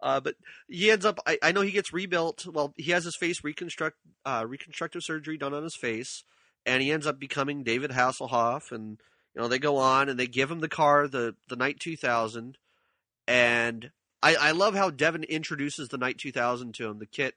uh, 0.00 0.20
but 0.20 0.34
he 0.68 0.90
ends 0.90 1.04
up. 1.04 1.18
I, 1.26 1.38
I 1.42 1.52
know 1.52 1.62
he 1.62 1.70
gets 1.72 1.92
rebuilt. 1.92 2.46
Well, 2.46 2.72
he 2.76 2.92
has 2.92 3.04
his 3.04 3.16
face 3.16 3.42
reconstruct, 3.42 3.96
uh, 4.24 4.44
reconstructive 4.46 5.02
surgery 5.02 5.36
done 5.36 5.54
on 5.54 5.62
his 5.62 5.76
face, 5.76 6.24
and 6.66 6.82
he 6.82 6.92
ends 6.92 7.06
up 7.06 7.18
becoming 7.18 7.62
David 7.62 7.92
Hasselhoff. 7.92 8.72
And 8.72 8.98
you 9.34 9.40
know 9.40 9.48
they 9.48 9.58
go 9.58 9.78
on 9.78 10.08
and 10.08 10.18
they 10.18 10.26
give 10.26 10.50
him 10.50 10.60
the 10.60 10.68
car, 10.68 11.08
the 11.08 11.34
the 11.48 11.56
Knight 11.56 11.80
2000, 11.80 12.58
and 13.26 13.90
I, 14.22 14.34
I 14.34 14.50
love 14.50 14.74
how 14.74 14.90
Devon 14.90 15.24
introduces 15.24 15.88
the 15.88 15.98
Knight 15.98 16.18
2000 16.18 16.74
to 16.74 16.88
him, 16.88 16.98
the 16.98 17.06
kit 17.06 17.36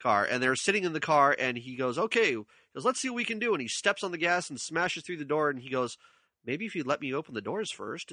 car, 0.00 0.24
and 0.24 0.42
they're 0.42 0.56
sitting 0.56 0.84
in 0.84 0.92
the 0.92 1.00
car, 1.00 1.34
and 1.38 1.58
he 1.58 1.74
goes, 1.74 1.98
"Okay," 1.98 2.30
he 2.30 2.44
goes, 2.74 2.84
"Let's 2.84 3.00
see 3.00 3.10
what 3.10 3.16
we 3.16 3.24
can 3.24 3.38
do," 3.38 3.52
and 3.52 3.60
he 3.60 3.68
steps 3.68 4.04
on 4.04 4.12
the 4.12 4.18
gas 4.18 4.48
and 4.48 4.60
smashes 4.60 5.02
through 5.02 5.16
the 5.16 5.24
door, 5.24 5.50
and 5.50 5.58
he 5.60 5.68
goes, 5.68 5.98
"Maybe 6.46 6.64
if 6.64 6.74
you'd 6.74 6.86
let 6.86 7.00
me 7.00 7.12
open 7.12 7.34
the 7.34 7.40
doors 7.40 7.72
first. 7.72 8.12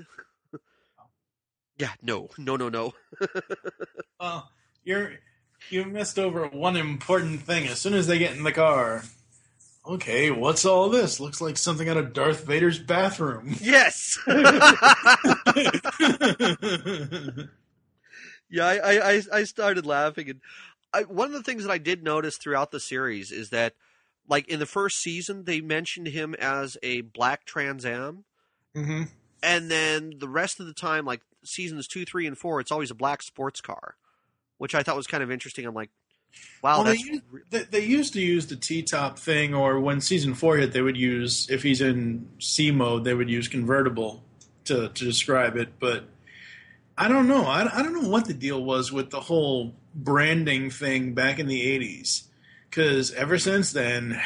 yeah, 1.77 1.93
no, 2.01 2.29
no, 2.37 2.55
no, 2.55 2.69
no. 2.69 2.93
Well, 4.17 4.49
you're 4.85 5.19
you 5.69 5.83
missed 5.83 6.17
over 6.17 6.47
one 6.47 6.77
important 6.77 7.41
thing. 7.41 7.67
As 7.67 7.79
soon 7.79 7.93
as 7.93 8.07
they 8.07 8.17
get 8.17 8.35
in 8.35 8.43
the 8.43 8.51
car, 8.53 9.03
okay, 9.87 10.31
what's 10.31 10.65
all 10.65 10.89
this? 10.89 11.19
Looks 11.19 11.41
like 11.41 11.57
something 11.57 11.87
out 11.89 11.97
of 11.97 12.13
Darth 12.13 12.45
Vader's 12.45 12.79
bathroom. 12.79 13.55
yes. 13.61 14.17
yeah, 18.49 18.65
I, 18.65 18.97
I, 19.15 19.21
I- 19.33 19.43
started 19.43 19.85
laughing, 19.85 20.29
and 20.29 20.41
I, 20.93 21.03
one 21.03 21.27
of 21.27 21.33
the 21.33 21.43
things 21.43 21.63
that 21.63 21.71
I 21.71 21.77
did 21.77 22.03
notice 22.03 22.37
throughout 22.37 22.71
the 22.71 22.79
series 22.79 23.31
is 23.31 23.49
that 23.49 23.73
like 24.27 24.47
in 24.47 24.59
the 24.59 24.65
first 24.65 24.97
season, 24.99 25.43
they 25.45 25.61
mentioned 25.61 26.07
him 26.07 26.33
as 26.35 26.77
a 26.83 27.01
black 27.01 27.45
Trans 27.45 27.85
Am, 27.85 28.23
Mm-hmm. 28.75 29.03
and 29.41 29.71
then 29.71 30.15
the 30.19 30.27
rest 30.27 30.59
of 30.59 30.65
the 30.65 30.73
time, 30.73 31.05
like 31.05 31.21
seasons 31.45 31.87
two, 31.87 32.03
three, 32.05 32.27
and 32.27 32.37
four, 32.37 32.59
it's 32.59 32.71
always 32.73 32.91
a 32.91 32.95
black 32.95 33.21
sports 33.21 33.61
car, 33.61 33.95
which 34.57 34.75
I 34.75 34.83
thought 34.83 34.97
was 34.97 35.07
kind 35.07 35.23
of 35.23 35.31
interesting. 35.31 35.65
I'm 35.65 35.73
like, 35.73 35.91
wow, 36.61 36.77
Well, 36.77 36.83
they, 36.83 36.97
used, 36.97 37.21
they, 37.49 37.63
they 37.63 37.85
used 37.85 38.13
to 38.13 38.21
use 38.21 38.47
the 38.47 38.55
T-top 38.55 39.17
thing, 39.19 39.53
or 39.53 39.79
when 39.79 40.01
season 40.01 40.33
four 40.33 40.57
hit, 40.57 40.73
they 40.73 40.81
would 40.81 40.97
use 40.97 41.47
if 41.49 41.63
he's 41.63 41.81
in 41.81 42.27
C 42.39 42.71
mode, 42.71 43.03
they 43.03 43.13
would 43.13 43.29
use 43.29 43.47
convertible 43.47 44.23
to 44.65 44.89
to 44.89 45.03
describe 45.05 45.55
it. 45.57 45.79
But 45.79 46.05
I 46.97 47.07
don't 47.07 47.27
know. 47.27 47.45
I, 47.45 47.61
I 47.79 47.83
don't 47.83 47.93
know 47.93 48.09
what 48.09 48.25
the 48.25 48.33
deal 48.33 48.63
was 48.63 48.91
with 48.91 49.09
the 49.11 49.19
whole 49.21 49.75
branding 49.93 50.69
thing 50.69 51.13
back 51.13 51.39
in 51.39 51.47
the 51.47 51.61
'80s, 51.79 52.23
because 52.69 53.11
ever 53.13 53.37
since 53.37 53.71
then, 53.71 54.19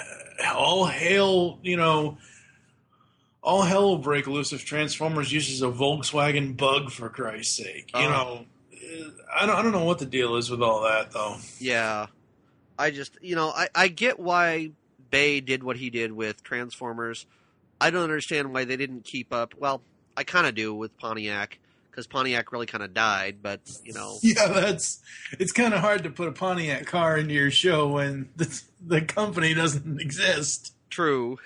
all 0.54 0.86
hail 0.86 1.58
you 1.62 1.76
know. 1.76 2.18
All 3.42 3.62
hell 3.62 3.84
will 3.84 3.98
break 3.98 4.26
loose 4.26 4.52
if 4.52 4.64
Transformers 4.64 5.32
uses 5.32 5.62
a 5.62 5.66
Volkswagen 5.68 6.56
Bug 6.56 6.90
for 6.90 7.08
Christ's 7.08 7.56
sake. 7.56 7.92
You 7.94 8.00
Uh-huh. 8.00 8.10
know, 8.10 8.46
I 9.34 9.46
don't, 9.46 9.56
I 9.56 9.62
don't 9.62 9.72
know 9.72 9.84
what 9.84 9.98
the 9.98 10.06
deal 10.06 10.36
is 10.36 10.50
with 10.50 10.62
all 10.62 10.82
that 10.82 11.10
though. 11.12 11.36
Yeah. 11.58 12.06
I 12.78 12.90
just, 12.90 13.16
you 13.22 13.36
know, 13.36 13.48
I, 13.50 13.68
I 13.74 13.88
get 13.88 14.18
why 14.20 14.70
Bay 15.10 15.40
did 15.40 15.62
what 15.62 15.76
he 15.76 15.88
did 15.90 16.12
with 16.12 16.42
Transformers. 16.42 17.26
I 17.80 17.90
don't 17.90 18.02
understand 18.02 18.52
why 18.52 18.64
they 18.64 18.76
didn't 18.76 19.04
keep 19.04 19.32
up. 19.32 19.54
Well, 19.56 19.82
I 20.16 20.24
kind 20.24 20.46
of 20.46 20.54
do 20.54 20.74
with 20.74 20.96
Pontiac 20.98 21.58
because 21.90 22.06
Pontiac 22.06 22.52
really 22.52 22.66
kind 22.66 22.84
of 22.84 22.92
died, 22.92 23.38
but, 23.42 23.60
you 23.84 23.94
know, 23.94 24.18
Yeah, 24.22 24.48
that's 24.48 25.00
it's 25.38 25.52
kind 25.52 25.72
of 25.72 25.80
hard 25.80 26.02
to 26.04 26.10
put 26.10 26.28
a 26.28 26.32
Pontiac 26.32 26.84
car 26.86 27.16
into 27.16 27.32
your 27.34 27.50
show 27.50 27.88
when 27.88 28.28
the 28.36 28.62
the 28.84 29.00
company 29.02 29.54
doesn't 29.54 30.00
exist. 30.00 30.74
true. 30.90 31.38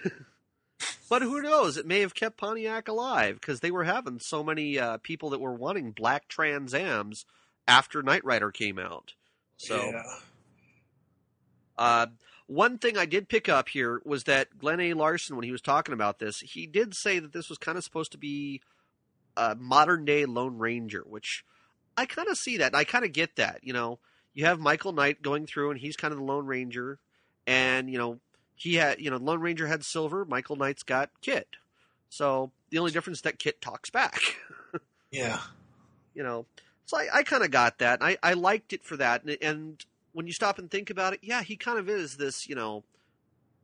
but 1.09 1.22
who 1.22 1.40
knows? 1.42 1.76
It 1.76 1.86
may 1.86 2.01
have 2.01 2.14
kept 2.14 2.36
Pontiac 2.38 2.88
alive 2.88 3.36
because 3.40 3.61
they 3.61 3.70
were 3.70 3.84
having 3.84 4.18
so 4.18 4.42
many 4.42 4.78
uh, 4.78 4.96
people 4.98 5.30
that 5.30 5.40
were 5.40 5.55
wanting 5.55 5.92
black 5.92 6.26
Trans 6.28 6.74
Ams 6.74 7.24
after 7.70 8.02
Knight 8.02 8.24
Rider 8.24 8.50
came 8.50 8.78
out. 8.78 9.14
So. 9.56 9.76
yeah. 9.76 10.02
Uh, 11.78 12.06
one 12.46 12.78
thing 12.78 12.98
I 12.98 13.06
did 13.06 13.28
pick 13.28 13.48
up 13.48 13.68
here 13.68 14.02
was 14.04 14.24
that 14.24 14.58
Glenn 14.58 14.80
A. 14.80 14.92
Larson, 14.94 15.36
when 15.36 15.44
he 15.44 15.52
was 15.52 15.62
talking 15.62 15.94
about 15.94 16.18
this, 16.18 16.40
he 16.40 16.66
did 16.66 16.94
say 16.94 17.20
that 17.20 17.32
this 17.32 17.48
was 17.48 17.58
kind 17.58 17.78
of 17.78 17.84
supposed 17.84 18.10
to 18.12 18.18
be 18.18 18.60
a 19.36 19.54
modern 19.54 20.04
day 20.04 20.26
Lone 20.26 20.58
Ranger, 20.58 21.04
which 21.06 21.44
I 21.96 22.06
kind 22.06 22.28
of 22.28 22.36
see 22.36 22.56
that. 22.56 22.74
I 22.74 22.82
kind 22.82 23.04
of 23.04 23.12
get 23.12 23.36
that. 23.36 23.60
You 23.62 23.72
know, 23.72 24.00
you 24.34 24.46
have 24.46 24.58
Michael 24.58 24.92
Knight 24.92 25.22
going 25.22 25.46
through, 25.46 25.70
and 25.70 25.78
he's 25.78 25.96
kind 25.96 26.10
of 26.10 26.18
the 26.18 26.24
Lone 26.24 26.44
Ranger, 26.44 26.98
and 27.46 27.88
you 27.88 27.98
know, 27.98 28.18
he 28.56 28.74
had, 28.74 29.00
you 29.00 29.10
know, 29.10 29.16
Lone 29.16 29.40
Ranger 29.40 29.68
had 29.68 29.84
Silver, 29.84 30.24
Michael 30.24 30.56
Knight's 30.56 30.82
got 30.82 31.10
Kit. 31.22 31.46
So 32.08 32.50
the 32.70 32.78
only 32.78 32.90
difference 32.90 33.20
is 33.20 33.22
that 33.22 33.38
Kit 33.38 33.62
talks 33.62 33.90
back. 33.90 34.20
yeah, 35.12 35.38
you 36.14 36.24
know 36.24 36.46
so 36.91 36.99
i, 36.99 37.09
I 37.18 37.22
kind 37.22 37.45
of 37.45 37.51
got 37.51 37.78
that 37.78 38.03
I, 38.03 38.18
I 38.22 38.32
liked 38.34 38.72
it 38.72 38.82
for 38.84 38.97
that 38.97 39.22
and, 39.22 39.36
and 39.41 39.84
when 40.12 40.26
you 40.26 40.32
stop 40.32 40.59
and 40.59 40.70
think 40.70 40.91
about 40.91 41.12
it 41.12 41.20
yeah 41.22 41.43
he 41.43 41.57
kind 41.57 41.78
of 41.78 41.88
is 41.88 42.16
this 42.16 42.49
you 42.49 42.55
know 42.55 42.82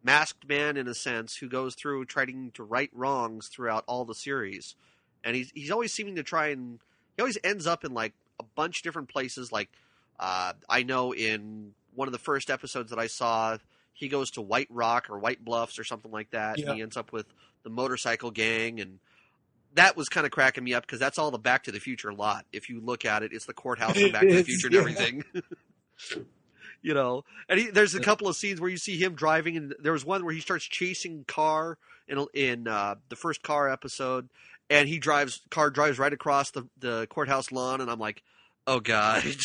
masked 0.03 0.49
man 0.49 0.77
in 0.77 0.87
a 0.87 0.95
sense 0.95 1.37
who 1.37 1.49
goes 1.49 1.75
through 1.75 2.05
trying 2.05 2.53
to 2.55 2.63
right 2.63 2.91
wrongs 2.95 3.49
throughout 3.49 3.85
all 3.89 4.05
the 4.05 4.15
series 4.15 4.77
and 5.25 5.35
he's 5.35 5.51
he's 5.55 5.71
always 5.71 5.93
seeming 5.93 6.15
to 6.15 6.23
try 6.23 6.49
and 6.49 6.79
he 7.17 7.21
always 7.23 7.39
ends 7.43 7.67
up 7.67 7.85
in 7.85 7.93
like 7.93 8.13
a 8.39 8.45
bunch 8.55 8.79
of 8.79 8.83
different 8.85 9.09
places 9.09 9.51
like 9.51 9.71
uh, 10.21 10.53
i 10.69 10.83
know 10.83 11.13
in 11.13 11.73
one 11.95 12.07
of 12.07 12.13
the 12.13 12.19
first 12.19 12.51
episodes 12.51 12.91
that 12.91 12.99
i 12.99 13.07
saw 13.07 13.57
he 13.95 14.09
goes 14.09 14.31
to 14.31 14.43
white 14.43 14.69
rock 14.71 15.09
or 15.11 15.19
white 15.19 15.45
bluffs 15.45 15.79
or 15.79 15.85
something 15.85 16.13
like 16.13 16.31
that 16.31 16.59
Yeah. 16.59 16.67
and 16.67 16.77
he 16.77 16.83
ends 16.83 16.97
up 16.97 17.13
with 17.13 17.27
the 17.65 17.71
motorcycle 17.71 18.31
gang 18.31 18.79
and 18.81 19.01
that 19.77 19.97
was 19.97 20.09
kind 20.09 20.27
of 20.27 20.33
cracking 20.33 20.65
me 20.65 20.75
up 20.75 20.85
because 20.85 20.99
that's 20.99 21.19
all 21.19 21.31
the 21.31 21.39
Back 21.39 21.65
to 21.65 21.73
the 21.73 21.81
Future 21.81 22.13
lot. 22.13 22.45
If 22.53 22.69
you 22.69 22.81
look 22.81 23.05
at 23.05 23.23
it, 23.23 23.33
it's 23.33 23.47
the 23.47 23.55
courthouse 23.55 23.97
It 23.97 24.13
Back 24.13 24.23
to 24.23 24.35
the 24.35 24.43
Future 24.43 24.67
and 24.67 24.75
yeah. 24.75 24.81
everything. 24.81 25.25
you 26.83 26.95
know, 26.95 27.25
and 27.49 27.61
he, 27.61 27.71
there's 27.71 27.95
a 27.95 28.01
couple 28.01 28.27
of 28.29 28.37
scenes 28.37 28.61
where 28.61 28.71
you 28.71 28.79
see 28.79 28.97
him 28.97 29.15
driving, 29.15 29.57
and 29.57 29.75
there 29.79 29.93
was 29.93 30.05
one 30.05 30.25
where 30.25 30.35
he 30.35 30.41
starts 30.41 30.65
chasing 30.65 31.25
car 31.25 31.79
in 32.09 32.27
in 32.35 32.67
uh, 32.67 32.97
the 33.09 33.17
first 33.17 33.43
car 33.43 33.71
episode, 33.71 34.29
and 34.69 34.89
he 34.89 34.99
drives 34.99 35.43
car 35.51 35.71
drives 35.71 35.99
right 35.99 36.13
across 36.13 36.51
the 36.51 36.67
the 36.79 37.07
courthouse 37.09 37.53
lawn, 37.53 37.81
and 37.81 37.91
I'm 37.91 38.01
like, 38.01 38.23
oh 38.67 38.81
god. 38.81 39.25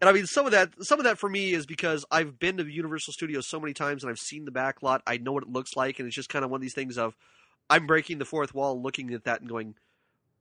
And 0.00 0.08
I 0.08 0.12
mean, 0.12 0.26
some 0.26 0.46
of 0.46 0.52
that, 0.52 0.70
some 0.84 1.00
of 1.00 1.04
that 1.04 1.18
for 1.18 1.28
me 1.28 1.52
is 1.52 1.66
because 1.66 2.04
I've 2.10 2.38
been 2.38 2.58
to 2.58 2.64
Universal 2.64 3.14
Studios 3.14 3.48
so 3.48 3.58
many 3.58 3.74
times 3.74 4.04
and 4.04 4.10
I've 4.10 4.18
seen 4.18 4.44
the 4.44 4.52
back 4.52 4.82
lot. 4.82 5.02
I 5.06 5.16
know 5.16 5.32
what 5.32 5.42
it 5.42 5.48
looks 5.48 5.74
like, 5.74 5.98
and 5.98 6.06
it's 6.06 6.14
just 6.14 6.28
kind 6.28 6.44
of 6.44 6.50
one 6.52 6.58
of 6.58 6.62
these 6.62 6.74
things 6.74 6.98
of 6.98 7.16
I'm 7.70 7.86
breaking 7.86 8.18
the 8.18 8.24
fourth 8.24 8.54
wall, 8.54 8.80
looking 8.80 9.12
at 9.12 9.24
that 9.24 9.40
and 9.40 9.48
going, 9.48 9.74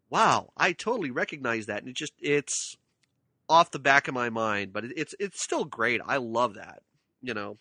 "Wow, 0.10 0.52
I 0.58 0.74
totally 0.74 1.12
recognize 1.12 1.66
that." 1.66 1.80
And 1.80 1.90
it 1.90 1.96
just 1.96 2.14
it's 2.20 2.78
off 3.50 3.72
the 3.72 3.80
back 3.80 4.08
of 4.08 4.14
my 4.14 4.30
mind, 4.30 4.74
but 4.74 4.86
it, 4.86 4.94
it's 4.96 5.16
it's 5.20 5.44
still 5.44 5.66
great. 5.66 6.02
I 6.06 6.18
love 6.18 6.56
that. 6.56 6.82
You 7.22 7.34
know, 7.34 7.58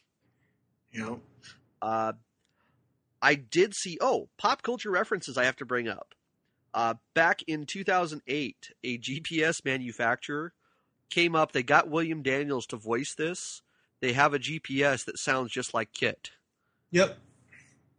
you 0.91 1.01
know, 1.01 1.21
uh, 1.83 2.13
I 3.21 3.35
did 3.35 3.75
see 3.75 3.99
oh 4.01 4.29
pop 4.39 4.63
culture 4.63 4.91
references 4.91 5.37
I 5.37 5.45
have 5.45 5.57
to 5.57 5.67
bring 5.67 5.89
up. 5.89 6.15
Uh, 6.75 6.95
back 7.15 7.43
in 7.47 7.65
2008, 7.65 8.73
a 8.85 8.99
GPS 8.99 9.65
manufacturer 9.65 10.53
came 11.11 11.35
up. 11.35 11.53
They 11.53 11.63
got 11.63 11.89
William 11.89 12.23
Daniels 12.23 12.67
to 12.67 12.77
voice 12.77 13.15
this. 13.17 13.63
They 14.01 14.13
have 14.13 14.35
a 14.35 14.39
GPS 14.39 15.05
that 15.07 15.19
sounds 15.19 15.51
just 15.51 15.73
like 15.73 15.93
Kit, 15.95 16.33
yep, 16.91 17.19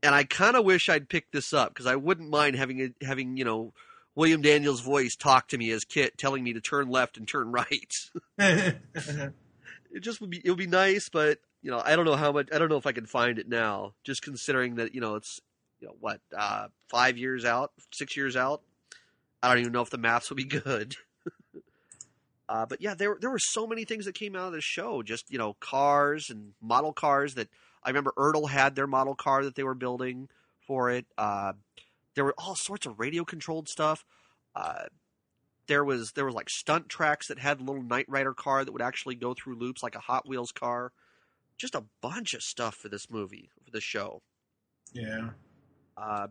and 0.04 0.14
I 0.14 0.24
kind 0.24 0.56
of 0.56 0.66
wish 0.66 0.90
I'd 0.90 1.10
picked 1.10 1.32
this 1.32 1.54
up 1.54 1.70
because 1.70 1.86
I 1.86 1.96
wouldn't 1.96 2.30
mind 2.30 2.56
having 2.56 2.82
a, 2.82 3.06
having 3.06 3.38
you 3.38 3.46
know 3.46 3.74
William 4.16 4.42
Daniels' 4.42 4.82
voice 4.82 5.16
talk 5.16 5.48
to 5.50 5.58
me 5.58 5.72
as 5.72 5.84
Kit, 5.84 6.18
telling 6.18 6.44
me 6.44 6.54
to 6.54 6.62
turn 6.62 6.90
left 6.90 7.18
and 7.18 7.28
turn 7.28 7.52
right. 7.52 7.96
it 8.38 10.00
just 10.00 10.22
would 10.22 10.30
be 10.30 10.42
it 10.44 10.50
would 10.50 10.58
be 10.58 10.68
nice, 10.68 11.10
but 11.10 11.40
you 11.62 11.72
know 11.72 11.82
I 11.84 11.96
don't 11.96 12.06
know 12.06 12.16
how 12.16 12.32
much 12.32 12.50
I 12.54 12.60
don't 12.60 12.70
know 12.70 12.78
if 12.78 12.88
I 12.88 12.92
can 12.92 13.06
find 13.06 13.40
it 13.40 13.48
now. 13.48 13.94
Just 14.04 14.22
considering 14.22 14.76
that 14.76 14.94
you 14.94 15.02
know 15.02 15.16
it's 15.16 15.40
you 15.80 15.88
know 15.88 15.96
what 16.00 16.22
uh, 16.36 16.68
five 16.90 17.18
years 17.18 17.46
out, 17.46 17.72
six 17.92 18.16
years 18.18 18.36
out. 18.36 18.62
I 19.42 19.50
don't 19.50 19.60
even 19.60 19.72
know 19.72 19.82
if 19.82 19.90
the 19.90 19.98
maths 19.98 20.30
will 20.30 20.38
be 20.38 20.46
good. 20.46 20.96
uh, 22.50 22.66
but 22.66 22.82
yeah, 22.82 22.94
there 22.96 23.18
there 23.20 23.30
were 23.30 23.40
so 23.40 23.68
many 23.68 23.86
things 23.86 24.06
that 24.06 24.16
came 24.16 24.36
out 24.36 24.48
of 24.48 24.54
this 24.54 24.64
show. 24.64 25.04
Just 25.04 25.32
you 25.32 25.38
know 25.38 25.56
cars 25.60 26.30
and 26.30 26.54
model 26.62 26.94
cars 26.94 27.36
that 27.36 27.50
I 27.84 27.90
remember 27.90 28.14
Ertl 28.18 28.50
had 28.50 28.76
their 28.76 28.88
model 28.88 29.16
car 29.16 29.44
that 29.44 29.56
they 29.56 29.64
were 29.64 29.76
building 29.76 30.30
for 30.66 30.90
it. 30.90 31.06
Uh, 31.18 31.54
there 32.16 32.26
were 32.26 32.36
all 32.38 32.56
sorts 32.56 32.86
of 32.86 33.00
radio 33.00 33.24
controlled 33.24 33.70
stuff. 33.70 34.04
Uh, 34.56 34.86
there 35.68 35.84
was 35.84 36.14
there 36.14 36.26
was 36.26 36.36
like 36.36 36.50
stunt 36.50 36.90
tracks 36.90 37.28
that 37.28 37.40
had 37.40 37.60
a 37.60 37.64
little 37.64 37.84
Knight 37.84 38.06
Rider 38.08 38.34
car 38.34 38.66
that 38.66 38.72
would 38.72 38.82
actually 38.82 39.16
go 39.16 39.34
through 39.34 39.56
loops 39.56 39.84
like 39.84 39.96
a 39.96 40.00
Hot 40.00 40.28
Wheels 40.28 40.52
car. 40.52 40.92
Just 41.58 41.76
a 41.76 41.86
bunch 42.02 42.34
of 42.34 42.44
stuff 42.44 42.76
for 42.76 42.90
this 42.90 43.10
movie 43.10 43.50
for 43.64 43.72
the 43.72 43.82
show. 43.82 44.22
yeah. 44.94 45.30
Uh, 45.96 46.28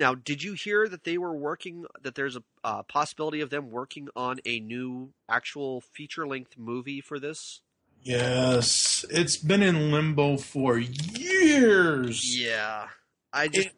now, 0.00 0.14
did 0.14 0.42
you 0.42 0.54
hear 0.54 0.88
that 0.88 1.04
they 1.04 1.16
were 1.16 1.36
working? 1.36 1.84
That 2.02 2.14
there's 2.14 2.36
a 2.36 2.42
uh, 2.64 2.82
possibility 2.82 3.40
of 3.40 3.50
them 3.50 3.70
working 3.70 4.08
on 4.16 4.40
a 4.44 4.58
new 4.58 5.12
actual 5.28 5.80
feature 5.80 6.26
length 6.26 6.58
movie 6.58 7.00
for 7.00 7.20
this? 7.20 7.60
Yes, 8.04 9.04
it's 9.10 9.36
been 9.36 9.62
in 9.62 9.92
limbo 9.92 10.36
for 10.36 10.78
years. 10.78 12.38
Yeah, 12.38 12.88
I 13.32 13.48
just 13.48 13.68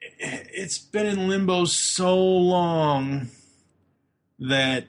It, 0.00 0.48
it's 0.52 0.78
been 0.78 1.06
in 1.06 1.28
limbo 1.28 1.64
so 1.64 2.16
long 2.16 3.28
that 4.38 4.86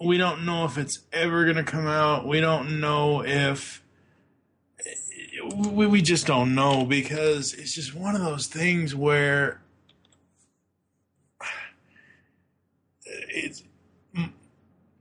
we 0.00 0.18
don't 0.18 0.44
know 0.44 0.64
if 0.64 0.76
it's 0.76 1.00
ever 1.12 1.44
going 1.44 1.56
to 1.56 1.64
come 1.64 1.86
out. 1.86 2.26
We 2.26 2.40
don't 2.40 2.80
know 2.80 3.22
if 3.24 3.82
we, 5.54 5.86
we 5.86 6.02
just 6.02 6.26
don't 6.26 6.54
know 6.54 6.84
because 6.84 7.54
it's 7.54 7.74
just 7.74 7.94
one 7.94 8.14
of 8.14 8.22
those 8.22 8.46
things 8.46 8.94
where 8.94 9.60
it's 13.28 13.62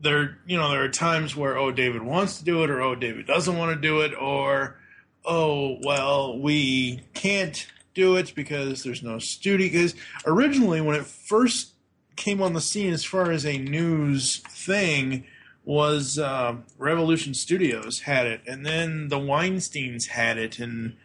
there 0.01 0.37
you 0.45 0.57
know 0.57 0.69
there 0.69 0.83
are 0.83 0.89
times 0.89 1.35
where 1.35 1.57
oh 1.57 1.71
David 1.71 2.01
wants 2.01 2.37
to 2.39 2.45
do 2.45 2.63
it 2.63 2.69
or 2.69 2.81
oh 2.81 2.95
David 2.95 3.27
doesn't 3.27 3.57
want 3.57 3.75
to 3.75 3.81
do 3.81 4.01
it 4.01 4.13
or 4.19 4.79
oh 5.25 5.77
well 5.83 6.39
we 6.39 7.01
can't 7.13 7.67
do 7.93 8.15
it 8.15 8.33
because 8.35 8.83
there's 8.83 9.03
no 9.03 9.19
studio 9.19 9.67
because 9.67 9.95
originally 10.25 10.79
when 10.81 10.95
it 10.95 11.05
first 11.05 11.73
came 12.15 12.41
on 12.41 12.53
the 12.53 12.61
scene 12.61 12.93
as 12.93 13.03
far 13.03 13.31
as 13.31 13.45
a 13.45 13.57
news 13.57 14.37
thing 14.37 15.25
was 15.65 16.17
uh, 16.17 16.55
Revolution 16.77 17.33
Studios 17.33 18.01
had 18.01 18.25
it 18.25 18.41
and 18.47 18.65
then 18.65 19.09
the 19.09 19.19
Weinsteins 19.19 20.07
had 20.07 20.37
it 20.37 20.59
and 20.59 20.95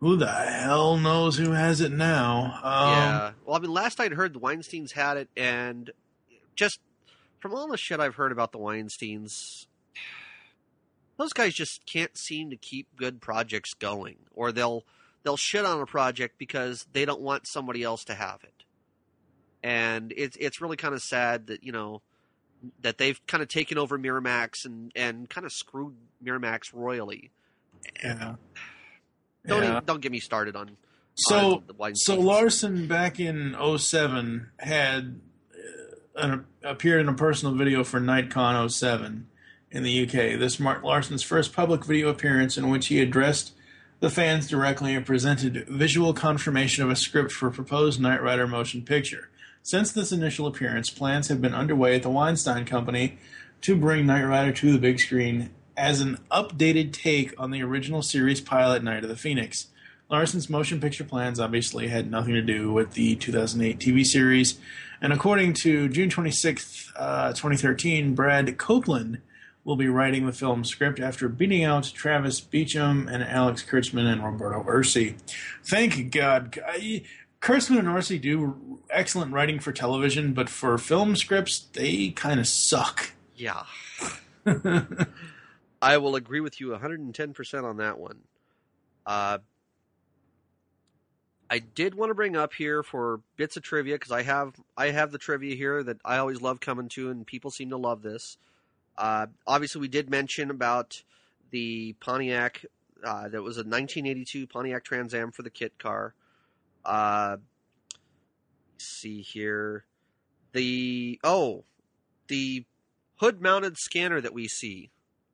who 0.00 0.16
the 0.16 0.28
hell 0.28 0.96
knows 0.96 1.36
who 1.36 1.52
has 1.52 1.80
it 1.80 1.92
now 1.92 2.60
um, 2.62 2.88
yeah. 2.92 3.30
Well, 3.44 3.56
I 3.56 3.60
mean, 3.60 3.72
last 3.72 4.00
I'd 4.00 4.12
heard 4.12 4.32
the 4.32 4.38
Weinstein's 4.38 4.92
had 4.92 5.16
it, 5.16 5.28
and 5.36 5.90
just 6.54 6.80
from 7.40 7.54
all 7.54 7.68
the 7.68 7.76
shit 7.76 8.00
I've 8.00 8.16
heard 8.16 8.32
about 8.32 8.52
the 8.52 8.58
Weinstein's, 8.58 9.66
those 11.16 11.32
guys 11.32 11.54
just 11.54 11.84
can't 11.86 12.16
seem 12.16 12.50
to 12.50 12.56
keep 12.56 12.88
good 12.96 13.20
projects 13.20 13.74
going, 13.74 14.16
or 14.34 14.52
they'll 14.52 14.84
they'll 15.24 15.36
shit 15.36 15.64
on 15.64 15.80
a 15.80 15.86
project 15.86 16.38
because 16.38 16.86
they 16.92 17.04
don't 17.04 17.20
want 17.20 17.46
somebody 17.46 17.82
else 17.82 18.04
to 18.04 18.14
have 18.14 18.42
it, 18.44 18.64
and 19.62 20.12
it's 20.16 20.36
it's 20.40 20.60
really 20.60 20.76
kind 20.76 20.94
of 20.94 21.02
sad 21.02 21.46
that 21.48 21.64
you 21.64 21.72
know 21.72 22.02
that 22.82 22.98
they've 22.98 23.24
kind 23.26 23.42
of 23.42 23.48
taken 23.48 23.78
over 23.78 23.98
Miramax 23.98 24.64
and 24.64 24.90
and 24.96 25.28
kind 25.30 25.44
of 25.46 25.52
screwed 25.52 25.94
Miramax 26.24 26.72
royally. 26.72 27.30
Yeah. 28.02 28.34
Don't 29.46 29.62
Yeah. 29.62 29.70
even, 29.70 29.84
don't 29.86 30.00
get 30.02 30.10
me 30.12 30.18
started 30.20 30.56
on 30.56 30.76
So 31.14 31.62
on 31.80 31.94
so 31.94 32.16
Larson 32.20 32.86
back 32.88 33.18
in 33.20 33.54
07 33.78 34.50
had 34.58 35.20
an, 36.18 36.44
appeared 36.62 37.00
in 37.00 37.08
a 37.08 37.14
personal 37.14 37.54
video 37.54 37.84
for 37.84 38.00
NightCon 38.00 38.70
07 38.70 39.26
in 39.70 39.82
the 39.82 40.02
UK. 40.04 40.38
This 40.38 40.58
marked 40.58 40.84
Larson's 40.84 41.22
first 41.22 41.52
public 41.52 41.84
video 41.84 42.08
appearance 42.08 42.56
in 42.56 42.70
which 42.70 42.88
he 42.88 43.00
addressed 43.00 43.52
the 44.00 44.10
fans 44.10 44.46
directly 44.46 44.94
and 44.94 45.04
presented 45.04 45.66
visual 45.68 46.12
confirmation 46.12 46.84
of 46.84 46.90
a 46.90 46.96
script 46.96 47.32
for 47.32 47.48
a 47.48 47.52
proposed 47.52 48.00
Knight 48.00 48.22
Rider 48.22 48.46
motion 48.46 48.82
picture. 48.82 49.28
Since 49.62 49.92
this 49.92 50.12
initial 50.12 50.46
appearance, 50.46 50.88
plans 50.88 51.28
have 51.28 51.42
been 51.42 51.54
underway 51.54 51.96
at 51.96 52.02
the 52.02 52.10
Weinstein 52.10 52.64
Company 52.64 53.18
to 53.62 53.76
bring 53.76 54.06
Knight 54.06 54.24
Rider 54.24 54.52
to 54.52 54.72
the 54.72 54.78
big 54.78 55.00
screen 55.00 55.50
as 55.76 56.00
an 56.00 56.18
updated 56.30 56.92
take 56.92 57.34
on 57.38 57.50
the 57.50 57.62
original 57.62 58.02
series 58.02 58.40
pilot 58.40 58.82
Knight 58.82 59.02
of 59.02 59.08
the 59.08 59.16
Phoenix. 59.16 59.66
Larson's 60.10 60.48
motion 60.48 60.80
picture 60.80 61.04
plans 61.04 61.38
obviously 61.38 61.88
had 61.88 62.10
nothing 62.10 62.34
to 62.34 62.42
do 62.42 62.72
with 62.72 62.92
the 62.92 63.16
2008 63.16 63.78
TV 63.78 64.04
series, 64.04 64.58
and 65.00 65.12
according 65.12 65.52
to 65.52 65.88
June 65.88 66.10
26, 66.10 66.92
uh, 66.96 67.32
2013, 67.32 68.14
Brad 68.14 68.56
Copeland 68.56 69.20
will 69.64 69.76
be 69.76 69.88
writing 69.88 70.24
the 70.24 70.32
film 70.32 70.64
script 70.64 70.98
after 70.98 71.28
beating 71.28 71.62
out 71.62 71.84
Travis 71.84 72.40
Beacham 72.40 73.06
and 73.06 73.22
Alex 73.22 73.62
Kurtzman 73.62 74.10
and 74.10 74.24
Roberto 74.24 74.62
Orci. 74.62 75.14
Thank 75.62 76.10
God. 76.10 76.58
I, 76.66 77.02
Kurtzman 77.42 77.78
and 77.80 77.88
Orci 77.88 78.18
do 78.20 78.80
excellent 78.90 79.32
writing 79.32 79.58
for 79.58 79.72
television, 79.72 80.32
but 80.32 80.48
for 80.48 80.78
film 80.78 81.16
scripts, 81.16 81.60
they 81.74 82.08
kind 82.10 82.40
of 82.40 82.48
suck. 82.48 83.12
yeah, 83.36 83.64
I 85.82 85.98
will 85.98 86.16
agree 86.16 86.40
with 86.40 86.60
you 86.60 86.70
110 86.70 87.34
percent 87.34 87.66
on 87.66 87.76
that 87.76 87.98
one. 87.98 88.20
Uh, 89.06 89.38
I 91.50 91.60
did 91.60 91.94
want 91.94 92.10
to 92.10 92.14
bring 92.14 92.36
up 92.36 92.52
here 92.52 92.82
for 92.82 93.20
bits 93.36 93.56
of 93.56 93.62
trivia 93.62 93.94
because 93.94 94.12
I 94.12 94.22
have 94.22 94.54
I 94.76 94.90
have 94.90 95.12
the 95.12 95.18
trivia 95.18 95.56
here 95.56 95.82
that 95.82 95.98
I 96.04 96.18
always 96.18 96.42
love 96.42 96.60
coming 96.60 96.88
to, 96.90 97.10
and 97.10 97.26
people 97.26 97.50
seem 97.50 97.70
to 97.70 97.76
love 97.76 98.02
this. 98.02 98.36
Uh, 98.96 99.26
obviously, 99.46 99.80
we 99.80 99.88
did 99.88 100.10
mention 100.10 100.50
about 100.50 101.02
the 101.50 101.94
Pontiac. 102.00 102.66
Uh, 103.02 103.28
that 103.28 103.42
was 103.42 103.56
a 103.56 103.60
1982 103.60 104.46
Pontiac 104.48 104.84
Trans 104.84 105.14
Am 105.14 105.30
for 105.30 105.42
the 105.42 105.50
kit 105.50 105.78
car. 105.78 106.14
Uh, 106.84 107.36
see 108.76 109.22
here, 109.22 109.84
the 110.52 111.18
oh, 111.24 111.64
the 112.26 112.64
hood-mounted 113.16 113.78
scanner 113.78 114.20
that 114.20 114.34
we 114.34 114.48
see 114.48 114.90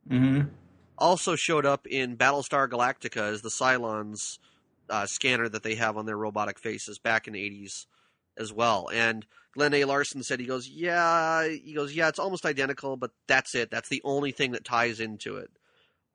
mm-hmm. 0.08 0.48
also 0.96 1.36
showed 1.36 1.66
up 1.66 1.86
in 1.86 2.16
Battlestar 2.16 2.68
Galactica 2.68 3.32
as 3.32 3.42
the 3.42 3.48
Cylons 3.48 4.38
uh, 4.90 5.06
scanner 5.06 5.48
that 5.48 5.62
they 5.62 5.74
have 5.74 5.96
on 5.96 6.06
their 6.06 6.16
robotic 6.16 6.58
faces 6.58 6.98
back 6.98 7.26
in 7.26 7.32
the 7.34 7.50
80s 7.50 7.86
as 8.36 8.52
well. 8.52 8.88
And 8.92 9.26
Glenn 9.52 9.74
A. 9.74 9.84
Larson 9.84 10.22
said, 10.22 10.40
he 10.40 10.46
goes, 10.46 10.68
yeah, 10.68 11.46
he 11.48 11.74
goes, 11.74 11.94
yeah, 11.94 12.08
it's 12.08 12.18
almost 12.18 12.46
identical, 12.46 12.96
but 12.96 13.12
that's 13.28 13.54
it. 13.54 13.70
That's 13.70 13.88
the 13.88 14.02
only 14.04 14.32
thing 14.32 14.52
that 14.52 14.64
ties 14.64 15.00
into 15.00 15.36
it. 15.36 15.50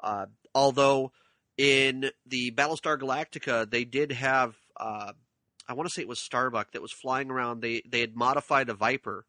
Uh, 0.01 0.28
although 0.53 1.11
in 1.57 2.11
the 2.26 2.51
Battlestar 2.51 2.97
Galactica, 2.97 3.70
they 3.70 3.86
did 3.86 4.11
have, 4.11 4.55
uh, 4.78 5.13
I 5.67 5.74
want 5.74 5.88
to 5.88 5.93
say 5.93 6.01
it 6.01 6.07
was 6.07 6.20
Starbuck 6.20 6.72
that 6.72 6.82
was 6.82 6.91
flying 6.91 7.32
around. 7.32 7.61
They, 7.61 7.82
they 7.88 8.01
had 8.01 8.15
modified 8.15 8.70
a 8.70 8.74
Viper 8.74 9.26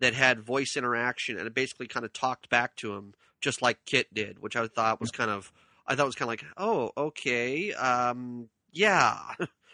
that 0.00 0.14
had 0.14 0.40
voice 0.40 0.76
interaction 0.76 1.36
and 1.36 1.46
it 1.46 1.54
basically 1.54 1.86
kind 1.86 2.06
of 2.06 2.12
talked 2.12 2.48
back 2.48 2.76
to 2.76 2.94
him 2.94 3.14
just 3.40 3.62
like 3.62 3.78
Kit 3.86 4.12
did, 4.12 4.38
which 4.38 4.56
I 4.56 4.66
thought 4.66 5.00
was 5.00 5.10
kind 5.10 5.30
of 5.30 5.52
I 5.86 5.96
thought 5.96 6.06
was 6.06 6.14
kind 6.14 6.26
of 6.26 6.32
like, 6.32 6.44
oh, 6.56 6.92
okay, 6.96 7.72
um, 7.72 8.48
yeah, 8.72 9.18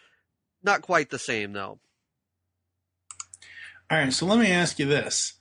not 0.63 0.81
quite 0.81 1.09
the 1.09 1.19
same 1.19 1.53
though. 1.53 1.79
All 3.89 3.97
right, 3.97 4.11
so 4.11 4.25
let 4.25 4.39
me 4.39 4.51
ask 4.51 4.79
you 4.79 4.85
this. 4.85 5.33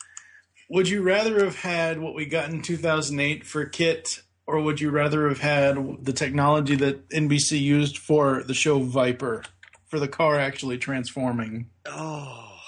Would 0.71 0.89
you 0.89 1.03
rather 1.03 1.45
have 1.45 1.57
had 1.57 1.99
what 2.01 2.15
we 2.15 2.27
got 2.27 2.49
in 2.51 2.63
2008 2.63 3.45
for 3.45 3.65
Kit, 3.67 4.23
or 4.47 4.61
would 4.61 4.81
you 4.81 4.91
rather 4.91 5.29
have 5.29 5.41
had 5.41 5.77
the 6.05 6.13
technology 6.13 6.77
that 6.77 7.09
NBC 7.11 7.61
used 7.61 7.99
for 7.99 8.43
the 8.45 8.55
show 8.55 8.81
Viper, 8.81 9.43
for 9.87 9.99
the 9.99 10.09
car 10.09 10.39
actually 10.39 10.79
transforming? 10.79 11.71
Oh, 11.87 12.59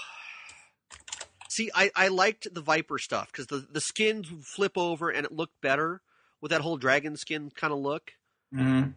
see, 1.49 1.70
I 1.74 1.91
I 1.95 2.09
liked 2.09 2.53
the 2.53 2.61
Viper 2.61 2.99
stuff 2.99 3.28
because 3.30 3.47
the 3.47 3.66
the 3.70 3.80
skins 3.80 4.30
would 4.32 4.45
flip 4.45 4.76
over 4.76 5.11
and 5.11 5.24
it 5.24 5.32
looked 5.32 5.61
better 5.61 6.01
with 6.41 6.51
that 6.51 6.61
whole 6.61 6.76
dragon 6.76 7.16
skin 7.16 7.51
kind 7.55 7.72
of 7.72 7.78
look, 7.78 8.12
Mm-hmm. 8.53 8.91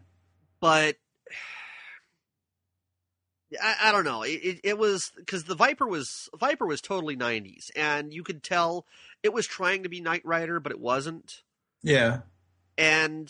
but. 0.60 0.96
I, 3.60 3.88
I 3.88 3.92
don't 3.92 4.04
know. 4.04 4.22
It, 4.22 4.40
it, 4.42 4.60
it 4.62 4.78
was 4.78 5.12
because 5.16 5.44
the 5.44 5.54
Viper 5.54 5.86
was 5.86 6.28
Viper 6.38 6.66
was 6.66 6.80
totally 6.80 7.16
'90s, 7.16 7.70
and 7.76 8.12
you 8.12 8.22
could 8.22 8.42
tell 8.42 8.86
it 9.22 9.32
was 9.32 9.46
trying 9.46 9.82
to 9.82 9.88
be 9.88 10.00
Knight 10.00 10.22
Rider, 10.24 10.60
but 10.60 10.72
it 10.72 10.80
wasn't. 10.80 11.42
Yeah. 11.82 12.20
and 12.78 13.28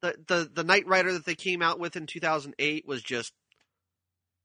the 0.00 0.16
the 0.26 0.50
the 0.52 0.64
Knight 0.64 0.86
Rider 0.86 1.12
that 1.12 1.24
they 1.24 1.34
came 1.34 1.62
out 1.62 1.78
with 1.78 1.96
in 1.96 2.06
2008 2.06 2.86
was 2.86 3.02
just 3.02 3.32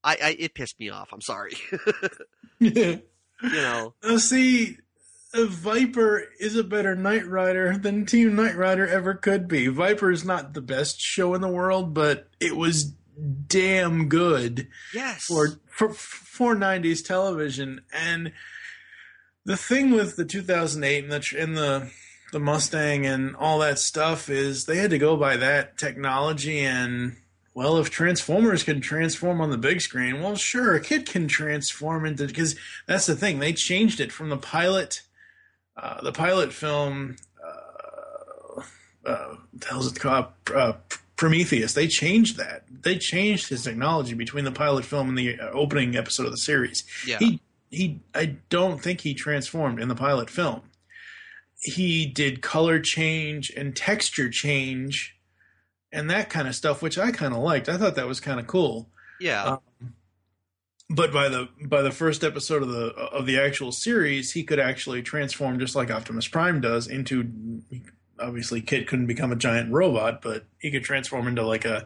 I, 0.04 0.18
I 0.24 0.36
it 0.40 0.54
pissed 0.54 0.80
me 0.80 0.90
off. 0.90 1.10
I'm 1.12 1.22
sorry. 1.22 1.54
Yeah. 2.60 2.98
you 3.44 3.52
know. 3.52 3.94
Now, 4.04 4.18
see, 4.18 4.78
a 5.34 5.46
Viper 5.46 6.24
is 6.40 6.56
a 6.56 6.64
better 6.64 6.96
Knight 6.96 7.28
Rider 7.28 7.78
than 7.78 8.06
Team 8.06 8.36
Knight 8.36 8.56
Rider 8.56 8.88
ever 8.88 9.14
could 9.14 9.48
be. 9.48 9.68
Viper 9.68 10.12
is 10.12 10.26
not 10.26 10.54
the 10.54 10.62
best 10.62 11.00
show 11.00 11.34
in 11.34 11.42
the 11.42 11.48
world, 11.48 11.94
but 11.94 12.30
it 12.40 12.56
was 12.56 12.94
damn 13.48 14.10
good. 14.10 14.68
Yes. 14.94 15.24
for 15.26 15.60
for 15.68 15.94
for 15.94 16.56
90s 16.56 17.06
television 17.06 17.82
and 17.92 18.32
the 19.46 19.58
thing 19.58 19.92
with 19.92 20.18
the 20.18 20.26
2008 20.26 21.04
and 21.04 21.12
the 21.12 21.36
and 21.40 21.58
the 21.58 21.92
the 22.34 22.40
Mustang 22.40 23.06
and 23.06 23.36
all 23.38 23.60
that 23.60 23.80
stuff 23.80 24.30
is 24.30 24.66
they 24.66 24.78
had 24.78 24.90
to 24.90 24.98
go 24.98 25.16
by 25.16 25.38
that 25.38 25.78
technology 25.78 26.60
and 26.60 27.16
well 27.54 27.78
if 27.78 27.90
Transformers 27.90 28.64
can 28.64 28.82
transform 28.82 29.40
on 29.40 29.50
the 29.50 29.58
big 29.58 29.82
screen 29.82 30.22
well 30.22 30.36
sure 30.36 30.76
a 30.76 30.82
kid 30.82 31.06
can 31.06 31.28
transform 31.28 32.06
into 32.06 32.28
because 32.28 32.56
that's 32.86 33.06
the 33.06 33.16
thing 33.16 33.40
they 33.40 33.54
changed 33.54 34.00
it 34.00 34.12
from 34.12 34.30
the 34.30 34.38
pilot 34.38 35.02
uh, 35.78 36.02
the 36.02 36.12
pilot 36.12 36.52
film 36.52 37.16
uh, 37.42 38.62
uh, 39.10 39.28
what 39.30 39.62
the 39.62 39.68
hell's 39.68 39.92
it 39.92 40.00
called 40.00 40.26
uh, 40.54 40.74
Prometheus. 41.18 41.74
They 41.74 41.88
changed 41.88 42.38
that. 42.38 42.64
They 42.70 42.98
changed 42.98 43.50
his 43.50 43.64
technology 43.64 44.14
between 44.14 44.46
the 44.46 44.52
pilot 44.52 44.86
film 44.86 45.10
and 45.10 45.18
the 45.18 45.40
uh, 45.40 45.50
opening 45.50 45.96
episode 45.96 46.26
of 46.28 46.32
the 46.32 46.38
series. 46.38 46.84
yeah. 47.06 47.18
He 47.20 47.42
he. 47.70 48.00
I 48.16 48.38
don't 48.50 48.82
think 48.82 49.02
he 49.02 49.14
transformed 49.14 49.82
in 49.82 49.90
the 49.90 49.96
pilot 49.96 50.30
film. 50.30 50.62
He 51.60 52.06
did 52.06 52.42
color 52.42 52.80
change 52.80 53.52
and 53.58 53.76
texture 53.76 54.30
change, 54.30 55.18
and 55.92 56.10
that 56.10 56.30
kind 56.30 56.48
of 56.48 56.56
stuff, 56.56 56.82
which 56.82 56.98
I 56.98 57.12
kind 57.12 57.34
of 57.34 57.40
liked. 57.40 57.68
I 57.68 57.78
thought 57.78 57.96
that 57.96 58.08
was 58.08 58.20
kind 58.20 58.40
of 58.40 58.48
cool. 58.48 58.90
yeah. 59.20 59.44
uh, 59.44 59.58
But 60.90 61.12
by 61.12 61.28
the 61.28 61.50
by 61.66 61.82
the 61.82 61.92
first 61.92 62.24
episode 62.24 62.62
of 62.62 62.70
the 62.70 62.94
of 62.94 63.26
the 63.26 63.40
actual 63.42 63.72
series, 63.72 64.32
he 64.34 64.44
could 64.44 64.60
actually 64.60 65.02
transform 65.02 65.60
just 65.60 65.76
like 65.76 65.90
Optimus 65.92 66.28
Prime 66.28 66.62
does 66.62 66.88
into. 66.88 67.30
Obviously, 68.20 68.62
Kit 68.62 68.88
couldn't 68.88 69.08
become 69.08 69.32
a 69.32 69.36
giant 69.36 69.72
robot, 69.72 70.22
but 70.22 70.46
he 70.60 70.72
could 70.72 70.84
transform 70.84 71.28
into 71.28 71.46
like 71.46 71.66
a 71.66 71.86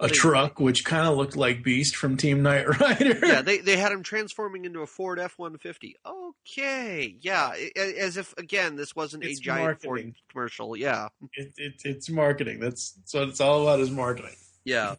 a 0.00 0.08
They- 0.08 0.14
truck, 0.14 0.58
which 0.58 0.84
kind 0.84 1.06
of 1.06 1.16
looked 1.16 1.36
like 1.36 1.62
Beast 1.62 1.94
from 1.94 2.16
Team 2.16 2.42
Knight 2.42 2.66
Rider. 2.80 3.24
yeah, 3.24 3.42
they 3.42 3.58
they 3.58 3.76
had 3.76 3.92
him 3.92 4.02
transforming 4.02 4.64
into 4.64 4.80
a 4.80 4.86
Ford 4.86 5.20
F 5.20 5.38
one 5.38 5.56
fifty. 5.58 5.96
Okay, 6.04 7.16
yeah, 7.20 7.52
as 7.76 8.16
if 8.16 8.34
again 8.36 8.74
this 8.76 8.96
wasn't 8.96 9.22
It's 9.24 9.38
a 9.38 9.42
giant 9.42 9.80
Ford 9.82 10.12
commercial. 10.30 10.76
Yeah, 10.76 11.08
it, 11.34 11.52
it, 11.56 11.74
it's 11.84 12.10
marketing. 12.10 12.58
That's, 12.58 12.92
that's 12.92 13.14
what 13.14 13.28
it's 13.28 13.40
all 13.40 13.62
about 13.62 13.78
is 13.80 13.90
marketing. 13.90 14.34
yeah. 14.64 14.96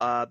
Uh, 0.00 0.26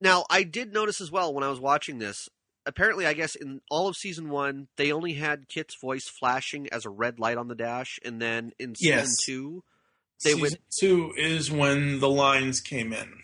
now 0.00 0.24
I 0.30 0.44
did 0.44 0.72
notice 0.72 1.00
as 1.00 1.10
well 1.10 1.34
when 1.34 1.42
I 1.44 1.48
was 1.48 1.58
watching 1.60 1.98
this. 1.98 2.28
Apparently, 2.70 3.04
I 3.04 3.14
guess 3.14 3.34
in 3.34 3.60
all 3.68 3.88
of 3.88 3.96
season 3.96 4.30
one, 4.30 4.68
they 4.76 4.92
only 4.92 5.14
had 5.14 5.48
Kit's 5.48 5.74
voice 5.80 6.08
flashing 6.20 6.68
as 6.70 6.86
a 6.86 6.90
red 6.90 7.18
light 7.18 7.36
on 7.36 7.48
the 7.48 7.56
dash, 7.56 7.98
and 8.04 8.22
then 8.22 8.52
in 8.60 8.76
season 8.76 8.98
Yes. 8.98 9.16
two, 9.26 9.64
They 10.22 10.30
Season 10.34 10.40
would- 10.42 10.58
two 10.78 11.12
is 11.16 11.50
when 11.50 11.98
the 11.98 12.08
lines 12.08 12.60
came 12.60 12.92
in. 12.92 13.22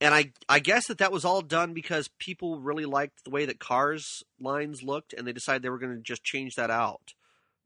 and 0.00 0.14
I 0.14 0.32
I 0.48 0.60
guess 0.60 0.86
that 0.88 0.98
that 0.98 1.10
was 1.10 1.24
all 1.24 1.40
done 1.42 1.72
because 1.74 2.08
people 2.20 2.60
really 2.60 2.84
liked 2.84 3.24
the 3.24 3.30
way 3.30 3.46
that 3.46 3.58
Cars 3.58 4.22
lines 4.38 4.82
looked, 4.82 5.12
and 5.12 5.26
they 5.26 5.32
decided 5.32 5.62
they 5.62 5.70
were 5.70 5.78
going 5.78 5.96
to 5.96 6.02
just 6.02 6.22
change 6.22 6.54
that 6.54 6.70
out. 6.70 7.14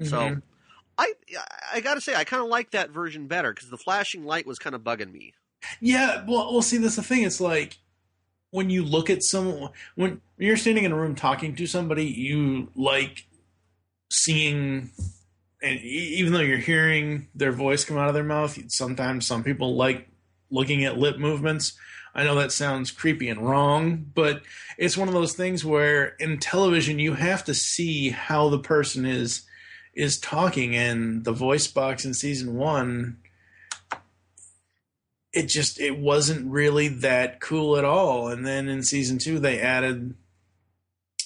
So 0.02 0.16
Mhm. 0.16 0.42
I 0.96 1.12
I 1.72 1.80
gotta 1.80 2.00
say 2.00 2.14
I 2.14 2.24
kind 2.24 2.42
of 2.42 2.48
like 2.48 2.70
that 2.70 2.90
version 2.90 3.26
better 3.26 3.52
because 3.52 3.68
the 3.68 3.76
flashing 3.78 4.24
light 4.24 4.46
was 4.46 4.58
kind 4.58 4.74
of 4.74 4.82
bugging 4.82 5.12
me. 5.12 5.34
Yeah, 5.80 6.24
well, 6.26 6.50
we'll 6.52 6.62
see, 6.62 6.78
that's 6.78 6.96
the 6.96 7.02
thing. 7.02 7.24
It's 7.24 7.40
like 7.40 7.78
when 8.50 8.70
you 8.70 8.84
look 8.84 9.10
at 9.10 9.22
someone 9.22 9.70
when 9.94 10.20
you're 10.38 10.56
standing 10.56 10.84
in 10.84 10.92
a 10.92 10.96
room 10.96 11.14
talking 11.14 11.54
to 11.56 11.66
somebody, 11.66 12.06
you 12.06 12.70
like 12.74 13.26
seeing, 14.10 14.90
and 15.62 15.80
even 15.80 16.32
though 16.32 16.40
you're 16.40 16.58
hearing 16.58 17.28
their 17.34 17.52
voice 17.52 17.84
come 17.84 17.98
out 17.98 18.08
of 18.08 18.14
their 18.14 18.24
mouth, 18.24 18.58
sometimes 18.70 19.26
some 19.26 19.44
people 19.44 19.76
like 19.76 20.08
looking 20.50 20.84
at 20.84 20.98
lip 20.98 21.18
movements. 21.18 21.76
I 22.14 22.24
know 22.24 22.36
that 22.36 22.52
sounds 22.52 22.90
creepy 22.90 23.28
and 23.28 23.46
wrong, 23.46 24.06
but 24.14 24.42
it's 24.76 24.96
one 24.96 25.08
of 25.08 25.14
those 25.14 25.34
things 25.34 25.64
where 25.64 26.16
in 26.18 26.38
television 26.38 26.98
you 26.98 27.14
have 27.14 27.44
to 27.44 27.54
see 27.54 28.10
how 28.10 28.48
the 28.48 28.58
person 28.58 29.04
is 29.04 29.42
is 29.94 30.18
talking 30.18 30.76
and 30.76 31.24
the 31.24 31.32
voice 31.32 31.66
box 31.66 32.04
in 32.04 32.14
season 32.14 32.54
1 32.54 33.16
it 35.32 35.46
just 35.46 35.80
it 35.80 35.98
wasn't 35.98 36.50
really 36.50 36.88
that 36.88 37.40
cool 37.40 37.76
at 37.76 37.84
all 37.84 38.28
and 38.28 38.46
then 38.46 38.68
in 38.68 38.82
season 38.82 39.18
2 39.18 39.38
they 39.38 39.60
added 39.60 40.14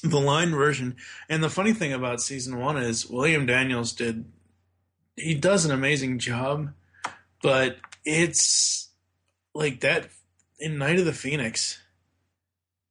the 0.03 0.21
line 0.21 0.51
version 0.51 0.97
and 1.29 1.43
the 1.43 1.51
funny 1.51 1.73
thing 1.73 1.93
about 1.93 2.21
season 2.21 2.59
1 2.59 2.77
is 2.79 3.09
William 3.09 3.47
Daniels 3.47 3.93
did 3.93 4.25
he 5.17 5.35
does 5.35 5.65
an 5.65 5.71
amazing 5.71 6.19
job 6.19 6.73
but 7.43 7.77
it's 8.05 8.89
like 9.55 9.81
that 9.81 10.09
in 10.59 10.79
Knight 10.79 10.99
of 10.99 11.05
the 11.05 11.13
Phoenix. 11.13 11.81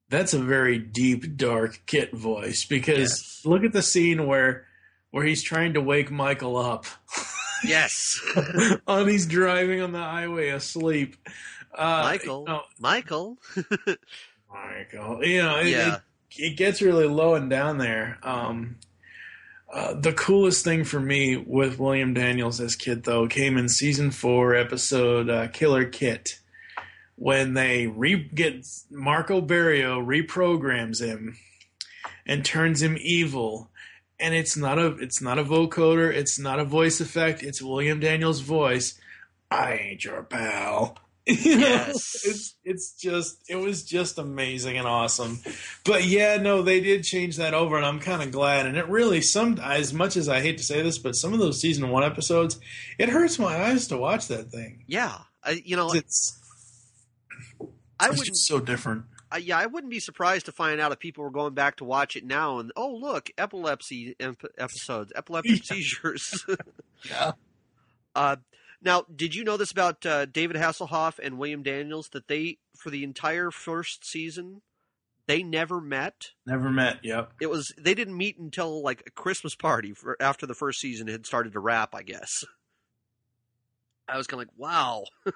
That's 0.10 0.34
a 0.34 0.40
very 0.40 0.78
deep, 0.78 1.38
dark 1.38 1.82
Kit 1.86 2.12
voice 2.12 2.66
because 2.66 2.98
yes. 2.98 3.42
look 3.46 3.64
at 3.64 3.72
the 3.72 3.82
scene 3.82 4.28
where 4.28 4.66
where 5.12 5.26
he's 5.26 5.42
trying 5.42 5.74
to 5.74 5.82
wake 5.82 6.12
Michael 6.12 6.58
up. 6.58 6.86
Yes. 7.64 8.20
on 8.88 9.08
he's 9.08 9.26
driving 9.26 9.82
on 9.82 9.92
the 9.92 10.00
highway 10.00 10.50
asleep. 10.50 11.16
Uh, 11.74 12.02
Michael. 12.04 12.46
You 12.48 12.54
know, 12.54 12.62
Michael. 12.80 13.38
Michael. 14.54 15.24
You 15.24 15.42
know, 15.44 15.60
it, 15.60 15.68
yeah. 15.68 15.96
it, 15.96 16.02
it, 16.38 16.58
gets 16.58 16.82
really 16.82 17.08
low 17.08 17.36
and 17.36 17.50
down 17.50 17.78
there. 17.78 18.20
Um, 18.24 18.78
uh, 19.74 19.94
the 19.94 20.14
coolest 20.14 20.66
thing 20.66 20.84
for 20.84 21.00
me 21.00 21.38
with 21.38 21.80
William 21.80 22.14
Daniels 22.14 22.60
as 22.60 22.76
KITT, 22.76 23.06
though, 23.06 23.28
came 23.28 23.58
in 23.58 23.70
season 23.70 24.12
four, 24.12 24.54
episode 24.54 25.30
uh, 25.30 25.48
Killer 25.48 25.86
Kit, 25.86 26.40
when 27.16 27.54
they 27.54 27.88
re- 27.88 28.30
get 28.36 28.68
Marco 28.90 29.42
Berio 29.42 30.06
reprograms 30.06 31.02
him 31.02 31.38
and 32.26 32.44
turns 32.44 32.82
him 32.82 32.98
evil. 33.00 33.71
And 34.22 34.36
it's 34.36 34.56
not 34.56 34.78
a 34.78 34.88
it's 34.98 35.22
not 35.22 35.40
a 35.40 35.44
vocoder, 35.44 36.14
it's 36.14 36.38
not 36.38 36.60
a 36.60 36.66
voice 36.66 37.02
effect, 37.02 37.44
it's 37.44 37.62
William 37.62 38.00
Daniels' 38.00 38.42
voice. 38.42 39.00
I 39.50 39.74
ain't 39.74 40.06
your 40.06 40.24
pal. 40.24 40.98
You 41.28 41.56
know, 41.56 41.68
yes. 41.68 42.26
it's 42.26 42.56
it's 42.64 42.94
just 42.94 43.44
it 43.48 43.56
was 43.56 43.84
just 43.84 44.18
amazing 44.18 44.80
and 44.80 44.88
awesome. 44.88 45.40
But 45.86 46.04
yeah, 46.04 46.38
no, 46.38 46.64
they 46.64 46.82
did 46.82 47.04
change 47.04 47.38
that 47.38 47.54
over 47.54 47.78
and 47.78 47.86
I'm 47.86 48.00
kind 48.00 48.24
of 48.24 48.32
glad 48.32 48.66
and 48.66 48.76
it 48.76 48.90
really 48.90 49.22
some 49.22 49.60
as 49.60 49.94
much 49.94 50.18
as 50.18 50.28
I 50.28 50.42
hate 50.42 50.58
to 50.58 50.64
say 50.64 50.82
this, 50.82 50.98
but 50.98 51.16
some 51.16 51.32
of 51.32 51.40
those 51.40 51.62
season 51.62 51.90
1 51.90 52.04
episodes, 52.04 52.60
it 52.98 53.10
hurts 53.10 53.38
my 53.38 53.56
eyes 53.56 53.88
to 53.90 53.98
watch 53.98 54.28
that 54.30 54.50
thing. 54.50 54.84
Yeah. 54.88 55.20
I, 55.44 55.62
you 55.64 55.76
know, 55.76 55.92
it's 55.94 56.40
I 58.00 58.10
would 58.10 58.36
so 58.36 58.60
different. 58.60 59.06
Uh, 59.32 59.38
yeah, 59.38 59.58
I 59.58 59.66
wouldn't 59.66 59.92
be 59.92 60.00
surprised 60.00 60.48
to 60.48 60.52
find 60.52 60.82
out 60.82 60.92
if 60.92 61.00
people 61.00 61.24
were 61.24 61.32
going 61.32 61.54
back 61.54 61.78
to 61.78 61.86
watch 61.86 62.16
it 62.16 62.26
now 62.26 62.60
and 62.60 62.72
oh 62.76 62.94
look, 62.94 63.30
epilepsy 63.38 64.16
episodes, 64.20 65.14
epileptic 65.16 65.58
yeah. 65.70 65.76
seizures. 65.76 66.46
yeah. 67.10 67.32
Uh, 68.14 68.36
now, 68.82 69.06
did 69.16 69.36
you 69.36 69.44
know 69.44 69.58
this 69.58 69.72
about 69.72 70.06
uh, 70.06 70.26
David 70.26 70.58
Hasselhoff 70.58 71.20
and 71.22 71.38
William 71.38 71.64
Daniels 71.64 72.10
that 72.10 72.28
they 72.28 72.58
for 72.78 72.90
the 72.90 73.04
entire 73.04 73.52
first 73.52 74.06
season 74.06 74.62
they 75.28 75.44
never 75.44 75.80
met? 75.80 76.32
Never 76.46 76.70
met. 76.70 77.00
Yep. 77.04 77.34
It 77.40 77.50
was 77.50 77.74
they 77.78 77.94
didn't 77.94 78.18
meet 78.18 78.38
until 78.38 78.84
like 78.84 79.04
a 79.06 79.12
Christmas 79.12 79.56
party 79.56 79.94
for 79.94 80.18
after 80.20 80.46
the 80.46 80.56
first 80.56 80.80
season 80.80 81.08
had 81.08 81.26
started 81.26 81.54
to 81.54 81.60
wrap, 81.60 81.96
I 81.96 82.04
guess. 82.04 82.44
I 84.10 84.18
was 84.18 84.28
kind 84.28 84.42
of 84.42 84.50
like, 84.50 84.58
wow. 84.58 85.06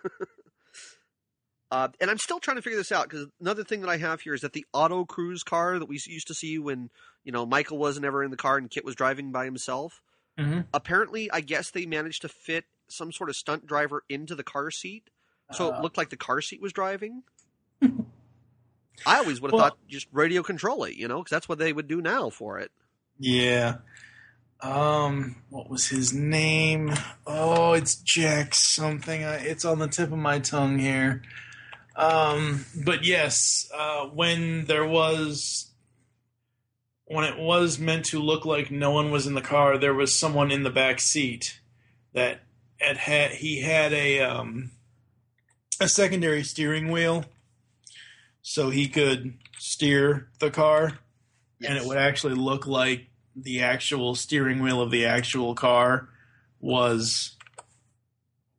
Uh, 1.76 1.90
and 2.00 2.10
I'm 2.10 2.18
still 2.18 2.40
trying 2.40 2.56
to 2.56 2.62
figure 2.62 2.78
this 2.78 2.94
out 2.94 3.10
because 3.10 3.28
another 3.42 3.66
thing 3.66 3.82
that 3.82 3.90
I 3.90 3.98
have 3.98 4.22
here 4.22 4.34
is 4.34 4.40
that 4.42 4.54
the 4.54 4.66
auto 4.72 5.04
cruise 5.04 5.44
car 5.44 5.78
that 5.78 5.90
we 5.90 6.00
used 6.06 6.28
to 6.28 6.34
see 6.34 6.58
when 6.58 6.90
you 7.26 7.34
know 7.34 7.46
Michael 7.46 7.78
wasn't 7.78 8.06
ever 8.06 8.24
in 8.24 8.32
the 8.32 8.38
car 8.38 8.56
and 8.56 8.72
Kit 8.72 8.86
was 8.86 8.96
driving 8.96 9.34
by 9.34 9.44
himself. 9.44 10.02
Mm-hmm. 10.40 10.62
Apparently, 10.74 11.30
I 11.30 11.42
guess 11.42 11.72
they 11.72 11.86
managed 11.86 12.22
to 12.22 12.30
fit 12.30 12.64
some 12.88 13.12
sort 13.12 13.30
of 13.30 13.36
stunt 13.36 13.68
driver 13.68 14.04
into 14.08 14.36
the 14.36 14.44
car 14.44 14.72
seat, 14.72 15.10
so 15.52 15.70
uh, 15.70 15.76
it 15.78 15.82
looked 15.82 15.98
like 15.98 16.12
the 16.12 16.16
car 16.16 16.40
seat 16.40 16.62
was 16.62 16.72
driving. 16.72 17.24
I 17.82 19.18
always 19.18 19.42
would 19.42 19.52
have 19.52 19.60
well, 19.60 19.70
thought 19.72 19.78
just 19.90 20.08
radio 20.14 20.44
control 20.44 20.86
it, 20.86 20.96
you 20.96 21.10
know, 21.10 21.18
because 21.18 21.32
that's 21.32 21.50
what 21.50 21.60
they 21.60 21.74
would 21.74 21.90
do 21.90 22.02
now 22.02 22.30
for 22.30 22.58
it. 22.58 22.72
Yeah. 23.20 23.80
Um, 24.62 25.44
what 25.50 25.70
was 25.70 25.88
his 25.88 26.14
name? 26.14 26.94
Oh, 27.28 27.74
it's 27.74 27.96
Jack 27.96 28.56
something. 28.56 29.20
It's 29.20 29.66
on 29.66 29.80
the 29.80 29.90
tip 29.90 30.14
of 30.14 30.18
my 30.18 30.40
tongue 30.40 30.80
here. 30.80 31.22
Um, 31.96 32.66
but 32.84 33.06
yes, 33.06 33.70
uh, 33.74 34.06
when 34.08 34.66
there 34.66 34.86
was 34.86 35.72
when 37.06 37.24
it 37.24 37.38
was 37.38 37.78
meant 37.78 38.06
to 38.06 38.20
look 38.20 38.46
like 38.46 38.72
no 38.72 38.92
one 38.92 39.12
was 39.12 39.28
in 39.28 39.36
the 39.36 39.42
car, 39.42 39.78
there 39.78 39.94
was 39.94 40.18
someone 40.18 40.52
in 40.52 40.64
the 40.64 40.72
back 40.72 41.00
seat 41.00 41.60
that 42.14 42.42
had, 42.80 42.98
had 42.98 43.32
he 43.32 43.62
had 43.62 43.94
a 43.94 44.22
um, 44.22 44.72
a 45.80 45.88
secondary 45.88 46.44
steering 46.44 46.92
wheel, 46.92 47.26
so 48.42 48.70
he 48.70 48.88
could 48.88 49.34
steer 49.58 50.30
the 50.40 50.52
car, 50.52 51.00
yes. 51.60 51.70
and 51.70 51.78
it 51.78 51.86
would 51.86 51.98
actually 51.98 52.36
look 52.36 52.68
like 52.68 53.08
the 53.36 53.62
actual 53.62 54.16
steering 54.16 54.62
wheel 54.62 54.82
of 54.82 54.92
the 54.92 55.06
actual 55.06 55.56
car 55.56 56.10
was 56.60 57.36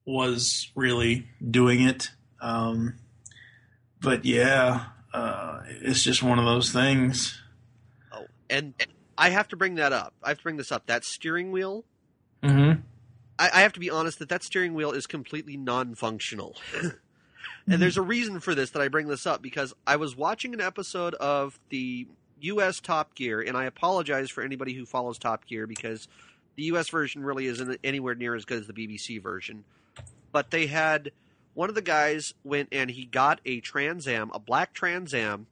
was 0.07 0.71
really 0.75 1.27
doing 1.51 1.83
it. 1.83 2.11
Um, 2.41 2.95
but 4.07 4.25
yeah, 4.25 4.85
uh, 5.13 5.63
it's 5.67 6.05
just 6.05 6.23
one 6.23 6.39
of 6.39 6.45
those 6.45 6.71
things. 6.71 7.43
Oh, 8.13 8.27
and 8.49 8.73
I 9.19 9.31
have 9.31 9.49
to 9.49 9.57
bring 9.57 9.75
that 9.75 9.93
up. 9.93 10.15
I 10.23 10.29
have 10.29 10.39
to 10.39 10.43
bring 10.45 10.59
this 10.59 10.71
up. 10.71 10.87
That 10.87 11.05
steering 11.05 11.51
wheel. 11.51 11.85
Mm-hmm. 12.41 12.83
I, 13.37 13.51
I 13.53 13.61
have 13.63 13.73
to 13.73 13.81
be 13.81 13.91
honest 13.91 14.21
that 14.21 14.29
that 14.29 14.45
steering 14.45 14.75
wheel 14.75 14.93
is 14.93 15.09
completely 15.09 15.57
non-functional. 15.57 16.55
and 17.67 17.83
there's 17.83 17.97
a 17.97 18.03
reason 18.03 18.39
for 18.39 18.55
this 18.55 18.71
that 18.71 18.81
I 18.81 18.87
bring 18.87 19.09
this 19.09 19.27
up 19.27 19.43
because 19.43 19.75
I 19.89 19.97
was 19.97 20.17
watching 20.17 20.55
an 20.55 20.61
episode 20.61 21.15
of 21.15 21.59
the 21.71 22.07
U.S. 22.43 22.79
Top 22.79 23.17
Gear, 23.17 23.41
and 23.41 23.57
I 23.57 23.65
apologize 23.65 24.31
for 24.31 24.45
anybody 24.45 24.73
who 24.73 24.87
follows 24.87 25.19
Top 25.19 25.49
Gear 25.49 25.67
because 25.67 26.07
the 26.55 26.63
U.S. 26.65 26.91
version 26.91 27.25
really 27.25 27.47
isn't 27.47 27.81
anywhere 27.83 28.15
near 28.15 28.37
as 28.37 28.45
good 28.45 28.61
as 28.61 28.69
the 28.69 28.73
BBC 28.73 29.21
version. 29.21 29.65
But 30.31 30.53
they 30.53 30.69
had 30.69 31.11
one 31.57 31.71
of 31.71 31.75
the 31.75 31.81
guys 31.81 32.35
went 32.45 32.69
and 32.71 32.91
he 32.91 33.07
got 33.07 33.41
a 33.47 33.61
Trans 33.61 34.07
Am, 34.07 34.31
a 34.35 34.39
black 34.39 34.75
Trans 34.75 35.15
Am, 35.15 35.47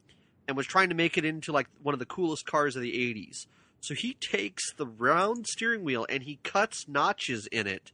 and 0.47 0.55
was 0.55 0.67
trying 0.67 0.91
to 0.91 0.95
make 0.95 1.17
it 1.17 1.25
into 1.25 1.51
like 1.51 1.67
one 1.83 1.95
of 1.95 1.99
the 1.99 2.05
coolest 2.05 2.45
cars 2.45 2.77
of 2.77 2.83
the 2.83 2.93
80s. 2.93 3.47
So 3.81 3.95
he 3.95 4.13
takes 4.13 4.71
the 4.75 4.87
round 4.87 5.47
steering 5.47 5.83
wheel 5.83 6.05
and 6.11 6.23
he 6.23 6.41
cuts 6.43 6.87
notches 6.87 7.47
in 7.47 7.67
it 7.67 7.91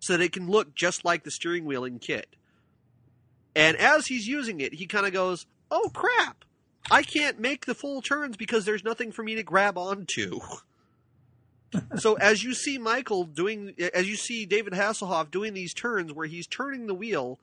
so 0.00 0.12
that 0.12 0.22
it 0.22 0.32
can 0.32 0.50
look 0.50 0.74
just 0.74 1.02
like 1.02 1.24
the 1.24 1.30
steering 1.30 1.64
wheel 1.64 1.84
in 1.86 1.98
kit. 1.98 2.36
And 3.54 3.78
as 3.78 4.06
he's 4.06 4.28
using 4.28 4.60
it, 4.60 4.74
he 4.74 4.84
kind 4.84 5.06
of 5.06 5.14
goes, 5.14 5.46
"Oh 5.70 5.90
crap. 5.94 6.44
I 6.90 7.02
can't 7.02 7.40
make 7.40 7.64
the 7.64 7.74
full 7.74 8.02
turns 8.02 8.36
because 8.36 8.66
there's 8.66 8.84
nothing 8.84 9.12
for 9.12 9.22
me 9.22 9.34
to 9.34 9.42
grab 9.42 9.78
onto." 9.78 10.40
so 11.96 12.14
as 12.14 12.42
you 12.42 12.54
see 12.54 12.78
Michael 12.78 13.24
doing, 13.24 13.74
as 13.94 14.08
you 14.08 14.16
see 14.16 14.46
David 14.46 14.72
Hasselhoff 14.72 15.30
doing 15.30 15.54
these 15.54 15.74
turns 15.74 16.12
where 16.12 16.26
he's 16.26 16.46
turning 16.46 16.86
the 16.86 16.94
wheel 16.94 17.38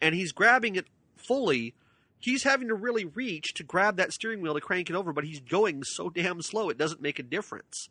and 0.00 0.14
he's 0.14 0.32
grabbing 0.32 0.76
it 0.76 0.86
fully, 1.16 1.74
he's 2.18 2.42
having 2.44 2.68
to 2.68 2.74
really 2.74 3.04
reach 3.04 3.54
to 3.54 3.62
grab 3.62 3.96
that 3.96 4.12
steering 4.12 4.40
wheel 4.40 4.54
to 4.54 4.60
crank 4.60 4.90
it 4.90 4.96
over, 4.96 5.12
but 5.12 5.24
he's 5.24 5.40
going 5.40 5.82
so 5.84 6.10
damn 6.10 6.42
slow 6.42 6.68
it 6.68 6.78
doesn't 6.78 7.02
make 7.02 7.18
a 7.18 7.22
difference. 7.22 7.88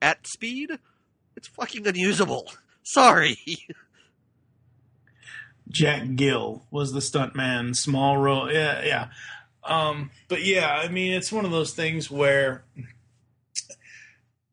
At 0.00 0.26
speed, 0.26 0.70
it's 1.36 1.48
fucking 1.48 1.86
unusable. 1.86 2.50
Sorry. 2.82 3.38
Jack 5.68 6.16
Gill 6.16 6.64
was 6.70 6.92
the 6.92 7.00
stuntman. 7.00 7.76
Small 7.76 8.18
role, 8.18 8.52
yeah, 8.52 8.82
yeah. 8.84 9.08
Um, 9.64 10.10
but 10.28 10.44
yeah, 10.44 10.68
I 10.68 10.88
mean, 10.88 11.12
it's 11.12 11.30
one 11.30 11.44
of 11.44 11.52
those 11.52 11.72
things 11.72 12.10
where 12.10 12.64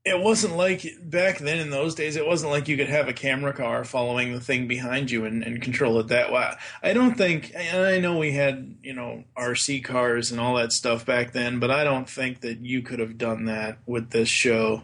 it 0.06 0.18
wasn't 0.20 0.56
like 0.56 0.86
back 1.04 1.40
then 1.40 1.60
in 1.60 1.70
those 1.70 1.94
days 1.94 2.16
it 2.16 2.26
wasn't 2.26 2.50
like 2.52 2.68
you 2.68 2.78
could 2.78 2.88
have 2.90 3.08
a 3.10 3.14
camera 3.14 3.52
car 3.54 3.84
following 3.84 4.32
the 4.34 4.40
thing 4.40 4.68
behind 4.68 5.12
you 5.12 5.26
and, 5.26 5.44
and 5.44 5.62
control 5.62 6.00
it 6.00 6.08
that 6.08 6.32
way 6.32 6.52
i 6.82 6.94
don't 6.94 7.16
think 7.16 7.52
and 7.54 7.86
i 7.86 8.00
know 8.00 8.18
we 8.18 8.32
had 8.32 8.76
you 8.82 8.94
know 8.94 9.24
rc 9.38 9.84
cars 9.84 10.32
and 10.32 10.40
all 10.40 10.56
that 10.56 10.72
stuff 10.72 11.06
back 11.06 11.34
then 11.34 11.60
but 11.60 11.70
i 11.70 11.84
don't 11.84 12.10
think 12.10 12.40
that 12.40 12.60
you 12.62 12.82
could 12.82 13.00
have 13.00 13.18
done 13.18 13.44
that 13.46 13.78
with 13.86 14.10
this 14.12 14.30
show 14.30 14.84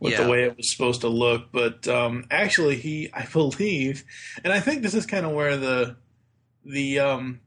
with 0.00 0.12
Yeah. 0.14 0.24
the 0.24 0.30
way 0.30 0.42
it 0.42 0.56
was 0.56 0.68
supposed 0.68 1.02
to 1.02 1.08
look. 1.08 1.52
But 1.52 1.86
um, 1.86 2.24
actually, 2.28 2.74
he, 2.74 3.08
I 3.14 3.24
believe, 3.24 4.02
and 4.42 4.52
I 4.52 4.58
think 4.58 4.82
this 4.82 4.94
is 4.94 5.06
kind 5.06 5.24
of 5.24 5.30
where 5.30 5.56
the 5.56 5.94
the 6.64 6.98
um, 6.98 7.38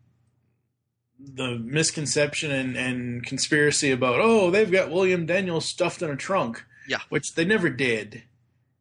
the 1.20 1.58
misconception 1.60 2.52
and, 2.52 2.78
and 2.78 3.26
conspiracy 3.26 3.92
about 3.92 4.22
oh 4.22 4.52
they've 4.52 4.72
got 4.72 4.90
William 4.90 5.26
Daniels 5.26 5.66
stuffed 5.66 6.02
in 6.02 6.10
a 6.10 6.16
trunk, 6.16 6.64
Yeah. 6.88 7.00
which 7.10 7.36
they 7.36 7.46
never 7.46 7.70
did. 7.70 8.24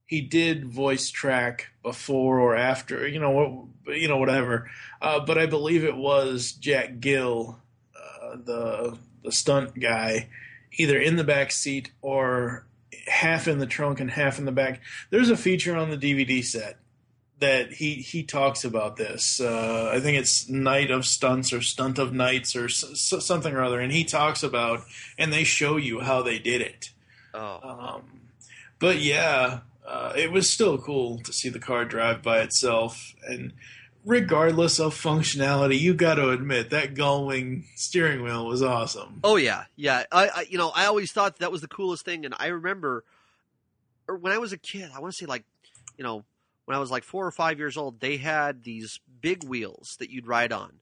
He 0.06 0.20
did 0.20 0.66
voice 0.66 1.10
track 1.10 1.68
before 1.82 2.38
or 2.38 2.54
after, 2.54 3.08
you 3.08 3.18
know, 3.18 3.68
you 3.86 4.08
know, 4.08 4.18
whatever. 4.18 4.70
Uh, 5.00 5.20
but 5.20 5.38
I 5.38 5.46
believe 5.46 5.84
it 5.84 5.96
was 5.96 6.52
Jack 6.52 7.00
Gill, 7.00 7.58
uh, 7.96 8.36
the 8.36 8.98
the 9.22 9.32
stunt 9.32 9.80
guy, 9.80 10.28
either 10.72 10.98
in 10.98 11.16
the 11.16 11.24
back 11.24 11.50
seat 11.50 11.90
or 12.02 12.66
half 13.06 13.48
in 13.48 13.58
the 13.58 13.66
trunk 13.66 14.00
and 14.00 14.10
half 14.10 14.38
in 14.38 14.44
the 14.44 14.52
back. 14.52 14.80
There's 15.10 15.30
a 15.30 15.36
feature 15.36 15.76
on 15.76 15.90
the 15.90 15.96
DVD 15.96 16.44
set 16.44 16.78
that 17.40 17.72
he 17.72 17.94
he 17.94 18.22
talks 18.22 18.64
about 18.64 18.96
this. 18.96 19.40
Uh, 19.40 19.90
I 19.92 20.00
think 20.00 20.18
it's 20.18 20.48
Night 20.48 20.90
of 20.90 21.06
Stunts 21.06 21.52
or 21.52 21.60
Stunt 21.62 21.98
of 21.98 22.12
Nights 22.12 22.54
or 22.54 22.68
something 22.68 23.54
or 23.54 23.62
other, 23.62 23.80
and 23.80 23.92
he 23.92 24.04
talks 24.04 24.42
about 24.42 24.84
and 25.18 25.32
they 25.32 25.44
show 25.44 25.76
you 25.76 26.00
how 26.00 26.22
they 26.22 26.38
did 26.38 26.60
it. 26.60 26.90
Oh, 27.34 27.58
Um, 27.62 28.02
but 28.78 28.98
yeah, 29.00 29.60
uh, 29.86 30.12
it 30.16 30.30
was 30.32 30.48
still 30.48 30.78
cool 30.78 31.18
to 31.24 31.32
see 31.32 31.48
the 31.48 31.58
car 31.58 31.84
drive 31.84 32.22
by 32.22 32.40
itself. 32.40 33.14
And 33.28 33.52
regardless 34.04 34.78
of 34.78 34.94
functionality, 34.94 35.78
you 35.78 35.94
got 35.94 36.14
to 36.14 36.30
admit 36.30 36.70
that 36.70 36.94
gull-wing 36.94 37.64
steering 37.76 38.22
wheel 38.22 38.46
was 38.46 38.62
awesome. 38.62 39.20
oh 39.24 39.36
yeah, 39.36 39.64
yeah. 39.76 40.04
I, 40.12 40.28
I, 40.28 40.46
you 40.48 40.58
know, 40.58 40.70
I 40.74 40.86
always 40.86 41.12
thought 41.12 41.38
that 41.38 41.52
was 41.52 41.60
the 41.60 41.68
coolest 41.68 42.04
thing, 42.04 42.24
and 42.24 42.34
I 42.38 42.46
remember, 42.48 43.04
when 44.06 44.32
I 44.32 44.38
was 44.38 44.52
a 44.52 44.58
kid, 44.58 44.90
I 44.94 45.00
want 45.00 45.12
to 45.14 45.18
say 45.18 45.26
like, 45.26 45.44
you 45.98 46.04
know, 46.04 46.24
when 46.66 46.76
I 46.76 46.80
was 46.80 46.90
like 46.90 47.04
four 47.04 47.26
or 47.26 47.30
five 47.32 47.58
years 47.58 47.76
old, 47.76 48.00
they 48.00 48.16
had 48.16 48.62
these 48.64 49.00
big 49.20 49.44
wheels 49.44 49.96
that 49.98 50.10
you'd 50.10 50.26
ride 50.26 50.52
on, 50.52 50.74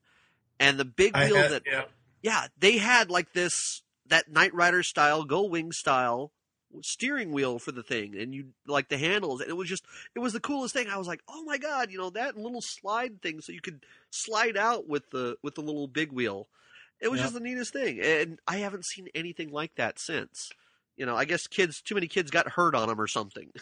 and 0.59 0.77
the 0.77 0.85
big 0.85 1.15
wheel 1.15 1.35
had- 1.35 1.51
that 1.51 1.63
yeah. 1.65 1.83
yeah, 2.21 2.47
they 2.59 2.77
had 2.77 3.09
like 3.09 3.33
this 3.33 3.81
that 4.07 4.29
Knight 4.31 4.53
Rider 4.53 4.83
style, 4.83 5.23
Gull 5.23 5.49
Wing 5.49 5.71
style 5.71 6.31
steering 6.81 7.31
wheel 7.31 7.59
for 7.59 7.71
the 7.71 7.83
thing, 7.83 8.15
and 8.17 8.33
you 8.33 8.47
like 8.67 8.89
the 8.89 8.97
handles, 8.97 9.41
and 9.41 9.49
it 9.49 9.53
was 9.53 9.69
just 9.69 9.85
it 10.15 10.19
was 10.19 10.33
the 10.33 10.39
coolest 10.39 10.73
thing. 10.73 10.87
I 10.89 10.97
was 10.97 11.07
like, 11.07 11.21
oh 11.27 11.43
my 11.43 11.57
god, 11.57 11.91
you 11.91 11.97
know 11.97 12.09
that 12.11 12.37
little 12.37 12.61
slide 12.61 13.21
thing, 13.21 13.41
so 13.41 13.51
you 13.51 13.61
could 13.61 13.85
slide 14.09 14.57
out 14.57 14.87
with 14.87 15.09
the 15.11 15.37
with 15.43 15.55
the 15.55 15.61
little 15.61 15.87
big 15.87 16.11
wheel. 16.11 16.47
It 16.99 17.09
was 17.09 17.19
Yeah. 17.19 17.25
just 17.25 17.33
the 17.33 17.39
neatest 17.41 17.73
thing, 17.73 17.99
and 17.99 18.39
I 18.47 18.57
haven't 18.57 18.85
seen 18.85 19.07
anything 19.13 19.49
like 19.49 19.75
that 19.75 19.99
since. 19.99 20.51
You 20.95 21.05
know, 21.05 21.15
I 21.15 21.25
guess 21.25 21.47
kids, 21.47 21.81
too 21.81 21.95
many 21.95 22.07
kids 22.07 22.29
got 22.31 22.47
hurt 22.49 22.75
on 22.75 22.87
them 22.87 23.01
or 23.01 23.07
something. 23.07 23.51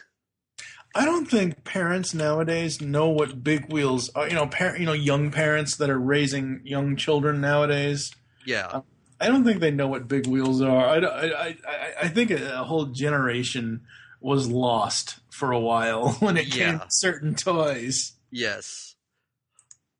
I 0.94 1.06
don't 1.06 1.26
think 1.26 1.64
parents 1.64 2.14
nowadays 2.14 2.82
know 2.82 3.10
what 3.10 3.44
big 3.44 3.72
wheels 3.72 4.10
are. 4.10 4.28
You 4.28 4.36
know, 4.36 4.48
par- 4.48 4.78
you 4.78 4.86
know, 4.86 4.94
young 4.94 5.32
parents 5.32 5.78
that 5.78 5.90
are 5.90 6.00
raising 6.00 6.62
young 6.66 6.98
children 6.98 7.40
nowadays. 7.40 8.12
Yeah, 8.46 8.68
um, 8.68 8.84
I 9.22 9.28
don't 9.28 9.44
think 9.44 9.60
they 9.60 9.72
know 9.72 9.88
what 9.88 10.08
big 10.08 10.28
wheels 10.28 10.62
are. 10.62 10.86
I, 10.86 10.98
I, 10.98 11.46
I, 11.48 11.94
I 12.04 12.08
think 12.10 12.32
a 12.32 12.64
whole 12.64 12.88
generation 12.88 13.82
was 14.20 14.48
lost 14.50 15.20
for 15.32 15.52
a 15.52 15.60
while 15.60 16.12
when 16.20 16.38
it 16.38 16.52
came 16.52 16.80
to 16.80 16.86
certain 16.90 17.36
toys. 17.36 18.14
yes. 18.32 18.96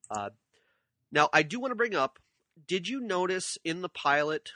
Uh, 0.10 0.30
now 1.12 1.30
I 1.32 1.44
do 1.44 1.60
want 1.60 1.72
to 1.72 1.76
bring 1.76 1.96
up. 1.96 2.20
Did 2.68 2.88
you 2.88 3.00
notice 3.00 3.58
in 3.64 3.82
the 3.82 3.90
pilot 3.90 4.52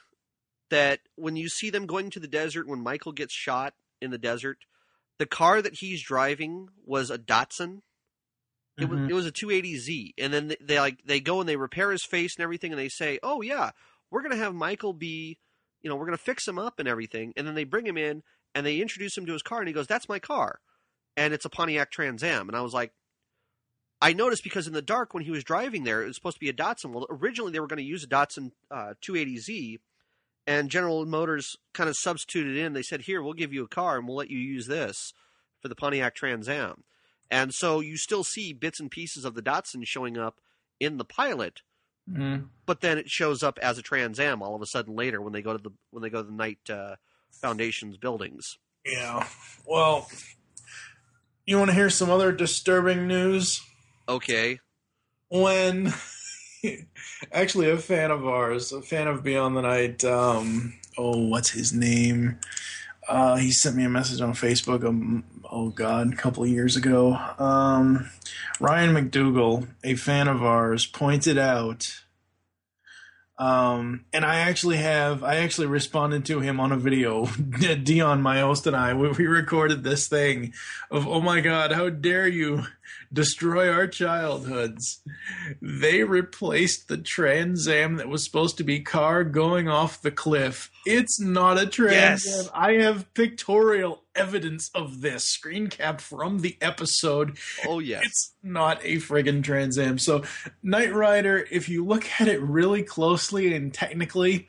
that 0.70 1.00
when 1.16 1.36
you 1.36 1.48
see 1.48 1.70
them 1.70 1.86
going 1.86 2.10
to 2.10 2.20
the 2.20 2.28
desert 2.28 2.68
when 2.68 2.82
Michael 2.82 3.12
gets 3.14 3.34
shot 3.34 3.74
in 4.02 4.12
the 4.12 4.18
desert, 4.18 4.58
the 5.18 5.26
car 5.26 5.62
that 5.62 5.76
he's 5.76 6.02
driving 6.02 6.68
was 6.86 7.10
a 7.10 7.18
Datsun. 7.18 7.82
It 8.78 8.90
was 8.90 9.00
Mhm. 9.00 9.10
it 9.10 9.14
was 9.14 9.26
a 9.26 9.32
280Z, 9.32 10.14
and 10.18 10.34
then 10.34 10.50
they, 10.50 10.58
they 10.60 10.80
like 10.80 11.06
they 11.06 11.22
go 11.22 11.40
and 11.40 11.48
they 11.48 11.56
repair 11.56 11.92
his 11.92 12.04
face 12.04 12.36
and 12.36 12.44
everything, 12.44 12.74
and 12.74 12.80
they 12.80 12.90
say, 12.90 13.20
"Oh 13.24 13.42
yeah, 13.42 13.72
we're 14.12 14.22
gonna 14.22 14.36
have 14.36 14.54
Michael 14.54 14.94
be, 14.94 15.38
you 15.82 15.90
know, 15.90 15.96
we're 15.96 16.06
gonna 16.06 16.18
fix 16.18 16.48
him 16.48 16.60
up 16.60 16.80
and 16.80 16.88
everything." 16.88 17.34
And 17.36 17.48
then 17.48 17.56
they 17.56 17.64
bring 17.64 17.86
him 17.86 17.98
in 17.98 18.24
and 18.54 18.66
they 18.66 18.80
introduce 18.80 19.18
him 19.18 19.26
to 19.26 19.34
his 19.34 19.42
car, 19.42 19.60
and 19.60 19.68
he 19.68 19.74
goes, 19.74 19.88
"That's 19.88 20.10
my 20.10 20.20
car," 20.20 20.60
and 21.18 21.34
it's 21.34 21.46
a 21.46 21.50
Pontiac 21.50 21.92
Trans 21.92 22.24
Am, 22.24 22.48
and 22.48 22.58
I 22.58 22.62
was 22.62 22.74
like. 22.74 22.94
I 24.02 24.12
noticed 24.12 24.44
because 24.44 24.68
in 24.68 24.74
the 24.74 24.82
dark 24.82 25.14
when 25.14 25.24
he 25.24 25.32
was 25.32 25.46
driving 25.46 25.86
there, 25.86 26.04
it 26.04 26.08
was 26.08 26.18
supposed 26.18 26.36
to 26.36 26.42
be 26.42 26.50
a 26.50 26.54
Datsun. 26.54 26.92
Well, 26.92 27.08
originally 27.10 27.54
they 27.54 27.62
were 27.62 27.66
going 27.66 27.78
to 27.78 27.84
use 27.84 28.04
a 28.04 28.08
Datsun 28.08 28.52
uh, 28.70 28.94
280Z, 29.02 29.78
and 30.46 30.70
General 30.70 31.06
Motors 31.06 31.56
kind 31.74 31.90
of 31.90 31.96
substituted 31.98 32.58
in. 32.58 32.74
They 32.74 32.84
said, 32.84 33.04
"Here, 33.04 33.24
we'll 33.24 33.34
give 33.34 33.54
you 33.54 33.64
a 33.64 33.70
car, 33.70 33.98
and 33.98 34.06
we'll 34.06 34.18
let 34.18 34.30
you 34.30 34.38
use 34.38 34.68
this 34.68 35.14
for 35.62 35.70
the 35.70 35.76
Pontiac 35.76 36.14
Trans 36.14 36.50
Am." 36.50 36.84
And 37.32 37.54
so 37.54 37.80
you 37.80 37.98
still 37.98 38.24
see 38.24 38.54
bits 38.54 38.80
and 38.80 38.92
pieces 38.92 39.26
of 39.26 39.34
the 39.34 39.42
Datsun 39.42 39.86
showing 39.86 40.18
up 40.18 40.40
in 40.80 40.98
the 40.98 41.06
pilot, 41.06 41.62
Mhm. 42.10 42.50
but 42.68 42.82
then 42.82 42.98
it 43.00 43.10
shows 43.10 43.42
up 43.42 43.58
as 43.64 43.78
a 43.78 43.82
Trans 43.82 44.20
Am 44.20 44.42
all 44.44 44.54
of 44.56 44.62
a 44.62 44.66
sudden 44.68 44.96
later 44.96 45.22
when 45.22 45.34
they 45.34 45.42
go 45.42 45.54
to 45.58 45.62
the 45.64 45.72
when 45.92 46.04
they 46.04 46.10
go 46.10 46.22
to 46.22 46.28
the 46.28 46.34
Knight 46.36 46.60
uh, 46.70 46.96
Foundation's 47.32 47.98
buildings. 47.98 48.58
Yeah. 48.86 49.28
Well, 49.66 50.08
you 51.46 51.58
want 51.58 51.70
to 51.70 51.76
hear 51.76 51.90
some 51.90 52.10
other 52.12 52.32
disturbing 52.32 53.08
news? 53.08 53.62
Okay, 54.08 54.60
When 55.30 55.92
actually 57.32 57.70
a 57.72 57.78
fan 57.78 58.12
of 58.12 58.26
ours, 58.28 58.72
a 58.72 58.82
fan 58.84 59.08
of 59.08 59.24
Beyond 59.24 59.58
the 59.58 59.62
Night, 59.62 60.04
um, 60.06 60.76
oh, 60.98 61.28
what's 61.28 61.50
his 61.50 61.74
name? 61.74 62.40
Uh, 63.08 63.36
he 63.36 63.52
sent 63.52 63.76
me 63.76 63.84
a 63.84 63.90
message 63.90 64.22
on 64.22 64.34
Facebook. 64.34 64.84
Um, 64.84 65.24
oh 65.52 65.70
God, 65.70 66.14
a 66.14 66.16
couple 66.16 66.44
of 66.44 66.50
years 66.50 66.76
ago. 66.76 67.16
Um, 67.38 68.10
Ryan 68.60 68.94
McDougal, 68.94 69.68
a 69.84 69.96
fan 69.96 70.28
of 70.28 70.44
ours, 70.44 70.86
pointed 70.86 71.38
out. 71.38 72.05
Um, 73.38 74.06
and 74.14 74.24
I 74.24 74.40
actually 74.40 74.78
have, 74.78 75.24
I 75.24 75.38
actually 75.38 75.68
responded 75.68 76.26
to 76.26 76.40
him 76.40 76.60
on 76.60 76.72
a 76.72 76.78
video. 76.78 77.26
Dion 77.84 78.22
my 78.22 78.40
host, 78.40 78.66
and 78.66 78.76
I, 78.76 78.94
we, 78.94 79.10
we 79.10 79.28
recorded 79.28 79.84
this 79.84 80.08
thing 80.08 80.54
of, 80.90 81.08
oh 81.08 81.20
my 81.20 81.42
God, 81.42 81.74
how 81.74 81.90
dare 81.90 82.28
you 82.28 82.66
destroy 83.12 83.72
our 83.72 83.88
childhoods. 83.88 85.02
They 85.62 86.04
replaced 86.04 86.88
the 86.88 86.98
Trans 86.98 87.68
Am 87.68 87.96
that 87.96 88.08
was 88.08 88.24
supposed 88.24 88.58
to 88.58 88.64
be 88.64 88.80
car 88.80 89.24
going 89.24 89.68
off 89.68 90.02
the 90.02 90.12
cliff. 90.12 90.72
It's 90.86 91.20
not 91.20 91.60
a 91.60 91.66
Trans 91.66 92.26
Yes. 92.26 92.46
Am. 92.48 92.52
I 92.54 92.74
have 92.84 93.14
pictorial 93.14 94.04
evidence 94.16 94.70
of 94.74 95.02
this 95.02 95.24
screen 95.24 95.68
capped 95.68 96.02
from 96.02 96.40
the 96.40 96.58
episode. 96.62 97.38
oh 97.66 97.80
yes, 97.80 98.04
It's 98.06 98.34
not 98.44 98.80
a 98.84 98.98
friggin' 98.98 99.44
Trans 99.44 99.78
Am. 99.78 99.98
So, 99.98 100.24
Knight 100.64 100.94
Rider, 100.94 101.48
if 101.52 101.70
you 101.70 101.86
look 101.86 102.06
at 102.20 102.28
it 102.28 102.42
really 102.42 102.84
closely 102.84 103.54
and 103.54 103.74
technically, 103.74 104.48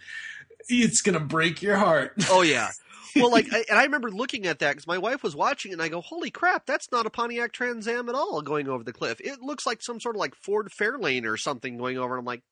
it's 0.68 1.02
gonna 1.02 1.20
break 1.20 1.62
your 1.62 1.76
heart. 1.76 2.14
oh 2.30 2.42
yeah. 2.42 2.70
Well, 3.14 3.30
like, 3.30 3.46
I, 3.50 3.64
and 3.70 3.78
I 3.78 3.84
remember 3.84 4.10
looking 4.10 4.46
at 4.46 4.58
that 4.58 4.72
because 4.72 4.86
my 4.86 4.98
wife 4.98 5.22
was 5.22 5.34
watching, 5.34 5.70
it 5.70 5.74
and 5.74 5.82
I 5.82 5.88
go, 5.88 6.02
"Holy 6.02 6.30
crap, 6.30 6.66
that's 6.66 6.92
not 6.92 7.06
a 7.06 7.10
Pontiac 7.10 7.52
Trans 7.52 7.88
Am 7.88 8.08
at 8.10 8.14
all 8.14 8.42
going 8.42 8.68
over 8.68 8.84
the 8.84 8.92
cliff. 8.92 9.20
It 9.22 9.40
looks 9.40 9.64
like 9.64 9.82
some 9.82 10.00
sort 10.00 10.16
of 10.16 10.20
like 10.20 10.34
Ford 10.34 10.68
Fairlane 10.70 11.24
or 11.24 11.36
something 11.38 11.78
going 11.78 11.96
over." 11.96 12.14
And 12.14 12.20
I'm 12.20 12.26
like, 12.26 12.42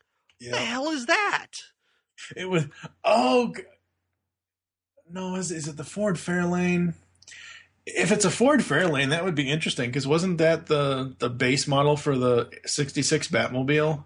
"What 0.40 0.52
the 0.52 0.56
hell 0.56 0.88
is 0.88 1.06
that?" 1.06 1.48
It 2.36 2.48
was 2.48 2.66
oh 3.04 3.52
no, 5.10 5.34
is 5.36 5.50
is 5.50 5.68
it 5.68 5.76
the 5.76 5.84
Ford 5.84 6.16
Fairlane? 6.16 6.94
If 7.86 8.12
it's 8.12 8.24
a 8.24 8.30
Ford 8.30 8.60
Fairlane, 8.60 9.10
that 9.10 9.24
would 9.24 9.34
be 9.34 9.50
interesting 9.50 9.90
because 9.90 10.06
wasn't 10.06 10.38
that 10.38 10.66
the 10.66 11.14
the 11.18 11.28
base 11.28 11.66
model 11.66 11.96
for 11.96 12.16
the 12.16 12.50
'66 12.64 13.28
Batmobile? 13.28 14.04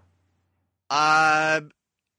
Uh, 0.89 1.61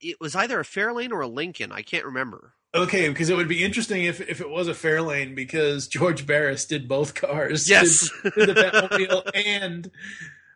it 0.00 0.16
was 0.20 0.34
either 0.34 0.60
a 0.60 0.64
Fairlane 0.64 1.10
or 1.10 1.20
a 1.20 1.28
Lincoln. 1.28 1.72
I 1.72 1.82
can't 1.82 2.04
remember. 2.04 2.54
Okay, 2.74 3.08
because 3.08 3.30
it 3.30 3.36
would 3.36 3.48
be 3.48 3.64
interesting 3.64 4.04
if 4.04 4.20
if 4.20 4.40
it 4.40 4.48
was 4.48 4.68
a 4.68 4.72
Fairlane 4.72 5.34
because 5.34 5.88
George 5.88 6.26
Barris 6.26 6.64
did 6.64 6.88
both 6.88 7.14
cars. 7.14 7.68
Yes. 7.68 8.08
did, 8.22 8.32
did 8.34 8.48
the 8.48 8.54
Batmobile 8.54 9.30
and 9.34 9.90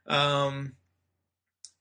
um 0.07 0.75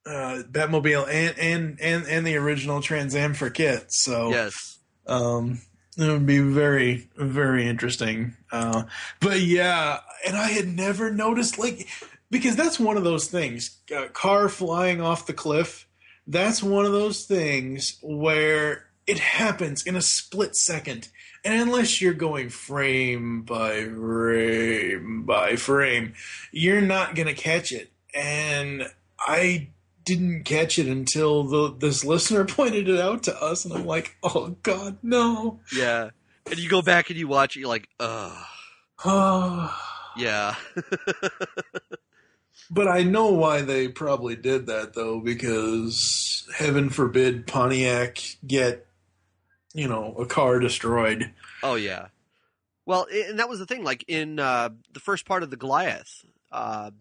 uh 0.05 0.41
Batmobile 0.49 1.07
and 1.07 1.37
and 1.37 1.79
and 1.79 2.07
and 2.07 2.25
the 2.25 2.35
original 2.37 2.81
Trans 2.81 3.15
Am 3.15 3.35
for 3.35 3.49
Kit. 3.49 3.93
So 3.93 4.29
yes. 4.29 4.79
Um, 5.05 5.61
it 5.97 6.07
would 6.07 6.25
be 6.25 6.39
very, 6.39 7.09
very 7.15 7.67
interesting. 7.67 8.35
Uh, 8.51 8.83
but 9.19 9.41
yeah, 9.41 9.99
and 10.25 10.35
I 10.35 10.47
had 10.47 10.67
never 10.67 11.11
noticed, 11.11 11.57
like, 11.59 11.87
because 12.31 12.55
that's 12.55 12.79
one 12.79 12.97
of 12.97 13.03
those 13.03 13.27
things. 13.27 13.77
Uh, 13.95 14.07
car 14.07 14.49
flying 14.49 15.01
off 15.01 15.27
the 15.27 15.33
cliff. 15.33 15.87
That's 16.25 16.63
one 16.63 16.85
of 16.85 16.91
those 16.91 17.25
things 17.25 17.97
where 18.01 18.85
it 19.05 19.19
happens 19.19 19.83
in 19.85 19.95
a 19.95 20.01
split 20.01 20.55
second. 20.55 21.09
And 21.45 21.61
unless 21.61 22.01
you're 22.01 22.13
going 22.13 22.49
frame 22.49 23.41
by 23.41 23.83
frame 23.83 25.23
by 25.25 25.57
frame, 25.57 26.13
you're 26.51 26.81
not 26.81 27.15
going 27.15 27.27
to 27.27 27.33
catch 27.33 27.71
it. 27.71 27.91
And 28.15 28.87
I 29.19 29.67
didn't 30.05 30.43
catch 30.43 30.77
it 30.79 30.87
until 30.87 31.43
the, 31.43 31.75
this 31.77 32.03
listener 32.03 32.45
pointed 32.47 32.89
it 32.89 32.99
out 32.99 33.23
to 33.23 33.41
us, 33.41 33.65
and 33.65 33.73
I'm 33.73 33.85
like, 33.85 34.15
oh 34.23 34.55
god, 34.63 34.97
no. 35.01 35.59
Yeah. 35.75 36.09
And 36.49 36.57
you 36.59 36.69
go 36.69 36.81
back 36.81 37.09
and 37.09 37.17
you 37.17 37.27
watch 37.27 37.55
it, 37.55 37.61
you're 37.61 37.69
like, 37.69 37.87
ugh. 37.99 38.45
yeah. 40.17 40.55
but 42.71 42.87
I 42.87 43.03
know 43.03 43.31
why 43.31 43.61
they 43.61 43.87
probably 43.87 44.35
did 44.35 44.67
that 44.67 44.93
though, 44.93 45.19
because 45.19 46.47
heaven 46.55 46.89
forbid 46.89 47.47
Pontiac 47.47 48.19
get, 48.45 48.85
you 49.73 49.87
know, 49.87 50.15
a 50.19 50.25
car 50.25 50.59
destroyed. 50.59 51.31
Oh 51.61 51.75
yeah. 51.75 52.07
Well, 52.85 53.07
and 53.11 53.39
that 53.39 53.47
was 53.49 53.59
the 53.59 53.65
thing. 53.65 53.83
Like 53.83 54.03
in 54.07 54.39
uh, 54.39 54.69
the 54.91 54.99
first 54.99 55.25
part 55.25 55.43
of 55.43 55.49
the 55.49 55.57
Goliath, 55.57 56.25
uh, 56.51 56.91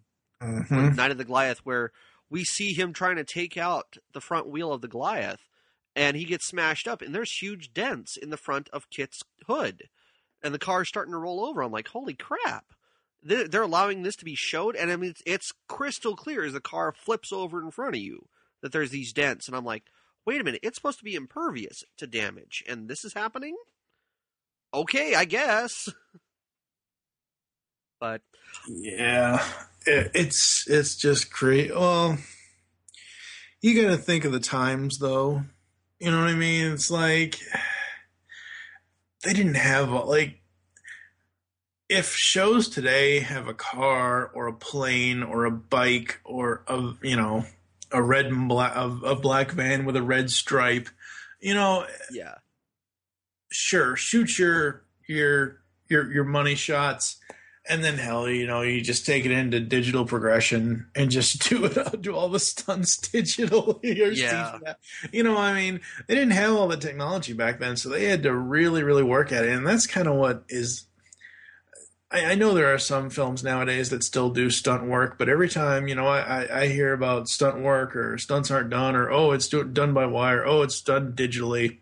Mhm. 0.41 0.97
Night 0.97 1.13
of 1.13 1.19
the 1.19 1.25
Goliath, 1.25 1.59
where 1.59 1.93
we 2.33 2.45
see 2.45 2.73
him 2.73 2.95
trying 2.95 3.17
to 3.17 3.25
take 3.25 3.59
out 3.59 3.99
the 4.15 4.21
front 4.21 4.49
wheel 4.49 4.73
of 4.73 4.81
the 4.81 4.89
Goliath, 4.89 5.47
and 5.95 6.17
he 6.17 6.25
gets 6.25 6.47
smashed 6.47 6.89
up, 6.89 7.03
and 7.03 7.15
there's 7.15 7.31
huge 7.31 7.75
dents 7.75 8.17
in 8.17 8.31
the 8.31 8.39
front 8.39 8.71
of 8.73 8.89
Kit's 8.89 9.23
hood, 9.47 9.91
and 10.43 10.55
the 10.55 10.59
car's 10.59 10.89
starting 10.89 11.13
to 11.13 11.19
roll 11.19 11.45
over. 11.45 11.63
I'm 11.63 11.71
like, 11.71 11.89
holy 11.89 12.15
crap! 12.15 12.65
They're, 13.23 13.63
allowing 13.63 14.03
this 14.03 14.17
to 14.17 14.25
be 14.25 14.35
showed, 14.35 14.75
and 14.75 14.91
I 14.91 14.97
mean, 14.97 15.15
it's 15.27 15.53
crystal 15.69 16.17
clear 16.17 16.43
as 16.43 16.55
the 16.55 16.61
car 16.61 16.91
flips 16.91 17.33
over 17.33 17.61
in 17.61 17.71
front 17.71 17.97
of 17.97 18.01
you 18.01 18.27
that 18.63 18.73
there's 18.73 18.91
these 18.91 19.13
dents, 19.13 19.47
and 19.47 19.55
I'm 19.55 19.67
like, 19.67 19.85
wait 20.25 20.41
a 20.41 20.45
minute, 20.45 20.61
it's 20.63 20.77
supposed 20.77 20.99
to 21.01 21.05
be 21.05 21.15
impervious 21.15 21.85
to 21.99 22.07
damage, 22.07 22.65
and 22.67 22.89
this 22.89 23.05
is 23.05 23.13
happening. 23.13 23.57
Okay, 24.73 25.15
I 25.15 25.27
guess. 25.27 25.91
But 28.03 28.23
Yeah, 28.67 29.41
it, 29.87 30.11
it's 30.13 30.65
it's 30.67 30.97
just 30.97 31.33
great. 31.33 31.73
Well, 31.73 32.19
you 33.61 33.81
got 33.81 33.93
to 33.93 33.97
think 33.97 34.25
of 34.25 34.33
the 34.33 34.41
times, 34.41 34.99
though. 34.99 35.45
You 36.01 36.11
know 36.11 36.19
what 36.19 36.31
I 36.31 36.35
mean? 36.35 36.73
It's 36.73 36.91
like 36.91 37.39
they 39.23 39.33
didn't 39.33 39.55
have 39.55 39.93
like 39.93 40.41
if 41.89 42.13
shows 42.17 42.69
today 42.69 43.21
have 43.21 43.47
a 43.47 43.55
car 43.55 44.33
or 44.35 44.49
a 44.49 44.53
plane 44.53 45.23
or 45.23 45.45
a 45.45 45.53
bike 45.53 46.21
or 46.25 46.65
a 46.67 46.95
you 47.03 47.15
know 47.15 47.45
a 47.93 48.03
red 48.03 48.27
and 48.27 48.49
black 48.49 48.75
a, 48.75 48.89
a 49.05 49.15
black 49.15 49.53
van 49.53 49.85
with 49.85 49.95
a 49.95 50.03
red 50.03 50.29
stripe, 50.29 50.89
you 51.39 51.55
know, 51.55 51.87
yeah, 52.11 52.35
sure, 53.53 53.95
shoot 53.95 54.41
your 54.41 54.83
your 55.07 55.61
your 55.89 56.13
your 56.13 56.25
money 56.25 56.57
shots, 56.57 57.21
and 57.69 57.85
then 57.85 57.97
hell, 57.97 58.29
you 58.29 58.47
know, 58.47 58.63
you 58.63 58.81
just 58.81 59.07
take 59.07 59.25
it 59.25 59.31
into 59.31 59.61
digital 59.61 60.05
progression 60.05 60.87
and 60.97 61.11
just 61.11 61.49
do 61.49 61.65
it, 61.65 61.79
do 62.03 62.15
all 62.15 62.29
the 62.29 62.41
stunts 62.41 62.97
digitally. 63.01 64.01
or 64.01 64.11
Yeah. 64.11 64.59
You 65.13 65.23
know, 65.23 65.37
I 65.37 65.55
mean, 65.55 65.81
they 66.07 66.15
didn't 66.15 66.33
have 66.33 66.55
all 66.55 66.69
the 66.69 66.77
technology 66.77 67.33
back 67.33 67.61
then, 67.61 67.77
so 67.77 67.89
they 67.89 68.07
had 68.07 68.25
to 68.25 68.35
really, 68.35 68.83
really 68.83 69.05
work 69.05 69.31
at 69.33 69.45
it, 69.45 69.53
and 69.53 69.67
that's 69.67 69.87
kind 69.87 70.09
of 70.09 70.17
what 70.17 70.45
is. 70.49 70.85
I, 72.11 72.33
I 72.33 72.35
know 72.35 72.53
there 72.53 72.75
are 72.75 72.79
some 72.79 73.11
films 73.11 73.45
nowadays 73.45 73.91
that 73.91 74.03
still 74.03 74.31
do 74.31 74.51
stunt 74.51 74.85
work, 74.85 75.17
but 75.17 75.29
every 75.29 75.49
time 75.49 75.87
you 75.87 75.95
know 75.95 76.07
I, 76.09 76.43
I, 76.43 76.61
I 76.63 76.69
hear 76.69 76.93
about 76.93 77.29
stunt 77.29 77.63
work 77.63 77.95
or 77.95 78.19
stunts 78.19 78.51
aren't 78.51 78.71
done 78.71 78.97
or 78.97 79.11
oh 79.11 79.31
it's 79.31 79.49
do, 79.49 79.63
done 79.65 79.95
by 79.95 80.07
wire, 80.07 80.45
oh 80.45 80.63
it's 80.63 80.81
done 80.81 81.13
digitally, 81.13 81.79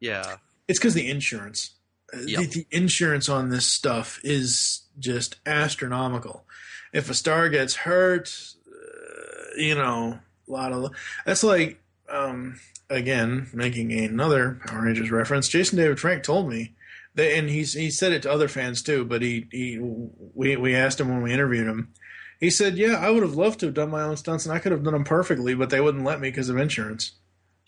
yeah, 0.00 0.36
it's 0.66 0.78
because 0.78 0.94
the 0.94 1.10
insurance. 1.10 1.72
Uh, 2.12 2.20
Yep. 2.24 2.40
The, 2.40 2.46
the 2.46 2.66
insurance 2.70 3.28
on 3.28 3.50
this 3.50 3.66
stuff 3.66 4.18
is 4.24 4.87
just 4.98 5.36
astronomical. 5.46 6.44
If 6.92 7.10
a 7.10 7.14
star 7.14 7.48
gets 7.48 7.76
hurt, 7.76 8.54
uh, 8.66 9.56
you 9.56 9.74
know, 9.74 10.20
a 10.48 10.50
lot 10.50 10.72
of 10.72 10.92
that's 11.26 11.44
like 11.44 11.80
um, 12.08 12.60
again 12.88 13.48
making 13.52 13.92
another 13.92 14.60
Power 14.66 14.84
Rangers 14.84 15.10
reference. 15.10 15.48
Jason 15.48 15.78
David 15.78 16.00
Frank 16.00 16.22
told 16.22 16.48
me 16.48 16.74
that, 17.14 17.36
and 17.36 17.48
he's 17.48 17.74
he 17.74 17.90
said 17.90 18.12
it 18.12 18.22
to 18.22 18.32
other 18.32 18.48
fans 18.48 18.82
too. 18.82 19.04
But 19.04 19.22
he 19.22 19.46
he 19.50 19.78
we 19.80 20.56
we 20.56 20.74
asked 20.74 21.00
him 21.00 21.08
when 21.08 21.22
we 21.22 21.32
interviewed 21.32 21.66
him. 21.66 21.92
He 22.40 22.50
said, 22.50 22.78
"Yeah, 22.78 22.94
I 22.94 23.10
would 23.10 23.22
have 23.22 23.34
loved 23.34 23.60
to 23.60 23.66
have 23.66 23.74
done 23.74 23.90
my 23.90 24.02
own 24.02 24.16
stunts, 24.16 24.46
and 24.46 24.54
I 24.54 24.58
could 24.58 24.72
have 24.72 24.84
done 24.84 24.94
them 24.94 25.04
perfectly, 25.04 25.54
but 25.54 25.70
they 25.70 25.80
wouldn't 25.80 26.04
let 26.04 26.20
me 26.20 26.30
because 26.30 26.48
of 26.48 26.56
insurance." 26.56 27.12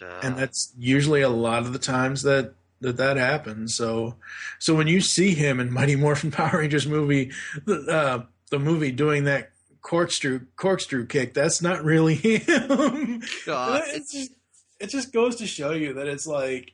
uh, 0.03 0.21
and 0.23 0.37
that's 0.37 0.73
usually 0.79 1.21
a 1.21 1.29
lot 1.29 1.63
of 1.63 1.73
the 1.73 1.79
times 1.79 2.23
that 2.23 2.55
that 2.81 2.97
that 2.97 3.17
happens. 3.17 3.75
So, 3.75 4.17
so 4.59 4.75
when 4.75 4.87
you 4.87 5.01
see 5.01 5.35
him 5.35 5.61
in 5.61 5.73
Mighty 5.73 5.97
Morphin 5.97 6.31
Power 6.33 6.59
Rangers 6.59 6.87
movie, 6.87 7.33
the 7.65 7.87
uh, 7.91 8.25
the 8.51 8.59
movie 8.59 8.93
doing 8.93 9.25
that 9.25 9.51
corkscrew 9.83 10.47
corkscrew 10.57 11.07
kick, 11.07 11.35
that's 11.35 11.63
not 11.63 11.85
really 11.85 12.15
him. 12.17 13.23
God, 13.47 13.83
it 13.87 14.03
just 14.11 14.33
it 14.79 14.91
just 14.91 15.13
goes 15.13 15.37
to 15.37 15.47
show 15.47 15.73
you 15.73 15.95
that 15.95 16.07
it's 16.07 16.27
like 16.27 16.73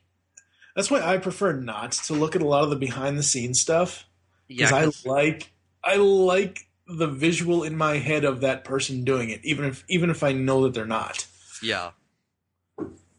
that's 0.75 0.91
why 0.91 1.01
I 1.01 1.17
prefer 1.17 1.53
not 1.53 1.93
to 1.93 2.13
look 2.13 2.35
at 2.35 2.41
a 2.41 2.47
lot 2.47 2.63
of 2.63 2.69
the 2.69 2.75
behind 2.75 3.17
the 3.17 3.23
scenes 3.23 3.59
stuff 3.59 4.07
yeah, 4.47 4.73
I 4.73 4.91
like 5.05 5.51
I 5.83 5.97
like 5.97 6.67
the 6.87 7.07
visual 7.07 7.63
in 7.63 7.75
my 7.75 7.97
head 7.97 8.23
of 8.23 8.41
that 8.41 8.63
person 8.63 9.03
doing 9.03 9.29
it, 9.29 9.41
even 9.43 9.65
if 9.65 9.83
even 9.89 10.09
if 10.09 10.23
I 10.23 10.31
know 10.31 10.63
that 10.63 10.73
they're 10.73 10.85
not. 10.85 11.25
Yeah. 11.61 11.91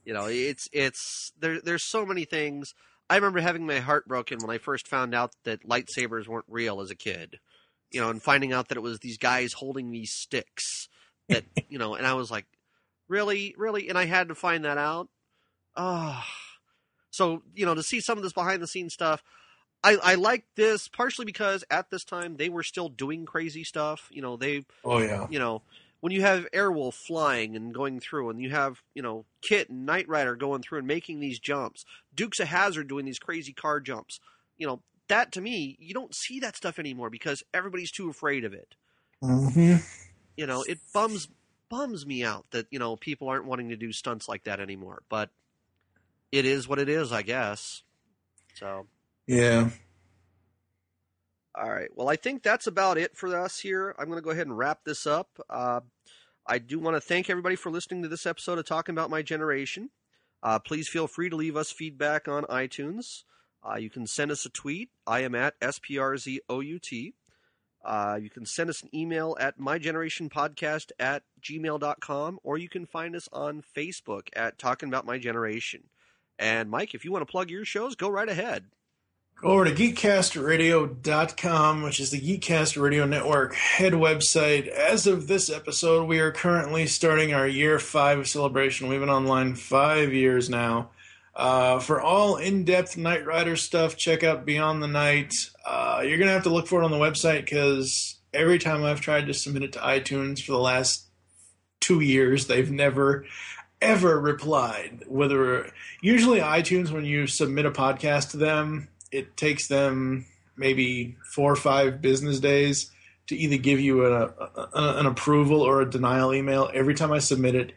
You 0.09 0.15
know, 0.15 0.25
it's 0.25 0.71
it's 0.73 1.33
there. 1.39 1.61
There's 1.61 1.83
so 1.83 2.07
many 2.07 2.25
things. 2.25 2.73
I 3.11 3.17
remember 3.17 3.41
having 3.41 3.67
my 3.67 3.81
heart 3.81 4.09
broken 4.09 4.39
when 4.39 4.49
I 4.49 4.57
first 4.57 4.89
found 4.89 5.15
out 5.15 5.33
that 5.45 5.69
lightsabers 5.69 6.27
weren't 6.27 6.47
real 6.49 6.81
as 6.81 6.91
a 6.91 6.97
kid. 6.97 7.41
You 7.91 8.01
know, 8.01 8.09
and 8.09 8.23
finding 8.23 8.55
out 8.55 8.69
that 8.69 8.79
it 8.79 8.83
was 8.83 9.01
these 9.01 9.19
guys 9.19 9.53
holding 9.53 9.91
these 9.91 10.11
sticks 10.11 10.89
that 11.29 11.45
you 11.69 11.77
know, 11.77 11.95
and 11.95 12.07
I 12.07 12.15
was 12.15 12.31
like, 12.31 12.47
really, 13.07 13.55
really, 13.59 13.91
and 13.91 13.99
I 13.99 14.07
had 14.07 14.29
to 14.29 14.35
find 14.35 14.65
that 14.65 14.79
out. 14.79 15.11
Ah, 15.77 16.27
so 17.11 17.43
you 17.55 17.67
know, 17.67 17.75
to 17.75 17.83
see 17.83 18.01
some 18.01 18.17
of 18.17 18.25
this 18.25 18.33
behind 18.33 18.63
the 18.63 18.67
scenes 18.67 18.95
stuff, 18.95 19.23
I 19.85 19.99
I 20.03 20.15
like 20.15 20.47
this 20.57 20.89
partially 20.89 21.27
because 21.27 21.65
at 21.71 21.91
this 21.91 22.03
time 22.03 22.39
they 22.39 22.49
were 22.49 22.63
still 22.63 22.89
doing 22.89 23.27
crazy 23.27 23.63
stuff. 23.63 24.09
You 24.11 24.23
know, 24.23 24.39
they 24.39 24.65
Oh 24.83 25.01
yeah. 25.01 25.27
you 25.29 25.39
know, 25.39 25.61
when 26.01 26.13
you 26.13 26.23
have 26.23 26.51
Airwolf 26.53 26.95
flying 26.95 27.57
and 27.57 27.75
going 27.75 28.01
through, 28.01 28.31
and 28.31 28.41
you 28.41 28.51
have, 28.51 28.83
you 28.95 29.03
know, 29.03 29.25
Kit 29.43 29.69
and 29.69 29.85
Knight 29.87 30.09
Rider 30.09 30.37
going 30.37 30.63
through 30.63 30.79
and 30.79 30.87
making 30.87 31.21
these 31.21 31.39
jumps, 31.39 31.85
Dukes 32.15 32.41
of 32.41 32.49
Hazzard 32.49 32.89
doing 32.89 33.05
these 33.05 33.19
crazy 33.19 33.53
car 33.53 33.81
jumps, 33.81 34.21
you 34.57 34.67
know, 34.67 34.81
that 35.09 35.33
to 35.33 35.41
me, 35.41 35.77
you 35.81 35.95
don't 35.95 36.15
see 36.15 36.41
that 36.41 36.57
stuff 36.57 36.79
anymore 36.79 37.11
because 37.11 37.43
everybody's 37.53 37.91
too 37.91 38.11
afraid 38.11 38.45
of 38.45 38.53
it. 38.53 38.75
Mm-hmm. 39.23 39.77
You 40.37 40.47
know, 40.47 40.63
it 40.69 40.79
bums 40.93 41.29
bums 41.69 42.07
me 42.07 42.25
out 42.25 42.47
that 42.53 42.67
you 42.71 42.79
know 42.79 42.97
people 42.97 43.29
aren't 43.29 43.45
wanting 43.45 43.71
to 43.71 43.77
do 43.77 43.93
stunts 43.93 44.29
like 44.29 44.45
that 44.45 44.61
anymore. 44.61 45.03
But 45.09 45.31
it 46.31 46.45
is 46.45 46.69
what 46.69 46.79
it 46.79 46.89
is, 46.89 47.13
I 47.13 47.23
guess. 47.23 47.83
So. 48.55 48.87
Yeah. 49.27 49.71
All 51.61 51.71
right. 51.71 51.89
Well, 51.97 52.09
I 52.09 52.15
think 52.15 52.45
that's 52.45 52.69
about 52.69 52.99
it 52.99 53.17
for 53.17 53.37
us 53.37 53.59
here. 53.59 53.93
I'm 53.99 54.07
going 54.07 54.19
to 54.19 54.25
go 54.25 54.31
ahead 54.31 54.47
and 54.47 54.57
wrap 54.57 54.85
this 54.85 55.09
up. 55.09 55.29
Uh, 55.51 55.81
I 56.47 56.59
do 56.59 56.79
want 56.79 56.95
to 56.95 57.01
thank 57.01 57.29
everybody 57.29 57.57
for 57.57 57.71
listening 57.71 58.03
to 58.03 58.09
this 58.09 58.27
episode 58.27 58.59
of 58.59 58.65
Talking 58.65 58.95
About 58.95 59.11
My 59.11 59.23
Generation. 59.23 59.91
Uh, 60.41 60.61
please 60.61 60.89
feel 60.89 61.09
free 61.09 61.29
to 61.31 61.35
leave 61.35 61.57
us 61.57 61.73
feedback 61.73 62.29
on 62.29 62.45
iTunes. 62.45 63.25
Uh, 63.69 63.77
you 63.77 63.91
can 63.91 64.07
send 64.07 64.31
us 64.31 64.47
a 64.47 64.51
tweet. 64.51 64.91
I 65.05 65.21
am 65.21 65.35
at 65.35 65.59
SPRZOUT. 65.61 67.15
Uh, 67.85 68.19
you 68.23 68.31
can 68.31 68.47
send 68.47 68.71
us 68.71 68.83
an 68.85 68.91
email 68.95 69.37
at 69.41 69.59
mygenerationpodcast 69.59 70.93
at 71.01 71.25
gmail.com, 71.43 72.39
or 72.45 72.59
you 72.59 72.69
can 72.69 72.87
find 72.87 73.17
us 73.17 73.29
on 73.33 73.65
Facebook 73.77 74.29
at 74.37 74.61
Talking 74.61 74.89
About 74.91 75.07
My 75.07 75.19
Generation. 75.19 75.85
And 76.39 76.71
Mike, 76.71 76.95
if 76.95 77.05
you 77.05 77.11
want 77.11 77.27
to 77.27 77.31
plug 77.31 77.51
your 77.51 77.65
shows, 77.65 77.97
go 77.97 78.09
right 78.09 78.29
ahead. 78.29 78.67
Go 79.41 79.51
over 79.51 79.67
to 79.67 79.71
geekcastradio.com, 79.71 81.83
which 81.83 82.01
is 82.01 82.11
the 82.11 82.21
Geekcast 82.21 82.83
Radio 82.83 83.07
Network 83.07 83.55
head 83.55 83.93
website. 83.93 84.67
As 84.67 85.07
of 85.07 85.29
this 85.29 85.49
episode, 85.49 86.09
we 86.09 86.19
are 86.19 86.33
currently 86.33 86.89
starting 86.89 87.33
our 87.33 87.47
year 87.47 87.79
five 87.79 88.29
celebration. 88.29 88.89
We've 88.89 88.99
been 88.99 89.09
online 89.09 89.55
five 89.55 90.13
years 90.13 90.51
now. 90.51 90.91
Uh, 91.37 91.79
for 91.79 92.01
all 92.01 92.35
in 92.35 92.65
depth 92.65 92.97
Knight 92.97 93.25
Rider 93.25 93.55
stuff, 93.55 93.97
check 93.97 94.25
out 94.25 94.45
Beyond 94.45 94.83
the 94.83 94.89
Night. 94.89 95.33
Uh, 95.65 96.01
you're 96.03 96.19
going 96.19 96.27
to 96.27 96.35
have 96.35 96.43
to 96.43 96.51
look 96.51 96.67
for 96.67 96.83
it 96.83 96.85
on 96.85 96.91
the 96.91 96.97
website 96.97 97.45
because 97.45 98.19
every 98.35 98.59
time 98.59 98.83
I've 98.83 99.01
tried 99.01 99.29
to 99.29 99.35
submit 99.35 99.63
it 99.63 99.73
to 99.75 99.79
iTunes 99.79 100.43
for 100.43 100.51
the 100.51 100.59
last 100.59 101.07
two 101.79 102.01
years, 102.01 102.49
they've 102.49 102.73
never 102.73 103.25
ever 103.81 104.21
replied. 104.21 105.05
Whether 105.07 105.71
usually 106.01 106.41
iTunes, 106.41 106.91
when 106.91 107.05
you 107.05 107.29
submit 107.29 107.67
a 107.67 107.71
podcast 107.71 108.33
to 108.33 108.37
them, 108.37 108.89
it 109.11 109.37
takes 109.37 109.69
them 109.69 110.27
maybe 110.57 111.17
four 111.33 111.53
or 111.53 111.57
five 111.57 112.03
business 112.03 112.41
days 112.41 112.91
to 113.29 113.37
either 113.37 113.57
give 113.57 113.81
you 113.81 114.07
a, 114.07 114.27
a, 114.27 114.69
an 114.75 115.07
approval 115.07 115.61
or 115.61 115.81
a 115.81 115.91
denial 115.91 116.35
email. 116.35 116.71
Every 116.73 116.95
time 116.95 117.13
I 117.13 117.19
submit 117.19 117.55
it, 117.55 117.73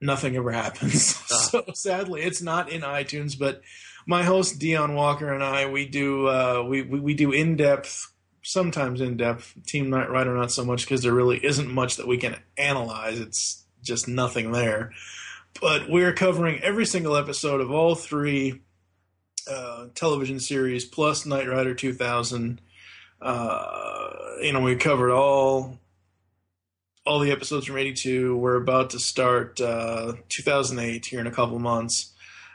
nothing 0.00 0.36
ever 0.36 0.50
happens. 0.50 1.16
Ah. 1.32 1.36
so 1.36 1.64
sadly, 1.74 2.22
it's 2.22 2.42
not 2.42 2.70
in 2.70 2.80
iTunes. 2.80 3.38
But 3.38 3.62
my 4.06 4.24
host 4.24 4.58
Dion 4.58 4.94
Walker 4.94 5.32
and 5.32 5.44
I, 5.44 5.66
we 5.66 5.86
do 5.86 6.26
uh, 6.26 6.64
we, 6.68 6.82
we 6.82 7.00
we 7.00 7.14
do 7.14 7.30
in 7.30 7.56
depth. 7.56 8.12
Sometimes 8.42 9.00
in 9.00 9.16
depth, 9.16 9.54
Team 9.66 9.90
Knight 9.90 10.10
Rider 10.10 10.34
not 10.34 10.50
so 10.50 10.64
much 10.64 10.84
because 10.84 11.02
there 11.02 11.12
really 11.12 11.44
isn't 11.44 11.70
much 11.70 11.96
that 11.96 12.08
we 12.08 12.16
can 12.16 12.36
analyze. 12.56 13.20
It's 13.20 13.64
just 13.82 14.08
nothing 14.08 14.50
there. 14.50 14.92
But 15.60 15.90
we're 15.90 16.14
covering 16.14 16.60
every 16.62 16.86
single 16.86 17.16
episode 17.16 17.60
of 17.60 17.70
all 17.70 17.94
three 17.94 18.62
uh, 19.48 19.86
television 19.94 20.40
series 20.40 20.84
plus 20.84 21.26
Knight 21.26 21.48
Rider 21.48 21.74
2000 21.74 22.60
Uh, 23.20 24.10
you 24.40 24.52
know, 24.52 24.60
we 24.60 24.76
covered 24.76 25.12
all 25.12 25.78
all 27.06 27.18
the 27.18 27.30
episodes 27.32 27.66
from 27.66 27.76
'82. 27.78 28.36
We're 28.36 28.56
about 28.56 28.90
to 28.90 28.98
start 28.98 29.60
uh, 29.60 30.14
2008 30.28 31.06
here 31.06 31.20
in 31.20 31.26
a 31.26 31.30
couple 31.32 31.58
months. 31.58 32.12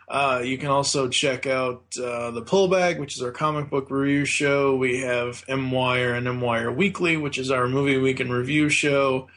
Uh, 0.07 0.41
you 0.43 0.57
can 0.57 0.69
also 0.69 1.09
check 1.09 1.47
out 1.47 1.83
uh, 1.97 2.29
the 2.31 2.43
Pullback, 2.43 2.99
which 2.99 3.15
is 3.15 3.23
our 3.23 3.31
comic 3.31 3.69
book 3.71 3.89
review 3.89 4.25
show. 4.25 4.75
We 4.75 5.01
have 5.01 5.43
M 5.47 5.73
and 5.73 6.27
M 6.27 6.75
Weekly, 6.75 7.17
which 7.17 7.37
is 7.37 7.49
our 7.49 7.67
movie 7.67 7.97
week 7.97 8.19
and 8.19 8.31
review 8.31 8.69
show. 8.69 9.27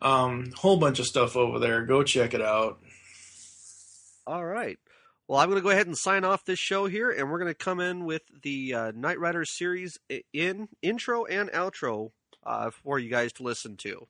Um, 0.00 0.52
whole 0.56 0.78
bunch 0.78 0.98
of 0.98 1.06
stuff 1.06 1.36
over 1.36 1.58
there. 1.58 1.84
Go 1.84 2.02
check 2.02 2.34
it 2.34 2.42
out. 2.42 2.78
All 4.26 4.44
right. 4.44 4.78
Well, 5.26 5.40
I'm 5.40 5.48
going 5.48 5.58
to 5.58 5.62
go 5.62 5.70
ahead 5.70 5.86
and 5.86 5.96
sign 5.96 6.22
off 6.22 6.44
this 6.44 6.58
show 6.58 6.84
here, 6.84 7.10
and 7.10 7.30
we're 7.30 7.38
going 7.38 7.50
to 7.50 7.54
come 7.54 7.80
in 7.80 8.04
with 8.04 8.20
the 8.42 8.74
uh, 8.74 8.92
Knight 8.94 9.18
Rider 9.18 9.46
series 9.46 9.98
in 10.34 10.68
intro 10.82 11.24
and 11.24 11.48
outro 11.50 12.10
uh, 12.44 12.70
for 12.70 12.98
you 12.98 13.08
guys 13.08 13.32
to 13.34 13.42
listen 13.42 13.78
to. 13.78 14.06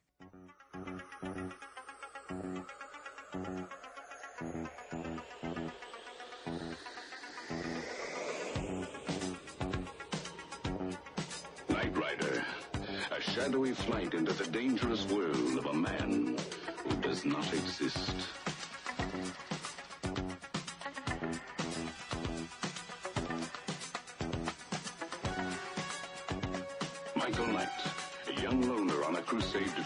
Knight 11.69 11.97
Rider, 11.97 12.45
a 13.13 13.21
shadowy 13.21 13.71
flight 13.71 14.15
into 14.15 14.33
the 14.33 14.47
dangerous 14.51 15.07
world 15.07 15.59
of 15.59 15.67
a 15.67 15.75
man 15.75 16.37
who 16.79 16.97
does 17.03 17.25
not 17.25 17.47
exist. 17.55 18.11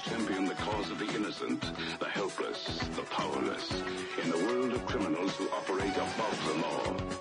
Champion 0.04 0.44
the 0.46 0.54
cause 0.54 0.90
of 0.90 0.98
the 0.98 1.06
innocent, 1.14 1.60
the 1.98 2.08
helpless, 2.08 2.78
the 2.94 3.02
powerless, 3.02 3.82
in 4.22 4.30
the 4.30 4.36
world 4.46 4.72
of 4.72 4.86
criminals 4.86 5.34
who 5.36 5.48
operate 5.50 5.96
above 5.96 6.42
the 6.46 6.54
law. 6.54 7.17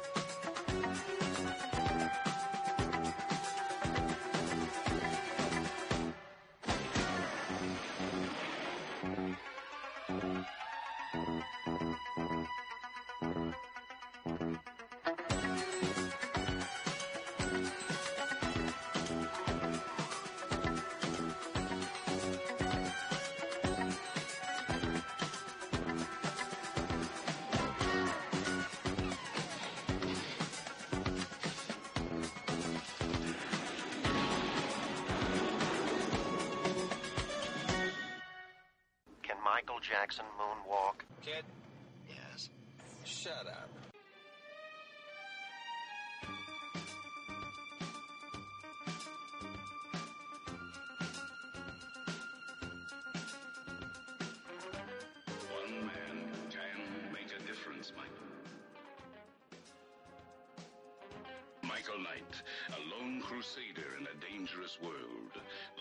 A 61.87 62.79
lone 62.91 63.21
crusader 63.21 63.95
in 63.97 64.07
a 64.07 64.31
dangerous 64.31 64.77
world. 64.81 65.31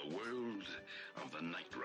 The 0.04 0.14
world 0.14 0.62
of 1.16 1.32
the 1.32 1.40
Rider. 1.40 1.75